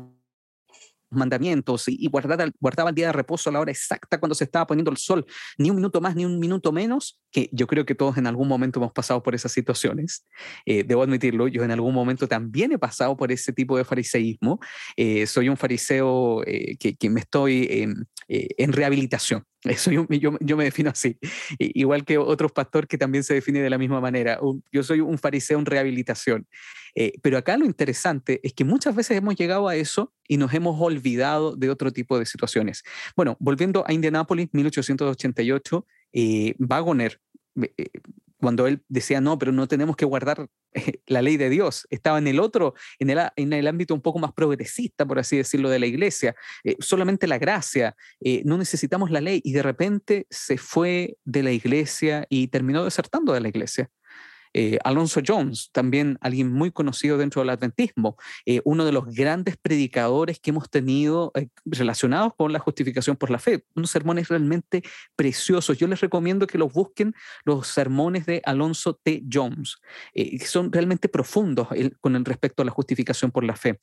mandamientos 1.10 1.86
y, 1.88 2.06
guardaba, 2.10 2.52
guardaba 2.60 2.90
el 2.90 2.96
día 2.96 3.08
de 3.08 3.14
reposo 3.14 3.50
a 3.50 3.54
la 3.54 3.62
hora 3.62 3.72
exacta 3.72 4.20
cuando 4.20 4.36
se 4.36 4.44
estaba 4.44 4.68
poniendo 4.68 4.92
el 4.92 4.98
sol, 4.98 5.26
ni 5.58 5.70
un 5.70 5.78
minuto 5.78 6.02
más 6.02 6.18
ni 6.18 6.26
un 6.26 6.38
minuto 6.38 6.74
menos, 6.74 7.18
que 7.32 7.50
yo 7.52 7.68
creo 7.68 7.86
que 7.86 7.96
todos 7.96 8.18
en 8.18 8.28
algún 8.28 8.48
momento 8.48 8.80
hemos 8.80 8.92
pasado 8.92 9.22
por 9.22 9.36
esas 9.36 9.52
situaciones. 9.52 10.26
Eh, 10.66 10.84
debo 10.84 11.04
admitirlo, 11.04 11.48
yo 11.48 11.64
en 11.64 11.72
algún 11.72 11.94
momento 11.94 12.28
también 12.28 12.72
he 12.72 12.80
pasado 12.80 13.16
por 13.18 13.32
ese 13.32 13.54
tipo 13.54 13.78
de 13.78 13.86
fariseísmo. 13.86 14.60
Eh, 14.96 15.28
soy 15.28 15.50
un 15.50 15.58
fariseo 15.58 16.44
eh, 16.46 16.78
que, 16.78 16.96
que, 16.96 17.10
me 17.10 17.22
estoy 17.22 17.68
en 18.28 18.74
rehabilitación. 18.74 19.44
Eso 19.64 19.92
yo, 19.92 20.08
yo, 20.10 20.58
me 20.58 20.64
defino 20.64 20.90
así, 20.90 21.18
igual 21.58 22.06
que 22.06 22.18
otros 22.18 22.52
pastor 22.54 22.88
que 22.88 22.98
también 22.98 23.26
se 23.26 23.34
define 23.34 23.62
de 23.62 23.70
la 23.70 23.78
misma 23.78 24.00
manera. 24.00 24.40
yo 24.72 24.84
soy 24.84 25.02
un 25.02 25.18
fariseo 25.18 25.60
en 25.60 25.66
rehabilitación. 25.66 26.48
Eh, 26.96 27.14
pero 27.22 27.38
acá 27.38 27.58
lo 27.58 27.66
interesante 27.66 28.40
es 28.44 28.54
que 28.54 28.66
muchas 28.66 28.96
veces 28.96 29.18
hemos 29.18 29.36
llegado 29.36 29.68
a 29.68 29.76
eso 29.76 30.14
y 30.28 30.38
nos 30.38 30.54
hemos 30.54 30.80
olvidado 30.80 31.56
de 31.56 31.70
otro 31.70 31.92
tipo 31.92 32.18
de 32.18 32.26
situaciones. 32.26 32.84
Bueno, 33.16 33.38
volviendo 33.40 33.84
a 33.88 33.94
Indianápolis, 33.94 34.50
1888, 34.52 35.86
eh, 36.14 36.56
Wagoner 36.60 37.20
eh, 37.62 37.90
cuando 38.40 38.68
él 38.68 38.82
decía, 38.88 39.22
no, 39.22 39.38
pero 39.38 39.52
no 39.52 39.68
tenemos 39.68 39.96
que 39.96 40.06
guardar 40.06 40.50
eh, 40.74 41.02
la 41.08 41.22
ley 41.22 41.38
de 41.38 41.50
Dios, 41.50 41.88
estaba 41.90 42.18
en 42.18 42.28
el 42.28 42.40
otro, 42.40 42.74
en 43.00 43.10
el, 43.10 43.20
en 43.36 43.54
el 43.54 43.68
ámbito 43.68 43.94
un 43.94 44.02
poco 44.02 44.20
más 44.20 44.34
progresista, 44.34 45.06
por 45.06 45.20
así 45.20 45.38
decirlo, 45.38 45.70
de 45.70 45.80
la 45.80 45.86
iglesia, 45.88 46.36
eh, 46.64 46.76
solamente 46.80 47.28
la 47.28 47.38
gracia, 47.38 47.96
eh, 48.22 48.42
no 48.46 48.58
necesitamos 48.58 49.12
la 49.12 49.22
ley, 49.22 49.42
y 49.44 49.54
de 49.54 49.64
repente 49.64 50.28
se 50.30 50.58
fue 50.58 51.18
de 51.26 51.44
la 51.44 51.52
iglesia 51.52 52.26
y 52.30 52.48
terminó 52.48 52.84
desertando 52.84 53.34
de 53.34 53.42
la 53.42 53.50
iglesia. 53.50 53.90
Eh, 54.54 54.80
Alonso 54.84 55.22
Jones, 55.26 55.70
también 55.72 56.18
alguien 56.22 56.52
muy 56.52 56.72
conocido 56.72 57.18
dentro 57.18 57.42
del 57.42 57.50
adventismo, 57.50 58.18
eh, 58.46 58.62
uno 58.66 58.86
de 58.86 58.92
los 58.92 59.06
grandes 59.06 59.58
predicadores 59.58 60.40
que 60.40 60.50
hemos 60.50 60.70
tenido 60.70 61.32
eh, 61.36 61.48
relacionados 61.66 62.34
con 62.36 62.52
la 62.52 62.60
justificación 62.60 63.16
por 63.16 63.30
la 63.30 63.40
fe, 63.40 63.64
unos 63.76 63.92
sermones 63.92 64.28
realmente 64.28 64.84
preciosos. 65.16 65.78
Yo 65.78 65.88
les 65.88 66.02
recomiendo 66.02 66.48
que 66.48 66.58
los 66.58 66.74
busquen, 66.74 67.14
los 67.46 67.68
sermones 67.68 68.26
de 68.26 68.42
Alonso 68.46 68.96
T. 68.96 69.24
Jones, 69.32 69.78
que 70.14 70.46
son 70.46 70.72
realmente 70.72 71.10
profundos 71.10 71.68
con 72.02 72.26
respecto 72.26 72.62
a 72.62 72.66
la 72.66 72.72
justificación 72.72 73.32
por 73.32 73.44
la 73.44 73.56
fe. 73.56 73.80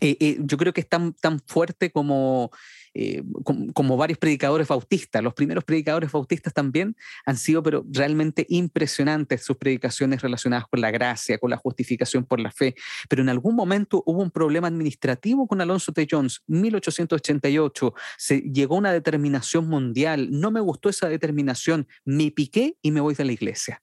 Yo 0.00 0.56
creo 0.56 0.72
que 0.72 0.80
es 0.80 0.88
tan, 0.88 1.12
tan 1.14 1.40
fuerte 1.46 1.90
como 1.90 2.50
eh, 2.92 3.22
como, 3.44 3.96
varios 3.96 4.18
predicadores 4.18 4.66
bautistas. 4.66 5.22
Los 5.22 5.34
primeros 5.34 5.62
predicadores 5.62 6.10
bautistas 6.10 6.52
también 6.52 6.96
han 7.24 7.36
sido 7.36 7.62
pero 7.62 7.84
realmente 7.88 8.46
impresionantes 8.48 9.44
sus 9.44 9.56
predicaciones 9.56 10.22
relacionadas 10.22 10.66
con 10.68 10.80
la 10.80 10.90
gracia, 10.90 11.38
con 11.38 11.50
la 11.50 11.56
justificación 11.56 12.24
por 12.24 12.40
la 12.40 12.50
fe. 12.50 12.74
Pero 13.08 13.22
en 13.22 13.28
algún 13.28 13.54
momento 13.54 14.02
hubo 14.06 14.20
un 14.20 14.30
problema 14.30 14.66
administrativo 14.66 15.46
con 15.46 15.60
Alonso 15.60 15.92
T. 15.92 16.06
Jones. 16.10 16.42
1888 16.48 17.94
se 18.18 18.40
llegó 18.40 18.74
a 18.74 18.78
una 18.78 18.92
determinación 18.92 19.68
mundial. 19.68 20.28
No 20.32 20.50
me 20.50 20.60
gustó 20.60 20.88
esa 20.88 21.08
determinación. 21.08 21.86
Me 22.04 22.32
piqué 22.32 22.76
y 22.82 22.90
me 22.90 23.00
voy 23.00 23.14
de 23.14 23.24
la 23.24 23.32
iglesia. 23.32 23.82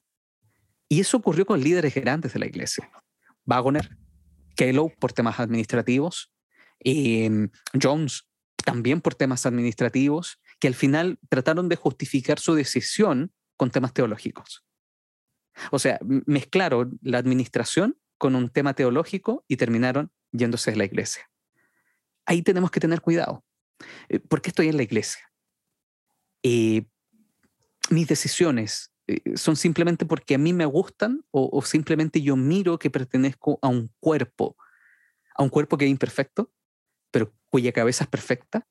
Y 0.90 1.00
eso 1.00 1.18
ocurrió 1.18 1.46
con 1.46 1.62
líderes 1.62 1.96
grandes 1.96 2.34
de 2.34 2.40
la 2.40 2.46
iglesia. 2.46 2.90
Wagoner, 3.46 3.98
Kellogg 4.58 4.98
por 5.00 5.14
temas 5.14 5.40
administrativos, 5.40 6.32
Em, 6.80 7.50
Jones 7.82 8.28
también 8.64 9.02
por 9.02 9.16
temas 9.16 9.46
administrativos, 9.46 10.40
que 10.60 10.68
al 10.68 10.76
final 10.76 11.20
trataron 11.30 11.70
de 11.70 11.76
justificar 11.76 12.40
su 12.40 12.54
decisión 12.54 13.34
con 13.56 13.72
temas 13.72 13.94
teológicos. 13.94 14.66
O 15.72 15.80
sea, 15.80 16.00
mezclaron 16.26 17.00
la 17.02 17.18
administración 17.18 17.98
con 18.18 18.36
un 18.36 18.50
tema 18.50 18.74
teológico 18.74 19.46
y 19.48 19.58
terminaron 19.58 20.12
yéndose 20.32 20.72
de 20.72 20.78
la 20.78 20.86
iglesia. 20.86 21.30
Ahí 22.26 22.42
tenemos 22.42 22.72
que 22.72 22.80
tener 22.80 23.02
cuidado. 23.02 23.46
Eh, 24.10 24.20
¿Por 24.20 24.42
qué 24.42 24.50
estoy 24.50 24.68
en 24.68 24.78
la 24.78 24.84
iglesia? 24.84 25.32
Eh, 26.44 26.86
mis 27.90 28.08
decisiones 28.08 28.92
son 29.36 29.56
simplemente 29.56 30.06
porque 30.06 30.36
a 30.36 30.38
mí 30.38 30.54
me 30.54 30.66
gustan 30.66 31.24
o, 31.32 31.62
simplemente 31.62 32.22
yo 32.22 32.36
miro 32.36 32.78
que 32.78 32.90
pertenezco 32.90 33.60
a 33.62 33.68
un 33.68 33.92
cuerpo, 34.00 34.58
a 35.36 35.44
un 35.44 35.50
cuerpo 35.50 35.78
que 35.78 35.86
es 35.86 35.92
imperfecto, 35.92 36.52
pero 37.12 37.34
cuya 37.50 37.72
cabeza 37.72 38.04
es 38.04 38.10
perfecta, 38.10 38.68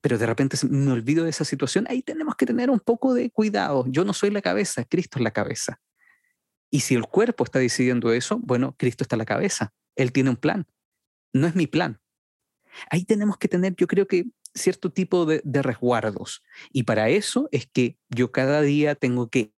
pero 0.00 0.18
de 0.18 0.26
repente 0.26 0.56
me 0.68 0.92
olvido 0.92 1.24
de 1.24 1.30
esa 1.30 1.44
situación, 1.44 1.86
ahí 1.88 2.02
tenemos 2.02 2.36
que 2.36 2.46
tener 2.46 2.70
un 2.70 2.80
poco 2.80 3.14
de 3.14 3.30
cuidado. 3.30 3.84
Yo 3.88 4.04
no 4.04 4.12
soy 4.12 4.30
la 4.30 4.42
cabeza, 4.42 4.84
Cristo 4.84 5.18
es 5.18 5.24
la 5.24 5.32
cabeza. 5.32 5.80
Y 6.70 6.80
si 6.80 6.94
el 6.94 7.06
cuerpo 7.06 7.44
está 7.44 7.58
decidiendo 7.58 8.12
eso, 8.12 8.38
bueno, 8.42 8.74
Cristo 8.76 9.04
está 9.04 9.16
en 9.16 9.20
la 9.20 9.24
cabeza. 9.24 9.72
Él 9.94 10.12
tiene 10.12 10.30
un 10.30 10.36
plan. 10.36 10.66
No 11.32 11.46
es 11.46 11.54
mi 11.54 11.66
plan. 11.66 12.00
Ahí 12.90 13.04
tenemos 13.04 13.38
que 13.38 13.48
tener, 13.48 13.74
yo 13.76 13.86
creo 13.86 14.06
que, 14.06 14.26
cierto 14.56 14.90
tipo 14.90 15.26
de, 15.26 15.40
resguardos. 15.62 16.42
Y 16.72 16.84
para 16.84 17.08
eso 17.08 17.48
es 17.52 17.66
que 17.66 17.98
yo 18.08 18.32
cada 18.32 18.62
día 18.62 18.94
tengo 18.94 19.28
que 19.28 19.52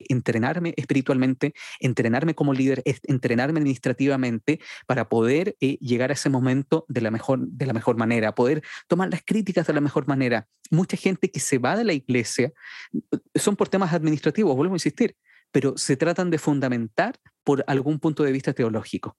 entrenarme 0.00 0.74
espiritualmente, 0.76 1.54
entrenarme 1.80 2.34
como 2.36 2.54
líder, 2.54 2.82
entrenarme 2.84 3.58
administrativamente 3.58 4.60
para 4.86 5.08
poder 5.08 5.56
eh, 5.60 5.76
llegar 5.80 6.10
a 6.10 6.12
ese 6.12 6.30
momento 6.30 6.84
de 6.88 7.00
la, 7.00 7.10
mejor, 7.10 7.40
de 7.48 7.66
la 7.66 7.72
mejor 7.72 7.96
manera, 7.96 8.34
poder 8.34 8.62
tomar 8.86 9.10
las 9.10 9.22
críticas 9.24 9.66
de 9.66 9.72
la 9.72 9.80
mejor 9.80 10.06
manera. 10.06 10.46
Mucha 10.70 10.96
gente 10.96 11.32
que 11.32 11.40
se 11.40 11.58
va 11.58 11.76
de 11.76 11.84
la 11.84 11.94
iglesia 11.94 12.52
son 13.34 13.56
por 13.56 13.68
temas 13.68 13.92
administrativos, 13.92 14.54
vuelvo 14.54 14.74
a 14.74 14.76
insistir, 14.76 15.16
pero 15.50 15.76
se 15.76 15.96
tratan 15.96 16.30
de 16.30 16.38
fundamentar 16.38 17.18
por 17.42 17.64
algún 17.66 17.98
punto 17.98 18.22
de 18.22 18.30
vista 18.30 18.52
teológico. 18.52 19.16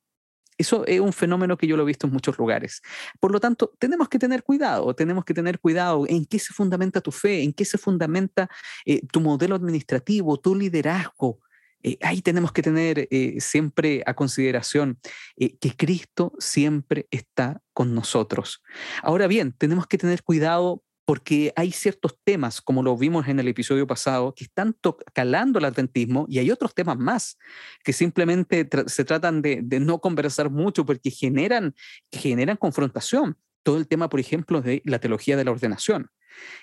Eso 0.59 0.85
es 0.85 0.99
un 0.99 1.13
fenómeno 1.13 1.57
que 1.57 1.67
yo 1.67 1.77
lo 1.77 1.83
he 1.83 1.85
visto 1.85 2.05
en 2.05 2.11
muchos 2.11 2.37
lugares. 2.37 2.81
Por 3.21 3.31
lo 3.31 3.39
tanto, 3.39 3.71
tenemos 3.79 4.09
que 4.09 4.19
tener 4.19 4.43
cuidado, 4.43 4.93
tenemos 4.93 5.23
que 5.23 5.33
tener 5.33 5.57
cuidado 5.57 6.05
en 6.05 6.25
qué 6.25 6.37
se 6.37 6.53
fundamenta 6.53 6.99
tu 6.99 7.13
fe, 7.13 7.43
en 7.43 7.53
qué 7.53 7.63
se 7.63 7.77
fundamenta 7.77 8.49
eh, 8.85 9.01
tu 9.07 9.21
modelo 9.21 9.55
administrativo, 9.55 10.37
tu 10.37 10.55
liderazgo. 10.55 11.39
Eh, 11.81 11.97
ahí 12.01 12.21
tenemos 12.21 12.51
que 12.51 12.61
tener 12.61 13.07
eh, 13.09 13.37
siempre 13.39 14.03
a 14.05 14.13
consideración 14.13 14.99
que 15.37 15.77
Cristo 15.77 16.33
siempre 16.39 17.07
está 17.09 17.61
con 17.71 17.95
nosotros. 17.95 18.61
Ahora 19.01 19.27
bien, 19.27 19.53
tenemos 19.53 19.87
que 19.87 19.97
tener 19.97 20.23
cuidado 20.23 20.83
porque 21.09 21.51
hay 21.55 21.71
ciertos 21.71 22.19
temas, 22.23 22.61
como 22.61 22.83
lo 22.83 22.95
vimos 22.95 23.27
en 23.27 23.39
el 23.39 23.47
episodio 23.47 23.87
pasado, 23.87 24.35
que 24.35 24.43
están 24.43 24.77
calando 25.11 25.57
el 25.57 25.65
adventismo 25.65 26.27
y 26.29 26.37
hay 26.37 26.51
otros 26.51 26.75
temas 26.75 26.99
más 26.99 27.39
que 27.83 27.93
simplemente 27.93 28.69
se 28.85 29.05
tratan 29.05 29.41
de, 29.41 29.63
no 29.81 30.01
conversar 30.01 30.51
mucho 30.51 30.85
porque 30.85 31.09
generan, 31.09 31.73
generan 32.11 32.57
confrontación. 32.57 33.39
Todo 33.63 33.79
el 33.79 33.87
tema, 33.87 34.07
por 34.07 34.19
ejemplo, 34.19 34.61
de 34.61 34.83
la 34.85 34.99
teología 34.99 35.35
de 35.35 35.45
la 35.45 35.49
ordenación. 35.49 36.11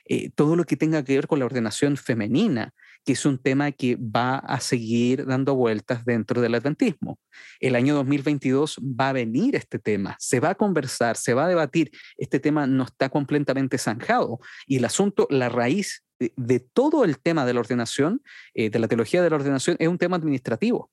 Eh, 0.05 0.31
todo 0.31 0.55
lo 0.55 0.63
que 0.63 0.77
tenga 0.77 1.03
que 1.03 1.17
ver 1.17 1.27
con 1.27 1.41
la 1.41 1.47
ordenación 1.47 1.97
femenina, 1.97 2.73
que 3.07 3.13
es 3.13 3.25
un 3.25 3.39
tema 3.39 3.71
que 3.71 3.97
va 3.97 4.39
a 4.39 4.59
seguir 4.59 5.25
dando 5.27 5.55
vueltas 5.55 6.05
dentro 6.05 6.41
del 6.41 6.57
adventismo. 6.57 7.21
El 7.61 7.77
año 7.77 7.95
2022 7.95 8.79
va 8.79 9.11
a 9.11 9.13
venir 9.13 9.55
este 9.55 9.79
tema, 9.79 10.17
se 10.19 10.41
va 10.41 10.51
a 10.51 10.55
conversar, 10.57 11.17
se 11.17 11.33
va 11.33 11.45
a 11.45 11.49
debatir. 11.49 11.93
Este 12.17 12.41
tema 12.41 12.67
no 12.67 12.83
está 12.83 13.09
completamente 13.09 13.79
zanjado 13.79 14.41
y 14.67 14.79
el 14.79 14.85
asunto, 14.85 15.29
la 15.31 15.49
raíz 15.49 16.05
de, 16.19 16.59
todo 16.59 17.05
el 17.05 17.21
tema 17.21 17.47
de 17.47 17.55
la 17.55 17.61
ordenación, 17.61 18.23
eh, 18.55 18.71
de 18.71 18.79
la 18.81 18.89
teología 18.89 19.23
de 19.23 19.31
la 19.31 19.37
ordenación, 19.37 19.77
es 19.79 19.87
un 19.87 19.99
tema 19.99 20.17
administrativo. 20.17 20.91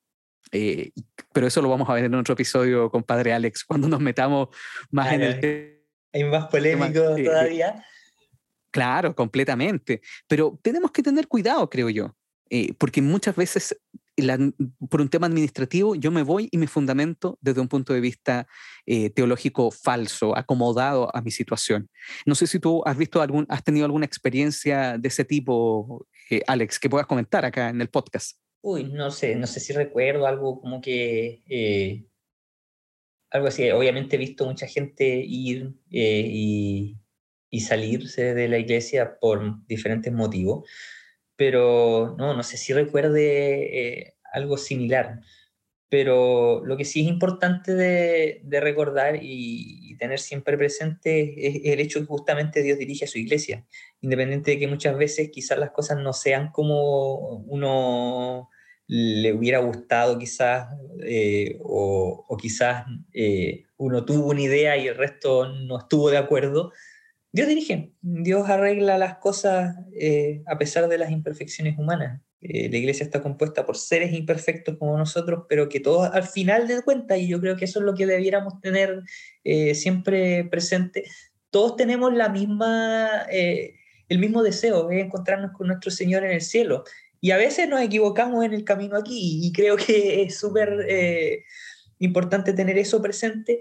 Eh, 0.51 0.91
pero 1.33 1.47
eso 1.47 1.63
lo 1.63 1.69
vamos 1.69 1.89
a 1.89 1.93
ver 1.93 2.03
en 2.03 2.13
otro 2.13 2.33
episodio 2.33 2.91
con 2.91 3.01
Padre 3.01 3.33
Alex, 3.33 3.63
cuando 3.65 3.89
nos 3.89 3.99
metamos 3.99 4.49
más 4.91 5.13
en 5.13 5.23
el 5.23 5.39
tema. 5.39 5.79
Hay 6.13 6.23
más 6.25 6.45
polémico 6.45 7.15
todavía. 7.15 7.83
Claro, 8.73 9.15
completamente. 9.15 10.01
Pero 10.27 10.59
tenemos 10.63 10.91
que 10.91 11.03
tener 11.03 11.27
cuidado, 11.27 11.69
creo 11.69 11.91
yo, 11.91 12.15
eh, 12.49 12.73
porque 12.79 13.03
muchas 13.03 13.35
veces 13.35 13.79
por 14.89 15.01
un 15.01 15.09
tema 15.09 15.25
administrativo 15.25 15.95
yo 15.95 16.11
me 16.11 16.21
voy 16.21 16.47
y 16.51 16.57
me 16.59 16.67
fundamento 16.67 17.37
desde 17.41 17.61
un 17.61 17.67
punto 17.67 17.93
de 17.93 17.99
vista 17.99 18.47
eh, 18.85 19.09
teológico 19.09 19.71
falso, 19.71 20.35
acomodado 20.35 21.15
a 21.15 21.21
mi 21.21 21.29
situación. 21.29 21.87
No 22.25 22.33
sé 22.33 22.47
si 22.47 22.59
tú 22.59 22.81
has 22.85 22.97
visto 22.97 23.21
algún, 23.21 23.45
has 23.47 23.63
tenido 23.63 23.85
alguna 23.85 24.05
experiencia 24.05 24.97
de 24.97 25.07
ese 25.07 25.23
tipo, 25.23 26.07
eh, 26.31 26.41
Alex, 26.47 26.79
que 26.79 26.89
puedas 26.89 27.07
comentar 27.07 27.45
acá 27.45 27.69
en 27.69 27.79
el 27.79 27.89
podcast. 27.89 28.37
Uy, 28.61 28.85
no 28.85 29.11
sé, 29.11 29.35
no 29.35 29.45
sé 29.45 29.59
si 29.59 29.71
recuerdo 29.73 30.25
algo 30.25 30.59
como 30.59 30.81
que 30.81 32.07
algo 33.29 33.47
así. 33.47 33.69
Obviamente 33.69 34.15
he 34.15 34.19
visto 34.19 34.45
mucha 34.45 34.67
gente 34.67 35.23
ir 35.25 35.75
y 35.89 36.97
y 37.53 37.59
salirse 37.59 38.33
de 38.33 38.47
la 38.47 38.57
iglesia 38.57 39.19
por 39.19 39.63
diferentes 39.67 40.11
motivos, 40.11 40.67
pero 41.35 42.15
no, 42.17 42.33
no 42.33 42.41
sé 42.41 42.57
si 42.57 42.73
recuerde 42.73 43.99
eh, 43.99 44.15
algo 44.33 44.57
similar. 44.57 45.19
Pero 45.87 46.65
lo 46.65 46.75
que 46.77 46.83
sí 46.83 47.01
es 47.01 47.07
importante 47.07 47.75
de, 47.75 48.41
de 48.43 48.59
recordar 48.59 49.19
y, 49.21 49.95
tener 49.99 50.19
siempre 50.19 50.57
presente 50.57 51.47
es 51.47 51.61
el 51.65 51.79
hecho 51.79 51.99
que 51.99 52.07
justamente 52.07 52.63
Dios 52.63 52.79
dirige 52.79 53.05
a 53.05 53.07
su 53.07 53.19
iglesia, 53.19 53.63
independiente 54.01 54.51
de 54.51 54.59
que 54.59 54.67
muchas 54.67 54.97
veces 54.97 55.29
quizás 55.31 55.59
las 55.59 55.69
cosas 55.69 55.99
no 55.99 56.11
sean 56.11 56.51
como 56.51 57.37
uno 57.45 58.49
le 58.87 59.31
hubiera 59.31 59.59
gustado 59.59 60.17
quizás, 60.17 60.69
eh, 61.05 61.59
o, 61.61 62.25
o, 62.27 62.37
quizás 62.37 62.85
eh, 63.13 63.65
uno 63.77 64.03
tuvo 64.03 64.29
una 64.31 64.41
idea 64.41 64.75
y 64.75 64.87
el 64.87 64.97
resto 64.97 65.47
no 65.47 65.77
estuvo 65.77 66.09
de 66.09 66.17
acuerdo, 66.17 66.73
Dios 67.33 67.47
dirige, 67.47 67.91
Dios 68.01 68.47
arregla 68.47 68.99
las 68.99 69.17
cosas 69.17 69.75
eh, 69.99 70.43
a 70.45 70.55
pesar 70.59 70.87
de 70.87 70.99
las 70.99 71.09
imperfecciones 71.09 71.79
humanas. 71.79 72.21
Eh, 72.41 72.69
la 72.69 72.77
iglesia 72.77 73.03
está 73.03 73.23
compuesta 73.23 73.65
por 73.65 73.75
seres 73.75 74.13
imperfectos 74.13 74.77
como 74.77 74.95
nosotros, 74.95 75.45
pero 75.49 75.67
que 75.67 75.79
todos 75.79 76.11
al 76.13 76.27
final 76.27 76.67
de 76.67 76.83
cuentas, 76.83 77.17
y 77.17 77.27
yo 77.27 77.41
creo 77.41 77.55
que 77.55 77.65
eso 77.65 77.79
es 77.79 77.85
lo 77.85 77.95
que 77.95 78.05
debiéramos 78.05 78.61
tener 78.61 79.01
eh, 79.43 79.73
siempre 79.73 80.43
presente, 80.43 81.05
todos 81.49 81.75
tenemos 81.75 82.13
la 82.13 82.29
misma, 82.29 83.25
el 83.29 84.19
mismo 84.19 84.43
deseo, 84.43 84.87
de 84.87 85.01
encontrarnos 85.01 85.51
con 85.53 85.67
nuestro 85.67 85.89
Señor 85.89 86.23
en 86.23 86.31
el 86.31 86.41
cielo. 86.41 86.83
Y 87.19 87.31
a 87.31 87.37
veces 87.37 87.69
nos 87.69 87.81
equivocamos 87.81 88.43
en 88.43 88.53
el 88.53 88.63
camino 88.63 88.95
aquí, 88.97 89.39
y 89.43 89.51
creo 89.53 89.75
que 89.75 90.23
es 90.23 90.37
súper 90.37 90.87
importante 91.99 92.53
tener 92.53 92.79
eso 92.79 93.03
presente. 93.03 93.59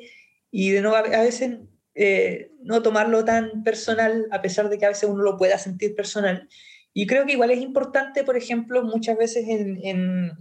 Y 0.50 0.70
de 0.70 0.80
nuevo, 0.80 0.96
a 0.96 1.22
veces 1.22 1.58
eh, 1.94 2.50
no 2.62 2.82
tomarlo 2.82 3.24
tan 3.24 3.62
personal, 3.64 4.26
a 4.30 4.40
pesar 4.40 4.68
de 4.68 4.78
que 4.78 4.86
a 4.86 4.90
veces 4.90 5.08
uno 5.08 5.22
lo 5.22 5.36
pueda 5.36 5.58
sentir 5.58 5.94
personal. 5.94 6.48
Y 6.94 7.06
creo 7.06 7.26
que 7.26 7.32
igual 7.32 7.50
es 7.50 7.60
importante, 7.60 8.24
por 8.24 8.36
ejemplo, 8.36 8.82
muchas 8.82 9.16
veces 9.16 9.44
en, 9.48 10.32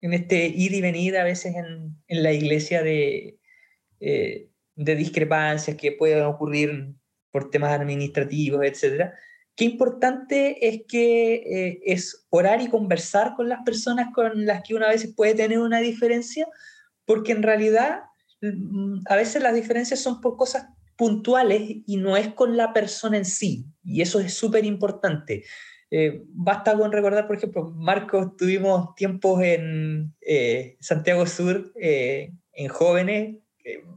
este 0.00 0.46
ir 0.46 0.74
y 0.74 0.80
venir, 0.80 1.16
a 1.16 1.24
veces 1.24 1.54
en, 1.54 1.96
la 2.08 2.32
iglesia 2.32 2.82
de, 2.82 3.38
eh, 4.00 4.48
discrepancias 4.76 5.76
que 5.76 5.92
pueden 5.92 6.22
ocurrir 6.24 6.94
por 7.30 7.50
temas 7.50 7.72
administrativos, 7.72 8.64
etcétera. 8.64 9.14
Qué 9.54 9.64
importante 9.64 10.66
es 10.66 10.82
que 10.88 11.34
eh, 11.34 11.80
es 11.84 12.26
orar 12.30 12.62
y 12.62 12.68
conversar 12.68 13.34
con 13.36 13.48
las 13.48 13.62
personas 13.64 14.08
con 14.14 14.46
las 14.46 14.62
que 14.62 14.74
uno 14.74 14.86
a 14.86 14.90
veces 14.90 15.12
puede 15.14 15.34
tener 15.34 15.58
una 15.58 15.80
diferencia, 15.80 16.46
porque 17.04 17.32
en 17.32 17.42
realidad 17.42 18.02
a 19.06 19.16
veces 19.16 19.42
las 19.42 19.54
diferencias 19.54 20.00
son 20.00 20.20
por 20.20 20.36
cosas 20.36 20.66
puntuales 20.96 21.62
y 21.86 21.96
no 21.96 22.16
es 22.16 22.28
con 22.28 22.56
la 22.56 22.72
persona 22.72 23.16
en 23.16 23.24
sí. 23.24 23.66
Y 23.84 24.02
eso 24.02 24.20
es 24.20 24.34
súper 24.34 24.64
importante. 24.64 25.44
Eh, 25.90 26.22
basta 26.28 26.76
con 26.76 26.90
recordar, 26.90 27.26
por 27.26 27.36
ejemplo, 27.36 27.70
Marcos, 27.76 28.36
tuvimos 28.36 28.94
tiempos 28.94 29.42
en 29.42 30.14
eh, 30.22 30.76
Santiago 30.80 31.26
Sur, 31.26 31.72
eh, 31.80 32.32
en 32.54 32.68
jóvenes, 32.68 33.36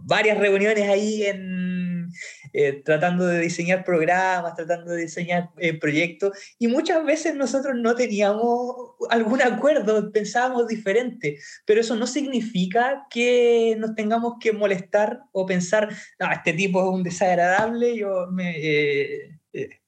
varias 0.03 0.37
reuniones 0.37 0.89
ahí 0.89 1.23
en, 1.23 2.09
eh, 2.57 2.81
tratando 2.85 3.25
de 3.25 3.41
diseñar 3.41 3.83
programas, 3.83 4.55
tratando 4.55 4.93
de 4.93 5.01
diseñar 5.01 5.49
eh, 5.57 5.77
proyectos, 5.77 6.37
y 6.57 6.67
muchas 6.67 7.03
veces 7.03 7.35
nosotros 7.35 7.75
no 7.75 7.95
teníamos 7.95 8.95
algún 9.09 9.41
acuerdo, 9.41 10.09
pensábamos 10.13 10.67
diferente, 10.69 11.37
pero 11.65 11.81
eso 11.81 11.97
no 11.97 12.07
significa 12.07 13.07
que 13.09 13.75
nos 13.77 13.93
tengamos 13.93 14.35
que 14.39 14.53
molestar 14.53 15.19
o 15.33 15.45
pensar, 15.45 15.89
no, 16.17 16.31
este 16.31 16.53
tipo 16.53 16.81
es 16.81 16.87
un 16.87 17.03
desagradable, 17.03 17.97
yo 17.97 18.27
me... 18.31 18.55
Eh, 18.57 19.39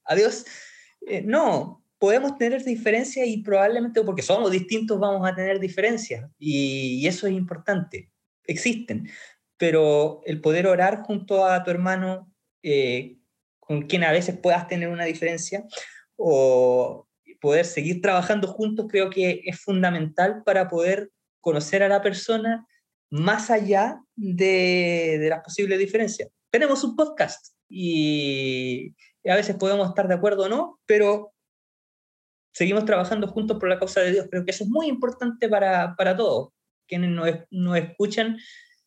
adiós. 0.03 0.45
no, 1.23 1.85
podemos 1.99 2.37
tener 2.37 2.65
diferencias 2.65 3.27
y 3.27 3.41
probablemente 3.43 4.01
porque 4.03 4.21
somos 4.21 4.51
distintos 4.51 4.99
vamos 4.99 5.25
a 5.25 5.33
tener 5.33 5.57
diferencias 5.59 6.29
y, 6.37 7.07
eso 7.07 7.27
es 7.27 7.33
importante. 7.33 8.11
Existen, 8.45 9.09
pero 9.57 10.21
el 10.25 10.41
poder 10.41 10.67
orar 10.67 11.03
junto 11.03 11.45
a 11.45 11.63
tu 11.63 11.71
hermano, 11.71 12.29
eh, 12.63 13.17
con 13.59 13.83
quien 13.83 14.03
a 14.03 14.11
veces 14.11 14.37
puedas 14.37 14.67
tener 14.67 14.89
una 14.89 15.05
diferencia, 15.05 15.63
o 16.15 17.07
poder 17.39 17.65
seguir 17.65 18.01
trabajando 18.01 18.47
juntos, 18.47 18.87
creo 18.89 19.09
que 19.09 19.41
es 19.45 19.59
fundamental 19.61 20.43
para 20.43 20.67
poder 20.67 21.11
conocer 21.41 21.83
a 21.83 21.87
la 21.87 22.01
persona 22.01 22.67
más 23.09 23.49
allá 23.49 24.01
de, 24.15 25.17
de 25.19 25.29
las 25.29 25.43
posibles 25.43 25.79
diferencias. 25.79 26.29
Tenemos 26.49 26.83
un 26.83 26.95
podcast 26.95 27.53
y 27.69 28.93
a 29.25 29.35
veces 29.35 29.55
podemos 29.55 29.87
estar 29.87 30.07
de 30.07 30.15
acuerdo 30.15 30.45
o 30.45 30.49
no, 30.49 30.79
pero 30.85 31.33
seguimos 32.53 32.85
trabajando 32.85 33.27
juntos 33.27 33.59
por 33.59 33.69
la 33.69 33.77
causa 33.77 34.01
de 34.01 34.11
Dios. 34.11 34.27
Creo 34.29 34.43
que 34.43 34.51
eso 34.51 34.63
es 34.63 34.69
muy 34.69 34.87
importante 34.87 35.47
para, 35.47 35.95
para 35.95 36.15
todos. 36.15 36.49
Quienes 36.87 37.11
nos, 37.11 37.29
nos 37.51 37.77
escuchan, 37.77 38.37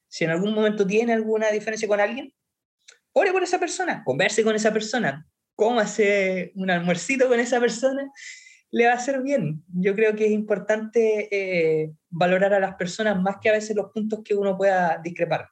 si 0.08 0.24
en 0.24 0.30
algún 0.30 0.54
momento 0.54 0.86
tiene 0.86 1.12
alguna 1.12 1.50
diferencia 1.50 1.86
con 1.86 2.00
alguien, 2.00 2.34
ore 3.12 3.32
por 3.32 3.42
esa 3.42 3.58
persona, 3.58 4.02
converse 4.04 4.42
con 4.44 4.54
esa 4.54 4.72
persona, 4.72 5.26
cómase 5.54 6.52
un 6.54 6.70
almuercito 6.70 7.28
con 7.28 7.40
esa 7.40 7.60
persona, 7.60 8.10
le 8.70 8.86
va 8.86 8.92
a 8.92 8.96
hacer 8.96 9.22
bien. 9.22 9.64
Yo 9.68 9.94
creo 9.94 10.14
que 10.14 10.26
es 10.26 10.32
importante 10.32 11.28
eh, 11.30 11.92
valorar 12.08 12.54
a 12.54 12.60
las 12.60 12.76
personas 12.76 13.20
más 13.20 13.36
que 13.40 13.50
a 13.50 13.52
veces 13.52 13.76
los 13.76 13.90
puntos 13.92 14.20
que 14.24 14.34
uno 14.34 14.56
pueda 14.56 15.00
discrepar. 15.02 15.48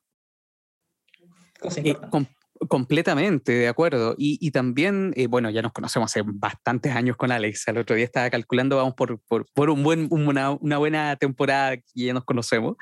Cosa 1.58 1.80
eh, 1.80 1.88
importante. 1.88 2.37
Completamente, 2.66 3.52
de 3.52 3.68
acuerdo. 3.68 4.14
Y, 4.18 4.50
también, 4.50 5.12
eh, 5.16 5.26
bueno, 5.28 5.50
ya 5.50 5.62
nos 5.62 5.72
conocemos 5.72 6.10
hace 6.10 6.22
bastantes 6.24 6.92
años 6.94 7.16
con 7.16 7.30
Alex. 7.30 7.68
El 7.68 7.78
otro 7.78 7.94
día 7.94 8.04
estaba 8.04 8.30
calculando, 8.30 8.76
vamos 8.76 8.94
por, 8.94 9.20
por, 9.20 9.70
un 9.70 9.82
buen, 9.82 10.08
una, 10.10 10.50
una, 10.50 10.78
buena 10.78 11.16
temporada 11.16 11.76
que 11.76 11.84
ya 11.94 12.12
nos 12.12 12.24
conocemos. 12.24 12.76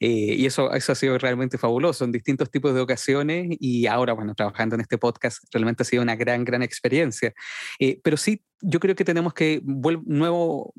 Eh, 0.00 0.36
y 0.38 0.46
eso, 0.46 0.72
eso 0.72 0.92
ha 0.92 0.94
sido 0.94 1.18
realmente 1.18 1.58
fabuloso 1.58 2.04
en 2.04 2.12
distintos 2.12 2.50
tipos 2.50 2.74
de 2.74 2.80
ocasiones. 2.80 3.48
Y 3.60 3.86
ahora, 3.86 4.14
bueno, 4.14 4.34
trabajando 4.34 4.76
en 4.76 4.80
este 4.80 4.96
podcast, 4.96 5.44
realmente 5.52 5.82
ha 5.82 5.86
sido 5.86 6.02
una 6.02 6.16
gran, 6.16 6.44
gran 6.44 6.62
experiencia. 6.62 7.34
Eh, 7.78 8.00
pero 8.02 8.16
sí, 8.16 8.42
yo 8.60 8.80
creo 8.80 8.94
que 8.94 9.04
tenemos 9.04 9.34
que, 9.34 9.60
nuevo, 10.06 10.72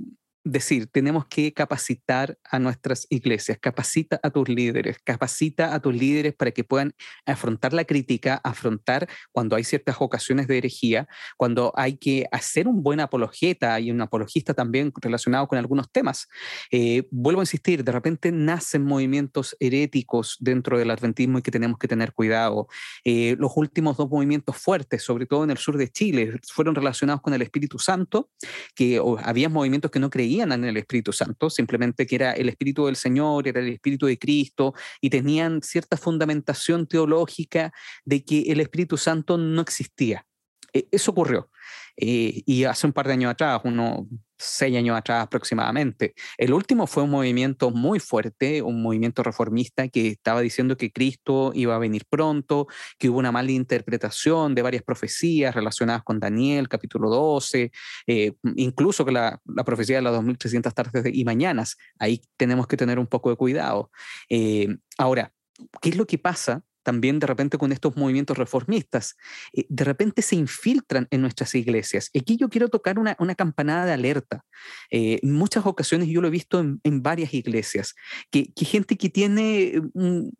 decir, 0.43 0.87
tenemos 0.87 1.25
que 1.25 1.53
capacitar 1.53 2.37
a 2.49 2.59
nuestras 2.59 3.07
iglesias, 3.09 3.57
capacita 3.59 4.19
a 4.23 4.29
tus 4.29 4.47
líderes, 4.47 4.97
capacita 5.03 5.73
a 5.73 5.81
tus 5.81 5.93
líderes 5.93 6.33
para 6.33 6.51
que 6.51 6.63
puedan 6.63 6.93
afrontar 7.25 7.73
la 7.73 7.83
crítica, 7.83 8.39
afrontar 8.43 9.07
cuando 9.31 9.55
hay 9.55 9.63
ciertas 9.63 9.97
ocasiones 9.99 10.47
de 10.47 10.57
herejía, 10.57 11.07
cuando 11.37 11.73
hay 11.75 11.97
que 11.97 12.25
hacer 12.31 12.67
un 12.67 12.81
buen 12.83 12.99
apologeta 12.99 13.79
y 13.79 13.91
un 13.91 14.01
apologista 14.01 14.53
también 14.53 14.93
relacionado 15.01 15.47
con 15.47 15.57
algunos 15.57 15.91
temas. 15.91 16.27
Eh, 16.71 17.03
vuelvo 17.11 17.41
a 17.41 17.43
insistir, 17.43 17.83
de 17.83 17.91
repente 17.91 18.31
nacen 18.31 18.83
movimientos 18.85 19.57
heréticos 19.59 20.37
dentro 20.39 20.77
del 20.77 20.91
adventismo 20.91 21.39
y 21.39 21.41
que 21.41 21.51
tenemos 21.51 21.77
que 21.77 21.87
tener 21.87 22.13
cuidado. 22.13 22.67
Eh, 23.03 23.35
los 23.39 23.51
últimos 23.55 23.97
dos 23.97 24.09
movimientos 24.09 24.55
fuertes, 24.55 25.03
sobre 25.03 25.25
todo 25.25 25.43
en 25.43 25.51
el 25.51 25.57
sur 25.57 25.77
de 25.77 25.89
Chile, 25.89 26.39
fueron 26.47 26.75
relacionados 26.75 27.21
con 27.21 27.33
el 27.33 27.41
Espíritu 27.41 27.77
Santo, 27.77 28.29
que 28.73 29.01
había 29.23 29.49
movimientos 29.49 29.91
que 29.91 29.99
no 29.99 30.09
creían 30.09 30.28
en 30.37 30.63
el 30.63 30.77
Espíritu 30.77 31.11
Santo, 31.11 31.49
simplemente 31.49 32.05
que 32.05 32.15
era 32.15 32.31
el 32.33 32.49
Espíritu 32.49 32.85
del 32.85 32.95
Señor, 32.95 33.47
era 33.47 33.59
el 33.59 33.69
Espíritu 33.69 34.05
de 34.05 34.17
Cristo, 34.17 34.73
y 35.01 35.09
tenían 35.09 35.61
cierta 35.61 35.97
fundamentación 35.97 36.87
teológica 36.87 37.71
de 38.05 38.23
que 38.23 38.43
el 38.51 38.59
Espíritu 38.59 38.97
Santo 38.97 39.37
no 39.37 39.61
existía. 39.61 40.25
E, 40.73 40.87
eso 40.91 41.11
ocurrió. 41.11 41.49
Eh, 41.97 42.43
y 42.45 42.63
hace 42.63 42.87
un 42.87 42.93
par 42.93 43.07
de 43.07 43.13
años 43.13 43.31
atrás, 43.31 43.61
uno, 43.63 44.07
seis 44.39 44.75
años 44.77 44.97
atrás 44.97 45.23
aproximadamente. 45.23 46.13
El 46.37 46.53
último 46.53 46.87
fue 46.87 47.03
un 47.03 47.09
movimiento 47.09 47.71
muy 47.71 47.99
fuerte, 47.99 48.61
un 48.61 48.81
movimiento 48.81 49.21
reformista 49.21 49.87
que 49.89 50.07
estaba 50.07 50.41
diciendo 50.41 50.77
que 50.77 50.91
Cristo 50.91 51.51
iba 51.53 51.75
a 51.75 51.79
venir 51.79 52.03
pronto, 52.09 52.67
que 52.97 53.09
hubo 53.09 53.19
una 53.19 53.31
mala 53.31 53.51
interpretación 53.51 54.55
de 54.55 54.61
varias 54.61 54.83
profecías 54.83 55.53
relacionadas 55.53 56.03
con 56.03 56.19
Daniel, 56.19 56.69
capítulo 56.69 57.09
12, 57.09 57.71
eh, 58.07 58.33
incluso 58.55 59.05
que 59.05 59.11
la, 59.11 59.41
profecía 59.65 59.97
de 59.97 60.03
las 60.03 60.13
2300 60.13 60.73
tardes 60.73 61.05
y 61.13 61.25
mañanas. 61.25 61.75
Ahí 61.99 62.21
tenemos 62.37 62.65
que 62.67 62.77
tener 62.77 62.97
un 62.97 63.07
poco 63.07 63.29
de 63.29 63.35
cuidado. 63.35 63.91
Eh, 64.29 64.77
ahora, 64.97 65.33
¿qué 65.81 65.89
es 65.89 65.97
lo 65.97 66.07
que 66.07 66.17
pasa 66.17 66.63
también 66.83 67.19
de 67.19 67.27
repente 67.27 67.57
con 67.57 67.71
estos 67.71 67.95
movimientos 67.95 68.37
reformistas, 68.37 69.15
eh, 69.53 69.65
de 69.69 69.83
repente 69.83 70.21
se 70.21 70.35
infiltran 70.35 71.07
en 71.11 71.21
nuestras 71.21 71.55
iglesias. 71.55 72.09
Aquí 72.17 72.37
yo 72.37 72.49
quiero 72.49 72.69
tocar 72.69 72.99
una, 72.99 73.15
una 73.19 73.35
campanada 73.35 73.85
de 73.85 73.93
alerta. 73.93 74.43
Eh, 74.91 75.19
en 75.21 75.33
muchas 75.33 75.65
ocasiones 75.65 76.07
yo 76.07 76.21
lo 76.21 76.27
he 76.27 76.31
visto 76.31 76.59
en, 76.59 76.79
en 76.83 77.01
varias 77.01 77.33
iglesias, 77.33 77.95
que, 78.31 78.51
que, 78.53 78.65
gente 78.65 78.97
que 78.97 79.09
tiene, 79.09 79.81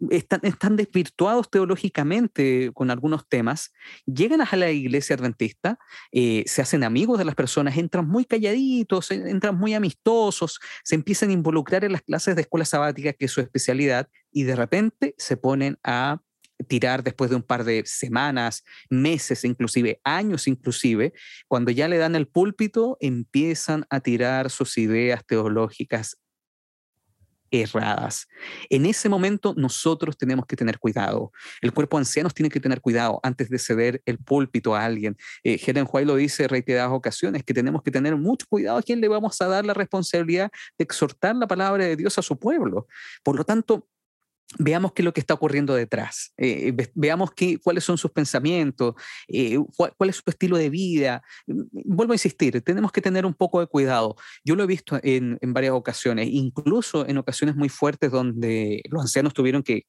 están, 0.09 0.39
están 0.43 0.75
desvirtuados 0.75 1.49
teológicamente 1.49 2.71
con 2.73 2.91
algunos 2.91 3.27
temas, 3.27 3.71
llegan 4.05 4.41
a 4.41 4.55
la 4.55 4.71
iglesia 4.71 5.15
adventista, 5.15 5.79
eh, 6.11 6.43
se 6.47 6.61
hacen 6.61 6.83
amigos 6.83 7.17
de 7.17 7.25
las 7.25 7.35
personas, 7.35 7.77
entran 7.77 8.07
muy 8.07 8.25
calladitos, 8.25 9.11
entran 9.11 9.57
muy 9.57 9.73
amistosos, 9.73 10.59
se 10.83 10.95
empiezan 10.95 11.29
a 11.29 11.33
involucrar 11.33 11.83
en 11.83 11.93
las 11.93 12.01
clases 12.01 12.35
de 12.35 12.41
escuela 12.41 12.65
sabática, 12.65 13.13
que 13.13 13.25
es 13.25 13.31
su 13.31 13.41
especialidad, 13.41 14.07
y 14.31 14.43
de 14.43 14.55
repente 14.55 15.15
se 15.17 15.37
ponen 15.37 15.77
a 15.83 16.21
tirar 16.67 17.03
después 17.03 17.29
de 17.29 17.37
un 17.37 17.43
par 17.43 17.63
de 17.63 17.83
semanas, 17.85 18.63
meses, 18.89 19.45
inclusive 19.45 20.01
años, 20.03 20.47
inclusive, 20.47 21.13
cuando 21.47 21.71
ya 21.71 21.87
le 21.87 21.97
dan 21.97 22.15
el 22.15 22.27
púlpito, 22.27 22.97
empiezan 22.99 23.85
a 23.89 24.01
tirar 24.01 24.49
sus 24.49 24.77
ideas 24.77 25.25
teológicas 25.25 26.17
erradas. 27.51 28.27
En 28.69 28.85
ese 28.85 29.09
momento 29.09 29.53
nosotros 29.57 30.17
tenemos 30.17 30.45
que 30.45 30.55
tener 30.55 30.77
cuidado. 30.77 31.31
El 31.61 31.73
cuerpo 31.73 31.97
ancianos 31.97 32.33
tiene 32.33 32.49
que 32.49 32.59
tener 32.59 32.81
cuidado 32.81 33.19
antes 33.23 33.49
de 33.49 33.57
ceder 33.57 34.01
el 34.05 34.19
púlpito 34.19 34.75
a 34.75 34.85
alguien. 34.85 35.17
Eh, 35.43 35.59
Helen 35.65 35.87
White 35.91 36.05
lo 36.05 36.15
dice 36.15 36.47
reiteradas 36.47 36.91
ocasiones, 36.91 37.43
que 37.43 37.53
tenemos 37.53 37.81
que 37.81 37.89
tener 37.89 38.15
mucho 38.15 38.45
cuidado 38.47 38.77
a 38.77 38.83
quién 38.83 39.01
le 39.01 39.07
vamos 39.07 39.41
a 39.41 39.47
dar 39.47 39.65
la 39.65 39.73
responsabilidad 39.73 40.51
de 40.77 40.83
exhortar 40.83 41.35
la 41.35 41.47
palabra 41.47 41.85
de 41.85 41.95
Dios 41.95 42.17
a 42.17 42.21
su 42.21 42.37
pueblo. 42.37 42.87
Por 43.23 43.35
lo 43.35 43.43
tanto, 43.43 43.87
veamos 44.57 44.93
qué 44.93 45.01
es 45.01 45.05
lo 45.05 45.13
que 45.13 45.19
está 45.19 45.35
ocurriendo 45.35 45.75
detrás, 45.75 46.33
eh, 46.37 46.75
veamos 46.95 47.31
qué, 47.31 47.59
cuáles 47.59 47.83
son 47.83 47.97
sus 47.97 48.11
pensamientos, 48.11 48.95
eh, 49.27 49.57
cuál, 49.75 50.09
es 50.09 50.15
su 50.15 50.23
estilo 50.25 50.57
de 50.57 50.69
vida. 50.69 51.21
Mm, 51.45 51.61
vuelvo 51.85 52.13
a 52.13 52.15
insistir, 52.15 52.61
tenemos 52.61 52.91
que 52.91 53.01
tener 53.01 53.25
un 53.25 53.33
poco 53.33 53.59
de 53.59 53.67
cuidado. 53.67 54.15
Yo 54.43 54.55
lo 54.55 54.63
he 54.63 54.67
visto 54.67 54.99
en, 55.03 55.37
en 55.41 55.53
varias 55.53 55.73
ocasiones, 55.73 56.27
incluso 56.31 57.07
en 57.07 57.17
ocasiones 57.17 57.55
muy 57.55 57.69
fuertes 57.69 58.11
donde 58.11 58.81
los 58.89 59.01
ancianos 59.01 59.33
tuvieron 59.33 59.61
que 59.61 59.83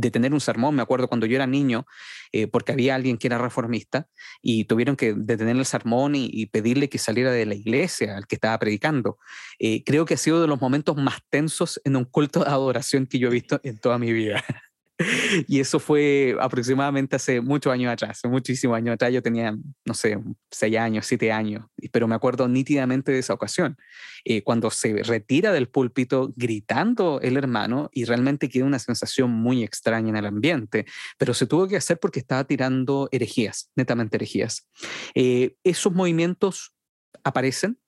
detener 0.00 0.32
un 0.32 0.40
sermón, 0.40 0.74
me 0.74 0.82
acuerdo 0.82 1.08
cuando 1.08 1.26
yo 1.26 1.36
era 1.36 1.46
niño, 1.46 1.86
eh, 2.32 2.46
porque 2.46 2.72
había 2.72 2.94
alguien 2.94 3.18
que 3.18 3.26
era 3.26 3.38
reformista 3.38 4.08
y 4.42 4.64
tuvieron 4.64 4.96
que 4.96 5.14
detener 5.14 5.56
el 5.56 5.64
sermón 5.64 6.14
y, 6.14 6.46
pedirle 6.46 6.88
que 6.88 6.98
saliera 6.98 7.30
de 7.30 7.44
la 7.44 7.54
iglesia 7.54 8.16
al 8.16 8.26
que 8.26 8.36
estaba 8.36 8.58
predicando. 8.58 9.18
Eh, 9.58 9.82
creo 9.84 10.06
que 10.06 10.14
ha 10.14 10.16
sido 10.16 10.40
de 10.40 10.48
los 10.48 10.60
momentos 10.60 10.96
más 10.96 11.18
tensos 11.28 11.80
en 11.84 11.96
un 11.96 12.04
culto 12.04 12.40
de 12.40 12.50
adoración 12.50 13.06
que 13.06 13.18
yo 13.18 13.28
he 13.28 13.32
visto 13.32 13.60
en 13.62 13.78
toda 13.78 13.98
mi 13.98 14.12
vida. 14.12 14.42
y 15.46 15.60
eso 15.60 15.78
fue 15.78 16.36
aproximadamente 16.40 17.16
hace 17.16 17.40
muchos 17.40 17.72
años 17.72 17.92
atrás, 17.92 18.20
muchísimos 18.24 18.76
años 18.76 18.94
atrás. 18.94 19.12
Yo 19.12 19.22
tenía, 19.22 19.56
no 19.84 19.94
sé, 19.94 20.18
seis 20.50 20.76
años, 20.76 21.06
siete 21.06 21.30
años, 21.30 21.66
pero 21.92 22.08
me 22.08 22.14
acuerdo 22.14 22.48
nítidamente 22.48 23.12
de 23.12 23.20
esa 23.20 23.34
ocasión, 23.34 23.76
eh, 24.24 24.42
cuando 24.42 24.70
se 24.70 25.02
retira 25.02 25.52
del 25.52 25.68
púlpito 25.68 26.32
gritando 26.36 27.20
el 27.22 27.36
hermano 27.36 27.90
y 27.92 28.04
realmente 28.04 28.48
queda 28.48 28.64
una 28.64 28.78
sensación 28.78 29.30
muy 29.30 29.62
extraña 29.62 30.10
en 30.10 30.16
el 30.16 30.26
ambiente, 30.26 30.86
pero 31.16 31.34
se 31.34 31.46
tuvo 31.46 31.68
que 31.68 31.76
hacer 31.76 31.98
porque 32.00 32.20
estaba 32.20 32.44
tirando 32.44 33.08
herejías, 33.12 33.70
netamente 33.76 34.16
herejías. 34.16 34.68
Eh, 35.14 35.54
esos 35.62 35.92
movimientos 35.92 36.74
aparecen 37.22 37.78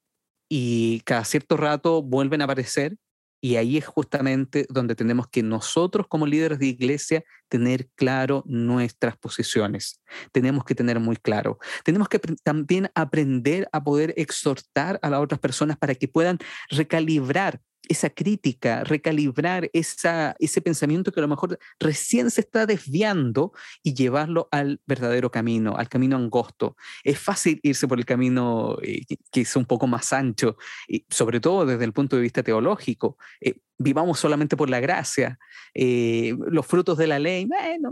y 0.48 1.00
cada 1.00 1.24
cierto 1.24 1.56
rato 1.56 2.02
vuelven 2.02 2.40
a 2.40 2.44
aparecer 2.44 2.96
y 3.40 3.56
ahí 3.56 3.78
es 3.78 3.86
justamente 3.86 4.66
donde 4.68 4.94
tenemos 4.94 5.26
que 5.28 5.42
nosotros 5.42 6.06
como 6.06 6.26
líderes 6.26 6.58
de 6.58 6.66
iglesia 6.66 7.24
tener 7.48 7.88
claro 7.94 8.42
nuestras 8.46 9.16
posiciones. 9.16 10.02
Tenemos 10.32 10.64
que 10.64 10.74
tener 10.74 11.00
muy 11.00 11.16
claro. 11.16 11.58
Tenemos 11.84 12.08
que 12.08 12.18
también 12.18 12.90
aprender 12.94 13.68
a 13.72 13.82
poder 13.82 14.14
exhortar 14.16 14.98
a 15.02 15.10
las 15.10 15.20
otras 15.20 15.40
personas 15.40 15.76
para 15.76 15.94
que 15.94 16.08
puedan 16.08 16.38
recalibrar 16.68 17.60
esa 17.90 18.08
crítica, 18.08 18.84
recalibrar 18.84 19.68
esa, 19.72 20.36
ese 20.38 20.62
pensamiento 20.62 21.10
que 21.10 21.18
a 21.18 21.22
lo 21.22 21.28
mejor 21.28 21.58
recién 21.80 22.30
se 22.30 22.42
está 22.42 22.64
desviando 22.64 23.52
y 23.82 23.94
llevarlo 23.94 24.48
al 24.52 24.80
verdadero 24.86 25.32
camino, 25.32 25.76
al 25.76 25.88
camino 25.88 26.16
angosto. 26.16 26.76
Es 27.02 27.18
fácil 27.18 27.58
irse 27.64 27.88
por 27.88 27.98
el 27.98 28.04
camino 28.04 28.78
eh, 28.80 29.04
que 29.32 29.40
es 29.40 29.56
un 29.56 29.64
poco 29.64 29.88
más 29.88 30.12
ancho, 30.12 30.56
y 30.86 31.04
sobre 31.10 31.40
todo 31.40 31.66
desde 31.66 31.84
el 31.84 31.92
punto 31.92 32.14
de 32.14 32.22
vista 32.22 32.44
teológico. 32.44 33.18
Eh, 33.40 33.56
vivamos 33.76 34.20
solamente 34.20 34.56
por 34.56 34.70
la 34.70 34.78
gracia. 34.78 35.40
Eh, 35.74 36.36
los 36.46 36.64
frutos 36.66 36.96
de 36.96 37.08
la 37.08 37.18
ley, 37.18 37.46
bueno, 37.46 37.90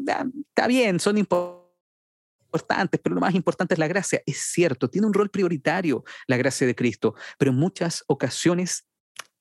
está 0.49 0.69
bien, 0.69 1.01
son 1.01 1.19
importantes, 1.19 3.01
pero 3.03 3.17
lo 3.17 3.21
más 3.21 3.35
importante 3.35 3.75
es 3.75 3.81
la 3.81 3.89
gracia. 3.89 4.23
Es 4.27 4.39
cierto, 4.39 4.89
tiene 4.89 5.09
un 5.09 5.15
rol 5.15 5.29
prioritario 5.29 6.05
la 6.29 6.37
gracia 6.37 6.69
de 6.69 6.77
Cristo, 6.77 7.17
pero 7.37 7.51
en 7.51 7.57
muchas 7.57 8.05
ocasiones 8.07 8.88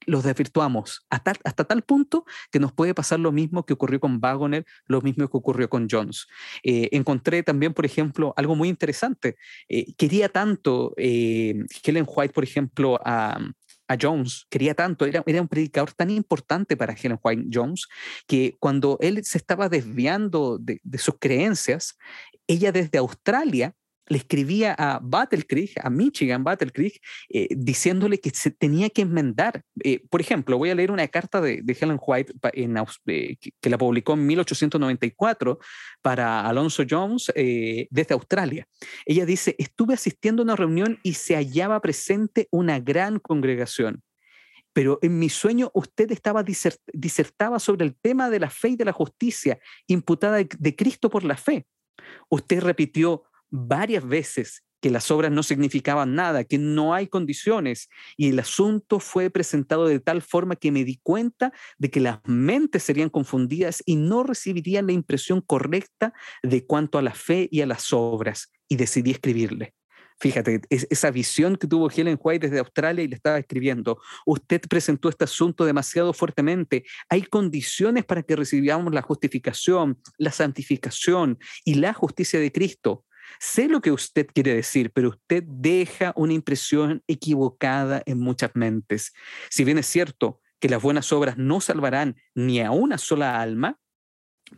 los 0.07 0.23
desvirtuamos 0.23 1.05
hasta, 1.09 1.33
hasta 1.43 1.65
tal 1.65 1.83
punto 1.83 2.25
que 2.51 2.59
nos 2.59 2.71
puede 2.71 2.95
pasar 2.95 3.19
lo 3.19 3.31
mismo 3.31 3.65
que 3.65 3.73
ocurrió 3.73 3.99
con 3.99 4.19
Wagner, 4.19 4.65
lo 4.87 5.01
mismo 5.01 5.29
que 5.29 5.37
ocurrió 5.37 5.69
con 5.69 5.87
Jones. 5.89 6.25
Eh, 6.63 6.89
encontré 6.93 7.43
también, 7.43 7.73
por 7.73 7.85
ejemplo, 7.85 8.33
algo 8.37 8.55
muy 8.55 8.69
interesante. 8.69 9.35
Eh, 9.67 9.93
quería 9.95 10.29
tanto 10.29 10.93
eh, 10.97 11.63
Helen 11.83 12.05
White, 12.07 12.33
por 12.33 12.43
ejemplo, 12.45 12.99
a, 13.03 13.37
a 13.87 13.97
Jones, 14.01 14.47
quería 14.49 14.73
tanto, 14.73 15.05
era, 15.05 15.23
era, 15.25 15.41
un 15.41 15.47
predicador 15.47 15.91
tan 15.93 16.09
importante 16.09 16.75
para 16.77 16.93
Helen 16.93 17.19
White 17.21 17.49
Jones, 17.53 17.87
que 18.27 18.55
cuando 18.59 18.97
él 19.01 19.23
se 19.25 19.37
estaba 19.37 19.69
desviando 19.69 20.57
de, 20.57 20.79
de 20.83 20.97
sus 20.97 21.15
creencias, 21.19 21.97
ella 22.47 22.71
desde 22.71 22.97
Australia 22.97 23.75
le 24.09 24.17
escribía 24.17 24.73
a 24.77 24.99
Battle 25.01 25.43
Creek, 25.43 25.73
a 25.83 25.89
Michigan 25.89 26.43
Battle 26.43 26.71
Creek, 26.71 27.01
eh, 27.29 27.47
diciéndole 27.51 28.19
que 28.19 28.29
se 28.29 28.51
tenía 28.51 28.89
que 28.89 29.01
enmendar. 29.01 29.63
Eh, 29.83 30.05
por 30.09 30.21
ejemplo, 30.21 30.57
voy 30.57 30.69
a 30.69 30.75
leer 30.75 30.91
una 30.91 31.07
carta 31.07 31.41
de, 31.41 31.63
Helen 31.79 31.99
White 32.01 32.33
eh, 33.05 33.37
que 33.61 33.69
la 33.69 33.77
publicó 33.77 34.13
en 34.13 34.25
1894 34.25 35.59
para 36.01 36.41
Alonso 36.47 36.83
Jones 36.89 37.31
desde 37.35 38.13
Australia. 38.13 38.67
Ella 39.05 39.25
dice, 39.25 39.55
estuve 39.59 39.93
asistiendo 39.93 40.41
a 40.41 40.45
una 40.45 40.55
reunión 40.55 40.99
y 41.03 41.13
se 41.13 41.35
hallaba 41.35 41.79
presente 41.81 42.47
una 42.51 42.79
gran 42.79 43.19
congregación. 43.19 44.01
Pero 44.73 44.99
en 45.01 45.17
mi 45.19 45.29
sueño 45.29 45.71
usted 45.73 46.11
estaba 46.11 46.43
disertaba 46.43 47.59
sobre 47.59 47.85
el 47.85 47.95
tema 47.95 48.29
de 48.29 48.39
la 48.39 48.49
fe 48.49 48.69
y 48.69 48.75
de 48.75 48.85
la 48.85 48.93
justicia 48.93 49.59
imputada 49.87 50.37
de 50.37 50.75
Cristo 50.75 51.09
por 51.09 51.23
la 51.23 51.35
fe. 51.35 51.65
Usted 52.29 52.61
repitió, 52.61 53.23
varias 53.49 54.07
veces 54.07 54.63
que 54.81 54.89
las 54.89 55.09
obras 55.11 55.31
no 55.31 55.43
significaban 55.43 56.15
nada, 56.15 56.43
que 56.43 56.57
no 56.57 56.93
hay 56.93 57.07
condiciones, 57.07 57.89
y 58.15 58.29
el 58.29 58.39
asunto 58.39 58.99
fue 58.99 59.29
presentado 59.29 59.87
de 59.87 59.99
tal 59.99 60.21
forma 60.21 60.55
que 60.55 60.71
me 60.71 60.83
di 60.83 60.99
cuenta 61.01 61.51
de 61.77 61.89
que 61.89 61.99
las 61.99 62.19
mentes 62.25 62.83
serían 62.83 63.09
confundidas 63.09 63.81
y 63.85 63.95
no 63.95 64.23
recibirían 64.23 64.87
la 64.87 64.93
impresión 64.93 65.41
correcta 65.41 66.13
de 66.43 66.65
cuanto 66.65 66.97
a 66.97 67.01
la 67.01 67.13
fe 67.13 67.47
y 67.51 67.61
a 67.61 67.65
las 67.65 67.91
obras, 67.91 68.51
y 68.67 68.75
decidí 68.75 69.11
escribirle. 69.11 69.73
Fíjate, 70.19 70.61
esa 70.69 71.11
visión 71.11 71.57
que 71.57 71.67
tuvo 71.67 71.91
Helen 71.91 72.17
White 72.19 72.47
desde 72.47 72.57
Australia 72.59 73.03
y 73.03 73.07
le 73.07 73.15
estaba 73.15 73.37
escribiendo, 73.37 74.01
usted 74.25 74.61
presentó 74.61 75.09
este 75.09 75.25
asunto 75.25 75.63
demasiado 75.63 76.11
fuertemente, 76.11 76.85
hay 77.07 77.21
condiciones 77.21 78.03
para 78.03 78.23
que 78.23 78.35
recibamos 78.35 78.91
la 78.93 79.03
justificación, 79.03 80.01
la 80.17 80.31
santificación 80.31 81.37
y 81.63 81.75
la 81.75 81.93
justicia 81.93 82.39
de 82.39 82.51
Cristo 82.51 83.05
Sé 83.39 83.67
lo 83.67 83.81
que 83.81 83.91
usted 83.91 84.27
quiere 84.33 84.53
decir, 84.53 84.91
pero 84.91 85.09
usted 85.09 85.43
deja 85.45 86.13
una 86.15 86.33
impresión 86.33 87.03
equivocada 87.07 88.01
en 88.05 88.19
muchas 88.19 88.51
mentes. 88.55 89.13
Si 89.49 89.63
bien 89.63 89.77
es 89.77 89.85
cierto 89.85 90.41
que 90.59 90.69
las 90.69 90.81
buenas 90.81 91.11
obras 91.13 91.37
no 91.37 91.61
salvarán 91.61 92.15
ni 92.33 92.61
a 92.61 92.71
una 92.71 92.97
sola 92.97 93.41
alma, 93.41 93.79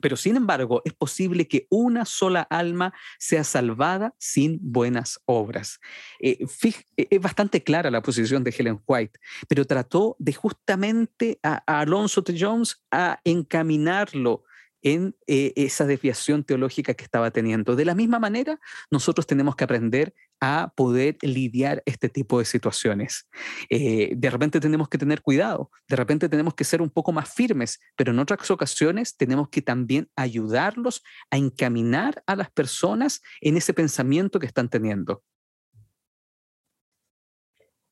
pero 0.01 0.15
sin 0.15 0.35
embargo, 0.35 0.81
es 0.85 0.93
posible 0.93 1.47
que 1.47 1.65
una 1.69 2.05
sola 2.05 2.41
alma 2.41 2.93
sea 3.17 3.43
salvada 3.43 4.13
sin 4.19 4.59
buenas 4.61 5.19
obras. 5.25 5.79
Eh, 6.19 6.37
eh, 6.63 7.07
es 7.09 7.21
bastante 7.21 7.63
clara 7.63 7.89
la 7.89 8.01
posición 8.01 8.43
de 8.43 8.53
Helen 8.57 8.81
White, 8.85 9.19
pero 9.47 9.65
trató 9.65 10.15
de 10.19 10.33
justamente 10.33 11.39
a, 11.43 11.63
a 11.65 11.81
Alonso 11.81 12.23
T. 12.23 12.35
Jones 12.39 12.83
a 12.91 13.19
encaminarlo 13.23 14.43
en 14.81 15.15
eh, 15.27 15.53
esa 15.55 15.85
desviación 15.85 16.43
teológica 16.43 16.93
que 16.93 17.03
estaba 17.03 17.31
teniendo. 17.31 17.75
De 17.75 17.85
la 17.85 17.95
misma 17.95 18.19
manera, 18.19 18.59
nosotros 18.91 19.27
tenemos 19.27 19.55
que 19.55 19.63
aprender 19.63 20.13
a 20.41 20.71
poder 20.75 21.17
lidiar 21.21 21.83
este 21.85 22.09
tipo 22.09 22.39
de 22.39 22.45
situaciones. 22.45 23.27
Eh, 23.69 24.13
de 24.15 24.29
repente 24.29 24.59
tenemos 24.59 24.87
que 24.87 24.97
tener 24.97 25.21
cuidado, 25.21 25.69
de 25.87 25.95
repente 25.95 26.29
tenemos 26.29 26.53
que 26.53 26.63
ser 26.63 26.81
un 26.81 26.89
poco 26.89 27.11
más 27.11 27.33
firmes, 27.33 27.79
pero 27.95 28.11
en 28.11 28.19
otras 28.19 28.49
ocasiones 28.49 29.17
tenemos 29.17 29.49
que 29.49 29.61
también 29.61 30.09
ayudarlos 30.15 31.03
a 31.29 31.37
encaminar 31.37 32.23
a 32.25 32.35
las 32.35 32.49
personas 32.51 33.21
en 33.41 33.57
ese 33.57 33.73
pensamiento 33.73 34.39
que 34.39 34.47
están 34.47 34.69
teniendo. 34.69 35.23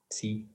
Sí, 0.10 0.50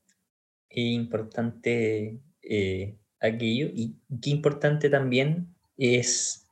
es 0.71 0.85
importante 0.95 2.23
eh, 2.43 2.97
aquello 3.21 3.67
y 3.75 3.99
qué 4.23 4.31
importante 4.31 4.89
también 4.89 5.55
es 5.77 6.43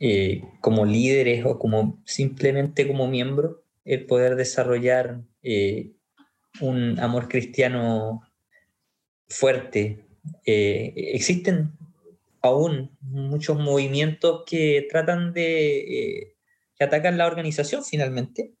eh, 0.00 0.42
como 0.60 0.84
líderes 0.84 1.44
o 1.46 1.58
como 1.58 2.02
simplemente 2.04 2.86
como 2.86 3.06
miembro 3.06 3.64
el 3.84 4.06
poder 4.06 4.34
desarrollar 4.36 5.22
eh, 5.42 5.92
un 6.60 6.98
amor 6.98 7.28
cristiano 7.28 8.22
fuerte. 9.28 10.04
Eh, 10.44 10.92
existen 11.14 11.72
aún 12.42 12.90
muchos 13.00 13.58
movimientos 13.58 14.42
que 14.46 14.86
tratan 14.90 15.32
de 15.32 16.34
que 16.76 16.84
atacan 16.84 17.16
la 17.16 17.26
organización 17.26 17.84
finalmente. 17.84 18.52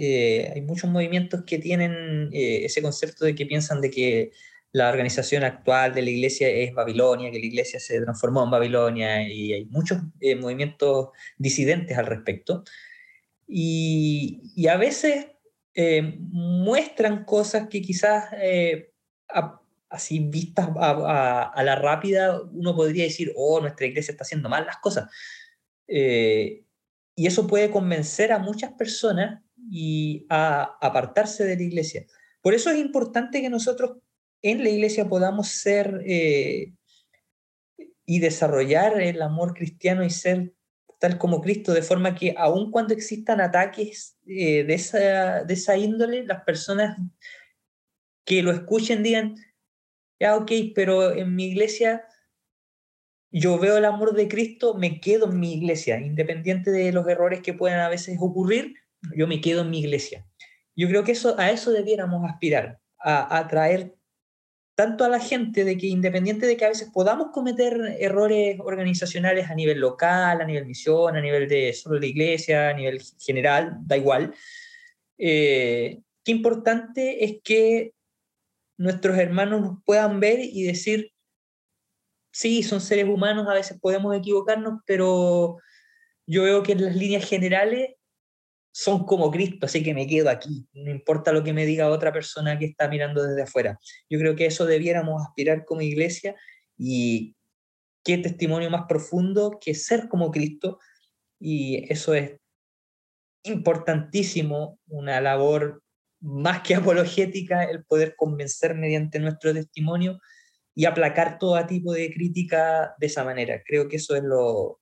hay 0.00 0.60
muchos 0.62 0.90
movimientos 0.90 1.44
que 1.44 1.58
tienen 1.58 2.30
ese 2.32 2.82
concepto 2.82 3.24
de 3.24 3.34
que 3.34 3.46
piensan 3.46 3.80
de 3.80 3.90
que 3.90 4.32
la 4.74 4.88
organización 4.88 5.44
actual 5.44 5.94
de 5.94 6.02
la 6.02 6.10
iglesia 6.10 6.48
es 6.48 6.74
Babilonia, 6.74 7.30
que 7.30 7.38
la 7.38 7.46
iglesia 7.46 7.78
se 7.78 8.00
transformó 8.00 8.42
en 8.42 8.50
Babilonia 8.50 9.22
y 9.22 9.52
hay 9.52 9.66
muchos 9.66 10.02
eh, 10.18 10.34
movimientos 10.34 11.10
disidentes 11.38 11.96
al 11.96 12.06
respecto. 12.06 12.64
Y, 13.46 14.66
a 14.68 14.76
veces 14.76 15.28
eh, 15.74 16.18
muestran 16.18 17.24
cosas 17.24 17.68
que 17.68 17.80
quizás 17.82 18.24
eh, 18.36 18.90
así 19.88 20.18
vistas 20.18 20.68
a, 20.76 21.62
la 21.64 21.76
rápida 21.76 22.40
uno 22.42 22.74
podría 22.74 23.04
decir, 23.04 23.32
oh, 23.36 23.60
nuestra 23.60 23.86
iglesia 23.86 24.10
está 24.10 24.24
haciendo 24.24 24.48
mal 24.48 24.66
las 24.66 24.78
cosas. 24.78 25.08
y 25.86 27.26
eso 27.26 27.46
puede 27.46 27.70
convencer 27.70 28.32
a 28.32 28.40
muchas 28.40 28.72
personas 28.72 29.40
y 29.70 30.26
a 30.28 30.76
apartarse 30.80 31.44
de 31.44 31.56
la 31.56 31.62
iglesia. 31.62 32.06
Por 32.42 32.54
eso 32.54 32.70
es 32.70 32.78
importante 32.78 33.40
que 33.40 33.48
nosotros 33.48 33.98
en 34.44 34.62
la 34.62 34.68
iglesia 34.68 35.08
podamos 35.08 35.48
ser 35.48 36.02
eh, 36.04 36.74
y 38.04 38.18
desarrollar 38.18 39.00
el 39.00 39.22
amor 39.22 39.54
cristiano 39.54 40.04
y 40.04 40.10
ser 40.10 40.52
tal 41.00 41.16
como 41.16 41.40
Cristo, 41.40 41.72
de 41.72 41.82
forma 41.82 42.14
que 42.14 42.34
aun 42.36 42.70
cuando 42.70 42.92
existan 42.92 43.40
ataques 43.40 44.18
eh, 44.26 44.64
de, 44.64 44.74
esa, 44.74 45.44
de 45.44 45.54
esa 45.54 45.76
índole, 45.78 46.24
las 46.24 46.44
personas 46.44 46.98
que 48.26 48.42
lo 48.42 48.52
escuchen 48.52 49.02
digan, 49.02 49.34
ya 50.20 50.36
ok, 50.36 50.52
pero 50.74 51.12
en 51.12 51.34
mi 51.34 51.46
iglesia 51.46 52.04
yo 53.30 53.58
veo 53.58 53.78
el 53.78 53.86
amor 53.86 54.14
de 54.14 54.28
Cristo, 54.28 54.74
me 54.74 55.00
quedo 55.00 55.30
en 55.30 55.40
mi 55.40 55.54
iglesia, 55.54 55.98
independiente 56.00 56.70
de 56.70 56.92
los 56.92 57.08
errores 57.08 57.40
que 57.40 57.54
puedan 57.54 57.80
a 57.80 57.88
veces 57.88 58.18
ocurrir, 58.20 58.74
yo 59.16 59.26
me 59.26 59.40
quedo 59.40 59.62
en 59.62 59.70
mi 59.70 59.80
iglesia. 59.80 60.26
Yo 60.76 60.86
creo 60.88 61.02
que 61.02 61.12
eso, 61.12 61.34
a 61.38 61.50
eso 61.50 61.72
debiéramos 61.72 62.30
aspirar, 62.30 62.78
a, 62.98 63.38
a 63.38 63.48
traer 63.48 63.94
tanto 64.74 65.04
a 65.04 65.08
la 65.08 65.20
gente 65.20 65.64
de 65.64 65.78
que 65.78 65.86
independiente 65.86 66.46
de 66.46 66.56
que 66.56 66.64
a 66.64 66.68
veces 66.68 66.90
podamos 66.92 67.28
cometer 67.32 67.96
errores 68.00 68.58
organizacionales 68.60 69.48
a 69.48 69.54
nivel 69.54 69.78
local, 69.78 70.40
a 70.40 70.44
nivel 70.44 70.66
misión, 70.66 71.16
a 71.16 71.20
nivel 71.20 71.48
de 71.48 71.72
solo 71.72 72.00
la 72.00 72.06
iglesia, 72.06 72.70
a 72.70 72.74
nivel 72.74 73.00
general, 73.20 73.76
da 73.82 73.96
igual, 73.96 74.34
eh, 75.18 76.00
qué 76.24 76.32
importante 76.32 77.24
es 77.24 77.36
que 77.44 77.92
nuestros 78.76 79.16
hermanos 79.18 79.60
nos 79.60 79.78
puedan 79.84 80.18
ver 80.18 80.40
y 80.40 80.64
decir, 80.64 81.12
sí, 82.32 82.64
son 82.64 82.80
seres 82.80 83.06
humanos, 83.06 83.46
a 83.48 83.54
veces 83.54 83.78
podemos 83.80 84.16
equivocarnos, 84.16 84.80
pero 84.86 85.58
yo 86.26 86.42
veo 86.42 86.62
que 86.64 86.72
en 86.72 86.84
las 86.84 86.96
líneas 86.96 87.28
generales 87.28 87.90
son 88.76 89.06
como 89.06 89.30
Cristo, 89.30 89.66
así 89.66 89.84
que 89.84 89.94
me 89.94 90.08
quedo 90.08 90.28
aquí, 90.28 90.66
no 90.72 90.90
importa 90.90 91.30
lo 91.30 91.44
que 91.44 91.52
me 91.52 91.64
diga 91.64 91.90
otra 91.90 92.12
persona 92.12 92.58
que 92.58 92.64
está 92.64 92.88
mirando 92.88 93.22
desde 93.22 93.42
afuera. 93.42 93.78
Yo 94.10 94.18
creo 94.18 94.34
que 94.34 94.46
eso 94.46 94.66
debiéramos 94.66 95.22
aspirar 95.22 95.64
como 95.64 95.80
iglesia 95.80 96.34
y 96.76 97.36
qué 98.02 98.18
testimonio 98.18 98.70
más 98.70 98.86
profundo 98.88 99.58
que 99.60 99.76
ser 99.76 100.08
como 100.08 100.32
Cristo 100.32 100.80
y 101.38 101.86
eso 101.88 102.14
es 102.14 102.32
importantísimo, 103.44 104.80
una 104.88 105.20
labor 105.20 105.80
más 106.20 106.62
que 106.62 106.74
apologética, 106.74 107.62
el 107.62 107.84
poder 107.84 108.16
convencer 108.16 108.74
mediante 108.74 109.20
nuestro 109.20 109.54
testimonio 109.54 110.18
y 110.74 110.86
aplacar 110.86 111.38
todo 111.38 111.64
tipo 111.64 111.92
de 111.92 112.12
crítica 112.12 112.96
de 112.98 113.06
esa 113.06 113.22
manera. 113.22 113.62
Creo 113.64 113.86
que 113.86 113.98
eso 113.98 114.16
es 114.16 114.24
lo, 114.24 114.80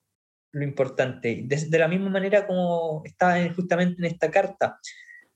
lo 0.52 0.64
importante. 0.64 1.44
De, 1.44 1.78
la 1.78 1.88
misma 1.88 2.10
manera 2.10 2.46
como 2.46 3.02
está 3.04 3.52
justamente 3.54 3.96
en 3.98 4.04
esta 4.04 4.30
carta, 4.30 4.78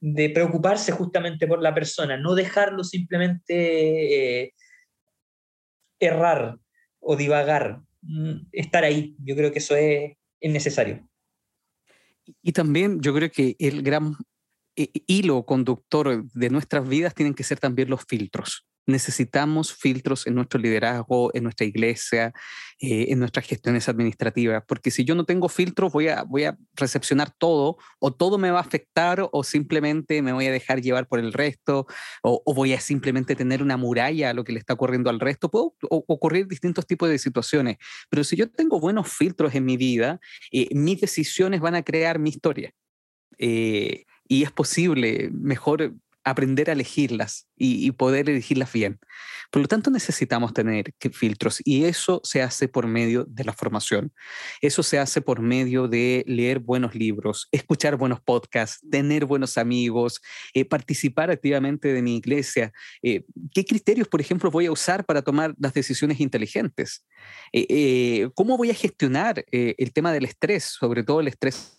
de 0.01 0.31
preocuparse 0.31 0.93
justamente 0.93 1.47
por 1.47 1.63
la 1.63 1.75
persona, 1.75 2.17
no 2.17 2.35
dejarlo 2.35 2.85
simplemente 2.85 4.43
eh, 4.43 4.55
errar 5.99 6.59
o 7.01 7.17
divagar, 7.17 7.81
mm, 8.03 8.49
estar 8.53 8.85
ahí. 8.85 9.17
Yo 9.25 9.35
creo 9.35 9.53
que 9.53 9.59
eso 9.59 9.75
es, 9.75 10.13
es 10.41 10.53
necesario. 10.53 11.09
Y 12.43 12.53
también 12.53 13.01
yo 13.01 13.15
creo 13.15 13.31
que 13.31 13.57
el 13.59 13.83
gran 13.83 14.17
hilo 14.77 15.47
conductor 15.47 16.25
de 16.33 16.51
nuestras 16.51 16.87
vidas 16.87 17.15
tienen 17.15 17.35
que 17.35 17.45
ser 17.45 17.59
también 17.59 17.89
los 17.89 18.05
filtros. 18.05 18.67
Necesitamos 18.87 19.75
filtros 19.75 20.27
en 20.27 20.35
nuestro 20.35 20.61
liderazgo, 20.61 21.31
en 21.35 21.43
nuestra 21.43 21.67
iglesia, 21.67 22.33
eh, 22.81 23.07
en 23.09 23.19
nuestras 23.19 23.47
gestiones 23.47 23.89
administrativas, 23.89 24.63
porque 24.67 24.91
si 24.91 25.05
yo 25.05 25.15
no 25.15 25.25
tengo 25.25 25.49
filtros 25.49 25.93
voy 25.93 26.09
a, 26.09 26.23
voy 26.23 26.45
a 26.45 26.57
recepcionar 26.75 27.33
todo 27.37 27.79
o 27.99 28.13
todo 28.13 28.39
me 28.39 28.51
va 28.51 28.59
a 28.59 28.63
afectar 28.63 29.29
o 29.33 29.43
simplemente 29.43 30.23
me 30.23 30.33
voy 30.33 30.47
a 30.47 30.53
dejar 30.53 30.81
llevar 30.81 31.09
por 31.09 31.19
el 31.19 31.33
resto 31.33 31.87
o, 32.23 32.43
voy 32.55 32.73
a 32.73 32.81
simplemente 32.81 33.35
tener 33.35 33.63
una 33.63 33.77
muralla 33.77 34.31
a 34.31 34.35
lo 34.35 34.45
que 34.45 34.53
le 34.53 34.59
está 34.59 34.75
ocurriendo 34.75 35.11
al 35.11 35.21
resto. 35.21 35.51
Puedo 35.51 35.75
ocurrir 35.91 36.47
distintos 36.47 36.87
tipos 36.87 37.09
de 37.09 37.19
situaciones, 37.19 37.77
pero 38.09 38.25
si 38.25 38.37
yo 38.37 38.51
tengo 38.51 38.81
buenos 38.81 39.13
filtros 39.13 39.55
en 39.55 39.65
mi 39.65 39.77
vida, 39.77 40.21
eh, 40.53 40.69
mis 40.73 41.01
decisiones 41.01 41.61
van 41.61 41.75
a 41.75 41.83
crear 41.83 42.19
mi 42.19 42.31
historia. 42.31 42.73
Eh, 43.39 44.05
y 44.29 44.43
es 44.43 44.51
posible 44.53 45.31
mejor 45.33 45.95
aprender 46.27 46.69
a 46.69 46.73
elegirlas 46.73 47.49
y, 47.57 47.93
poder 47.93 48.29
elegirlas 48.29 48.73
bien. 48.73 48.99
Por 49.53 49.63
lo 49.63 49.69
tanto, 49.69 49.91
necesitamos 49.91 50.53
tener 50.53 50.93
filtros 51.13 51.63
y 51.65 51.85
eso 51.85 52.21
se 52.25 52.43
hace 52.43 52.67
por 52.67 52.89
medio 52.89 53.25
de 53.29 53.45
la 53.45 53.53
formación. 53.53 54.13
Eso 54.61 54.83
se 54.83 54.99
hace 54.99 55.21
por 55.21 55.41
medio 55.41 55.87
de 55.87 56.25
leer 56.27 56.59
buenos 56.59 56.97
libros, 56.97 57.49
escuchar 57.53 57.97
buenos 57.97 58.21
podcasts, 58.21 58.85
tener 58.91 59.25
buenos 59.25 59.57
amigos, 59.57 60.21
eh, 60.53 60.65
participar 60.65 61.31
activamente 61.31 61.93
de 61.93 62.03
mi 62.03 62.17
iglesia. 62.17 62.73
Eh, 63.03 63.25
¿Qué 63.55 63.65
criterios, 63.65 64.09
por 64.09 64.21
ejemplo, 64.21 64.51
voy 64.51 64.67
a 64.67 64.73
usar 64.73 65.07
para 65.07 65.23
tomar 65.23 65.55
las 65.59 65.75
decisiones 65.75 66.19
inteligentes? 66.19 67.07
Eh, 67.53 68.29
¿Cómo 68.35 68.57
voy 68.57 68.71
a 68.71 68.75
gestionar 68.75 69.45
el 69.53 69.93
tema 69.93 70.13
del 70.13 70.25
estrés, 70.25 70.65
sobre 70.65 71.05
todo 71.05 71.21
el 71.21 71.29
estrés 71.29 71.76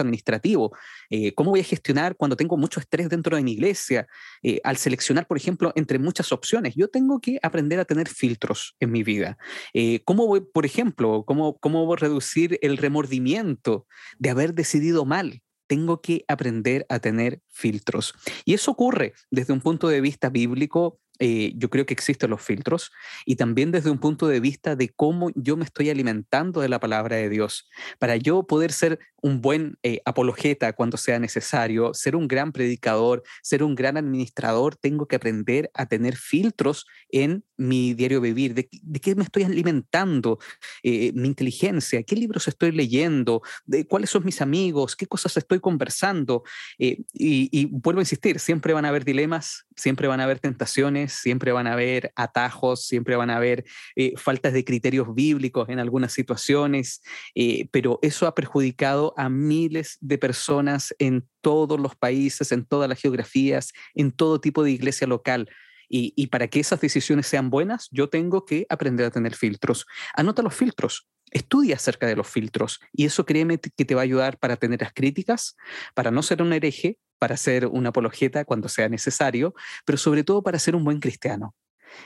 administrativo, 0.00 0.76
eh, 1.10 1.34
cómo 1.34 1.50
voy 1.50 1.60
a 1.60 1.64
gestionar 1.64 2.16
cuando 2.16 2.36
tengo 2.36 2.56
mucho 2.56 2.80
estrés 2.80 3.08
dentro 3.08 3.36
de 3.36 3.42
mi 3.42 3.52
iglesia, 3.52 4.06
eh, 4.42 4.60
al 4.64 4.76
seleccionar, 4.76 5.26
por 5.26 5.36
ejemplo, 5.36 5.72
entre 5.74 5.98
muchas 5.98 6.32
opciones. 6.32 6.74
Yo 6.74 6.88
tengo 6.88 7.20
que 7.20 7.38
aprender 7.42 7.78
a 7.80 7.84
tener 7.84 8.08
filtros 8.08 8.74
en 8.80 8.90
mi 8.90 9.02
vida. 9.02 9.36
Eh, 9.74 10.00
¿Cómo 10.04 10.26
voy, 10.26 10.40
por 10.40 10.64
ejemplo, 10.64 11.24
cómo, 11.26 11.58
cómo 11.58 11.94
reducir 11.96 12.58
el 12.62 12.76
remordimiento 12.76 13.86
de 14.18 14.30
haber 14.30 14.54
decidido 14.54 15.04
mal? 15.04 15.42
Tengo 15.66 16.00
que 16.00 16.24
aprender 16.28 16.86
a 16.88 16.98
tener 16.98 17.40
filtros. 17.48 18.14
Y 18.44 18.54
eso 18.54 18.70
ocurre 18.70 19.14
desde 19.30 19.52
un 19.52 19.60
punto 19.60 19.88
de 19.88 20.00
vista 20.00 20.28
bíblico 20.28 21.00
eh, 21.18 21.52
yo 21.56 21.70
creo 21.70 21.86
que 21.86 21.94
existen 21.94 22.30
los 22.30 22.42
filtros 22.42 22.90
y 23.24 23.36
también 23.36 23.70
desde 23.70 23.90
un 23.90 23.98
punto 23.98 24.26
de 24.26 24.40
vista 24.40 24.76
de 24.76 24.88
cómo 24.88 25.30
yo 25.34 25.56
me 25.56 25.64
estoy 25.64 25.90
alimentando 25.90 26.60
de 26.60 26.68
la 26.68 26.80
palabra 26.80 27.16
de 27.16 27.28
Dios. 27.28 27.68
Para 27.98 28.16
yo 28.16 28.44
poder 28.44 28.72
ser 28.72 28.98
un 29.20 29.40
buen 29.40 29.78
eh, 29.82 30.00
apologeta 30.04 30.72
cuando 30.72 30.96
sea 30.96 31.18
necesario, 31.18 31.94
ser 31.94 32.16
un 32.16 32.26
gran 32.26 32.52
predicador, 32.52 33.22
ser 33.42 33.62
un 33.62 33.74
gran 33.74 33.96
administrador, 33.96 34.74
tengo 34.76 35.06
que 35.06 35.16
aprender 35.16 35.70
a 35.74 35.86
tener 35.86 36.16
filtros 36.16 36.86
en 37.10 37.44
mi 37.68 37.94
diario 37.94 38.20
vivir, 38.20 38.54
de, 38.54 38.68
qué 39.00 39.14
me 39.14 39.24
estoy 39.24 39.44
alimentando, 39.44 40.38
eh, 40.82 41.12
mi 41.14 41.28
inteligencia, 41.28 42.02
qué 42.02 42.16
libros 42.16 42.48
estoy 42.48 42.72
leyendo, 42.72 43.42
de 43.64 43.86
cuáles 43.86 44.10
son 44.10 44.24
mis 44.24 44.40
amigos, 44.40 44.96
qué 44.96 45.06
cosas 45.06 45.36
estoy 45.36 45.60
conversando. 45.60 46.42
y, 46.78 47.04
y 47.14 47.66
vuelvo 47.66 48.00
a 48.00 48.02
insistir, 48.02 48.38
siempre 48.38 48.72
van 48.72 48.84
a 48.84 48.88
haber 48.88 49.04
dilemas, 49.04 49.66
siempre 49.76 50.08
van 50.08 50.20
a 50.20 50.24
haber 50.24 50.38
tentaciones 50.38 50.82
siempre 51.12 51.52
van 51.52 51.66
a 51.66 51.72
haber 51.72 52.12
atajos, 52.16 52.86
siempre 52.86 53.16
van 53.16 53.30
a 53.30 53.36
haber 53.36 53.64
eh, 53.96 54.14
faltas 54.16 54.52
de 54.52 54.64
criterios 54.64 55.14
bíblicos 55.14 55.68
en 55.68 55.78
algunas 55.78 56.12
situaciones, 56.12 57.02
eh, 57.34 57.68
pero 57.70 57.98
eso 58.02 58.26
ha 58.26 58.34
perjudicado 58.34 59.14
a 59.16 59.28
miles 59.28 59.98
de 60.00 60.18
personas 60.18 60.94
en 60.98 61.26
todos 61.40 61.78
los 61.78 61.94
países, 61.96 62.52
en 62.52 62.64
todas 62.64 62.88
las 62.88 63.00
geografías, 63.00 63.72
en 63.94 64.12
todo 64.12 64.40
tipo 64.40 64.62
de 64.62 64.72
iglesia 64.72 65.06
local. 65.06 65.48
Y, 65.94 66.28
para 66.28 66.48
que 66.48 66.58
esas 66.58 66.80
decisiones 66.80 67.26
sean 67.26 67.50
buenas, 67.50 67.88
yo 67.90 68.08
tengo 68.08 68.46
que 68.46 68.64
aprender 68.70 69.04
a 69.04 69.10
tener 69.10 69.34
filtros. 69.34 69.86
Anota 70.14 70.40
los 70.40 70.54
filtros, 70.54 71.06
estudia 71.30 71.76
acerca 71.76 72.06
de 72.06 72.16
los 72.16 72.26
filtros 72.26 72.80
y 72.94 73.04
eso 73.04 73.26
créeme 73.26 73.58
que 73.58 73.84
te 73.84 73.94
va 73.94 74.00
a 74.00 74.04
ayudar 74.04 74.38
para 74.38 74.56
tener 74.56 74.80
las 74.80 74.94
críticas, 74.94 75.54
para 75.94 76.10
no 76.10 76.22
ser 76.22 76.40
un 76.40 76.54
hereje, 76.54 76.98
para 77.18 77.36
ser 77.36 77.66
una 77.66 77.90
apologeta 77.90 78.46
cuando 78.46 78.70
sea 78.70 78.88
necesario, 78.88 79.54
pero 79.84 79.98
sobre 79.98 80.24
todo 80.24 80.42
para 80.42 80.58
ser 80.58 80.74
un 80.74 80.84
buen 80.84 80.98
cristiano. 80.98 81.54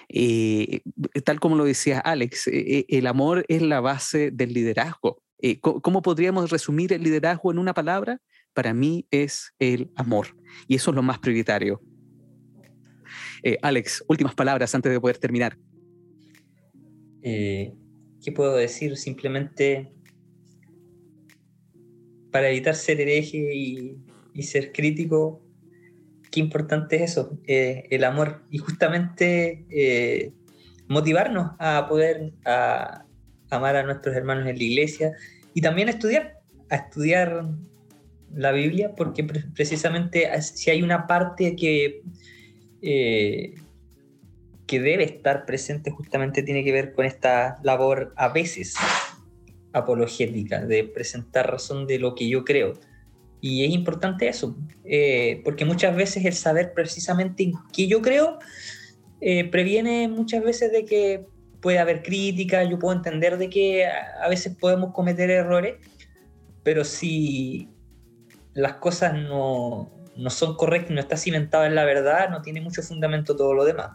Eh, 0.09 0.80
tal 1.24 1.39
como 1.39 1.55
lo 1.55 1.64
decía 1.64 2.01
Alex, 2.01 2.49
eh, 2.49 2.78
eh, 2.78 2.87
el 2.89 3.07
amor 3.07 3.45
es 3.47 3.62
la 3.62 3.80
base 3.80 4.32
del 4.32 4.53
liderazgo. 4.53 5.22
¿Cómo 5.61 6.03
podríamos 6.03 6.51
resumir 6.51 6.93
el 6.93 7.05
liderazgo 7.05 7.53
en 7.53 7.59
una 7.59 7.72
palabra? 7.72 8.20
Para 8.53 8.74
mí 8.74 9.07
es 9.12 9.53
el 9.61 9.93
amor 9.95 10.34
y 10.66 10.74
eso 10.74 10.91
es 10.91 10.97
lo 10.97 11.03
más 11.03 11.20
prioritario. 11.20 11.80
Alex, 13.63 14.05
últimas 14.09 14.35
palabras 14.35 14.75
antes 14.75 14.93
de 14.93 15.01
poder 15.01 15.19
terminar. 15.19 15.57
¿Qué 17.23 18.33
puedo 18.35 18.57
decir? 18.57 18.97
Simplemente 18.97 19.93
para 22.31 22.49
evitar 22.51 22.75
ser 22.75 23.01
hereje 23.01 23.39
y 24.35 24.43
ser 24.43 24.73
crítico, 24.73 25.47
qué 26.37 26.41
importante 26.41 26.97
es 26.97 27.13
eso, 27.13 27.39
eh, 27.47 27.87
el 27.91 28.05
amor. 28.05 28.43
Y 28.51 28.59
justamente 28.59 29.65
eh, 29.71 30.33
motivarnos 30.87 31.53
a 31.59 31.87
poder 31.89 32.35
amar 33.51 33.77
a 33.77 33.83
nuestros 33.85 34.15
hermanos 34.15 34.47
en 34.47 34.59
la 34.59 34.63
iglesia 34.63 35.13
y 35.55 35.63
también 35.63 35.89
a 35.89 35.93
estudiar, 35.93 36.41
a 36.69 36.77
estudiar 36.77 37.49
la 38.35 38.53
Biblia, 38.53 38.95
porque 38.95 39.25
precisamente 39.25 40.31
si 40.43 40.71
hay 40.71 40.83
una 40.83 41.07
parte 41.07 41.57
que, 41.57 42.03
eh, 42.87 43.55
que 44.66 44.80
debe 44.80 45.05
estar 45.05 45.45
presente, 45.45 45.91
justamente 45.91 46.43
tiene 46.43 46.62
que 46.62 46.72
ver 46.72 46.93
con 46.93 47.05
esta 47.05 47.59
labor 47.62 48.12
a 48.16 48.28
veces 48.28 48.74
apologética, 49.72 50.64
de 50.64 50.84
presentar 50.84 51.51
razón 51.51 51.87
de 51.87 51.99
lo 51.99 52.14
que 52.14 52.28
yo 52.28 52.45
creo. 52.45 52.74
Y 53.41 53.64
es 53.64 53.70
importante 53.70 54.28
eso, 54.28 54.57
eh, 54.84 55.41
porque 55.45 55.64
muchas 55.64 55.95
veces 55.97 56.24
el 56.24 56.32
saber 56.32 56.72
precisamente 56.74 57.43
en 57.43 57.55
qué 57.72 57.89
yo 57.89 58.03
creo 58.03 58.39
eh, 59.20 59.45
previene 59.51 60.09
muchas 60.09 60.45
veces 60.45 60.70
de 60.70 60.84
que 60.84 61.26
puede 61.61 61.78
haber 61.78 62.03
crítica, 62.03 62.62
yo 62.64 62.78
puedo 62.78 62.97
entender 62.97 63.37
de 63.37 63.51
que 63.51 63.87
a 63.87 64.28
veces 64.28 64.57
podemos 64.57 64.93
cometer 64.93 65.30
errores, 65.30 65.74
pero 66.62 66.84
si 66.84 67.68
las 68.55 68.74
cosas 68.74 69.14
no, 69.14 69.91
no 70.17 70.31
son 70.31 70.57
correctas, 70.57 70.93
no 70.93 71.01
está 71.01 71.17
cimentado 71.17 71.64
en 71.64 71.75
la 71.75 71.85
verdad, 71.85 72.31
no 72.31 72.43
tiene 72.43 72.61
mucho 72.61 72.83
fundamento 72.83 73.37
todo 73.37 73.55
lo 73.55 73.64
demás. 73.64 73.91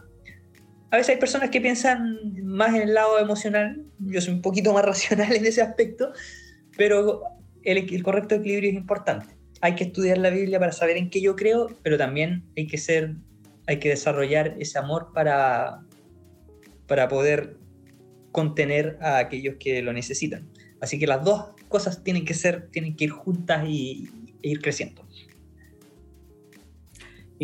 A 0.90 0.96
veces 0.96 1.14
hay 1.14 1.20
personas 1.20 1.50
que 1.50 1.60
piensan 1.60 2.18
más 2.44 2.74
en 2.74 2.82
el 2.82 2.94
lado 2.94 3.18
emocional, 3.18 3.84
yo 3.98 4.20
soy 4.20 4.34
un 4.34 4.42
poquito 4.42 4.72
más 4.72 4.84
racional 4.86 5.32
en 5.34 5.46
ese 5.46 5.62
aspecto, 5.62 6.12
pero 6.76 7.22
el, 7.64 8.02
correcto 8.02 8.34
equilibrio 8.36 8.70
es 8.70 8.76
importante. 8.76 9.34
Hay 9.60 9.74
que 9.74 9.84
estudiar 9.84 10.18
la 10.18 10.30
Biblia 10.30 10.58
para 10.58 10.72
saber 10.72 10.96
en 10.96 11.08
qué 11.08 11.20
yo 11.20 11.36
creo, 11.36 11.68
pero 11.82 11.96
también 11.96 12.44
hay 12.56 12.66
que 12.66 12.78
ser, 12.78 13.14
hay 13.66 13.78
que 13.78 13.88
desarrollar 13.88 14.56
ese 14.58 14.78
amor 14.78 15.12
para, 15.14 15.80
para 16.86 17.08
poder 17.08 17.56
contener 18.32 18.98
a 19.00 19.18
aquellos 19.18 19.56
que 19.60 19.80
lo 19.82 19.92
necesitan. 19.92 20.50
Así 20.80 20.98
que 20.98 21.06
las 21.06 21.24
dos 21.24 21.54
cosas 21.68 22.02
tienen 22.02 22.24
que 22.24 22.34
ser, 22.34 22.68
tienen 22.70 22.96
que 22.96 23.04
ir 23.04 23.10
juntas 23.10 23.64
y, 23.68 24.10
e 24.42 24.48
ir 24.48 24.60
creciendo. 24.60 25.06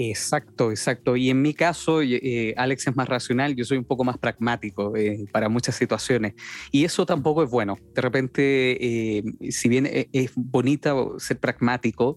Exacto, 0.01 0.71
exacto. 0.71 1.17
Y 1.17 1.29
en 1.29 1.43
mi 1.43 1.55
caso, 1.55 2.03
eh, 2.03 2.55
Alex 2.57 2.87
es 2.87 2.95
más 2.95 3.09
racional, 3.09 3.57
yo 3.57 3.65
soy 3.65 3.79
un 3.79 3.85
poco 3.85 4.05
más 4.05 4.17
pragmático 4.17 4.97
eh, 4.97 5.25
para 5.33 5.49
muchas 5.49 5.75
situaciones. 5.75 6.35
Y 6.71 6.85
eso 6.85 7.05
tampoco 7.05 7.43
es 7.43 7.51
bueno. 7.51 7.77
De 7.97 8.01
repente, 8.01 9.19
eh, 9.19 9.25
si 9.51 9.69
bien 9.69 9.87
e, 9.87 10.09
es, 10.13 10.31
bonita 10.37 10.95
ser 11.19 11.41
pragmático, 11.41 12.17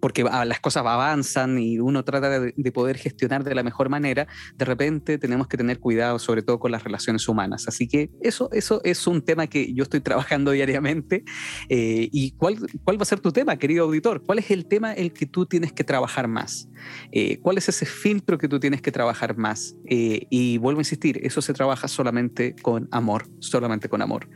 porque 0.00 0.24
las 0.24 0.60
cosas 0.60 0.84
avanzan 0.84 1.58
y 1.58 1.78
uno 1.78 2.04
trata 2.04 2.40
de, 2.40 2.72
poder 2.72 2.98
gestionar 2.98 3.44
de 3.44 3.54
la 3.54 3.62
mejor 3.62 3.88
manera, 3.88 4.26
de 4.56 4.64
repente 4.64 5.16
tenemos 5.18 5.48
que 5.48 5.56
tener 5.56 5.78
cuidado, 5.78 6.18
sobre 6.18 6.42
todo 6.42 6.58
con 6.58 6.70
las 6.70 6.84
relaciones 6.84 7.26
humanas. 7.28 7.66
Así 7.68 7.88
que 7.88 8.10
eso, 8.20 8.50
eso 8.52 8.82
es 8.84 9.06
un 9.06 9.22
tema 9.22 9.46
que 9.46 9.72
yo 9.72 9.84
estoy 9.84 10.00
trabajando 10.00 10.50
diariamente. 10.52 11.24
¿Y 11.68 12.32
cuál, 12.32 12.58
cuál 12.84 12.98
va 12.98 13.02
a 13.02 13.06
ser 13.06 13.20
tu 13.20 13.32
tema, 13.32 13.56
querido 13.56 13.84
auditor? 13.84 14.22
¿Cuál 14.22 14.38
es 14.40 14.50
el 14.50 14.66
tema 14.66 14.92
el 14.92 15.12
que 15.12 15.24
tú 15.24 15.46
tienes 15.46 15.72
que 15.72 15.84
trabajar? 15.84 16.25
Más? 16.26 16.68
Eh, 17.12 17.38
¿Cuál 17.40 17.58
es 17.58 17.68
ese 17.68 17.86
filtro 17.86 18.38
que 18.38 18.48
tú 18.48 18.60
tienes 18.60 18.82
que 18.82 18.92
trabajar 18.92 19.36
más? 19.36 19.74
Eh, 19.86 20.26
y 20.30 20.58
vuelvo 20.58 20.80
a 20.80 20.82
insistir, 20.82 21.20
eso 21.22 21.42
se 21.42 21.52
trabaja 21.52 21.88
solamente 21.88 22.54
con 22.62 22.88
amor, 22.90 23.26
solamente 23.38 23.88
con 23.88 24.02
amor. 24.02 24.28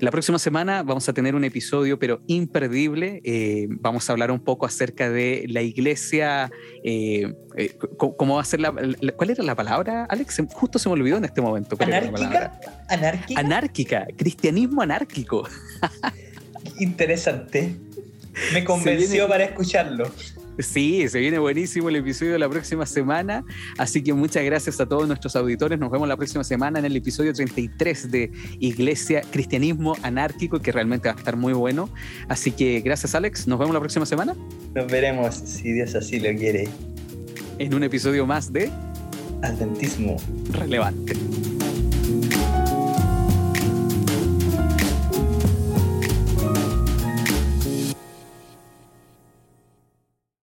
La 0.00 0.10
próxima 0.10 0.38
semana 0.38 0.82
vamos 0.82 1.08
a 1.08 1.12
tener 1.12 1.34
un 1.34 1.44
episodio, 1.44 1.98
pero 1.98 2.22
imperdible. 2.26 3.20
Eh, 3.24 3.66
vamos 3.68 4.08
a 4.08 4.12
hablar 4.12 4.30
un 4.30 4.40
poco 4.40 4.66
acerca 4.66 5.10
de 5.10 5.46
la 5.48 5.62
iglesia, 5.62 6.50
cómo 7.96 8.36
va 8.36 8.40
a 8.42 8.44
ser 8.44 8.60
la, 8.60 8.72
¿Cuál 9.16 9.30
era 9.30 9.42
la 9.42 9.54
palabra, 9.54 10.06
Alex? 10.08 10.42
Justo 10.52 10.78
se 10.78 10.88
me 10.88 10.94
olvidó 10.94 11.16
en 11.16 11.24
este 11.24 11.40
momento. 11.40 11.76
¿Anárquica? 11.80 12.60
¿Anárquica? 12.88 13.40
Anárquica, 13.40 14.06
cristianismo 14.16 14.82
anárquico. 14.82 15.48
Interesante. 16.78 17.76
Me 18.52 18.64
convenció 18.64 19.28
para 19.28 19.44
escucharlo. 19.44 20.10
Sí, 20.58 21.08
se 21.08 21.18
viene 21.18 21.38
buenísimo 21.38 21.88
el 21.88 21.96
episodio 21.96 22.32
de 22.32 22.38
la 22.38 22.48
próxima 22.48 22.86
semana. 22.86 23.44
Así 23.76 24.02
que 24.02 24.12
muchas 24.14 24.44
gracias 24.44 24.80
a 24.80 24.86
todos 24.86 25.06
nuestros 25.06 25.36
auditores. 25.36 25.78
Nos 25.78 25.90
vemos 25.90 26.08
la 26.08 26.16
próxima 26.16 26.44
semana 26.44 26.78
en 26.78 26.84
el 26.86 26.96
episodio 26.96 27.32
33 27.32 28.10
de 28.10 28.32
Iglesia, 28.58 29.22
Cristianismo 29.30 29.96
Anárquico, 30.02 30.60
que 30.60 30.72
realmente 30.72 31.08
va 31.08 31.14
a 31.14 31.18
estar 31.18 31.36
muy 31.36 31.52
bueno. 31.52 31.90
Así 32.28 32.52
que 32.52 32.80
gracias, 32.80 33.14
Alex. 33.14 33.46
Nos 33.46 33.58
vemos 33.58 33.74
la 33.74 33.80
próxima 33.80 34.06
semana. 34.06 34.34
Nos 34.74 34.86
veremos, 34.90 35.34
si 35.34 35.72
Dios 35.72 35.94
así 35.94 36.20
lo 36.20 36.34
quiere. 36.38 36.68
En 37.58 37.74
un 37.74 37.82
episodio 37.84 38.26
más 38.26 38.52
de 38.52 38.70
Adventismo 39.42 40.16
Relevante. 40.52 41.14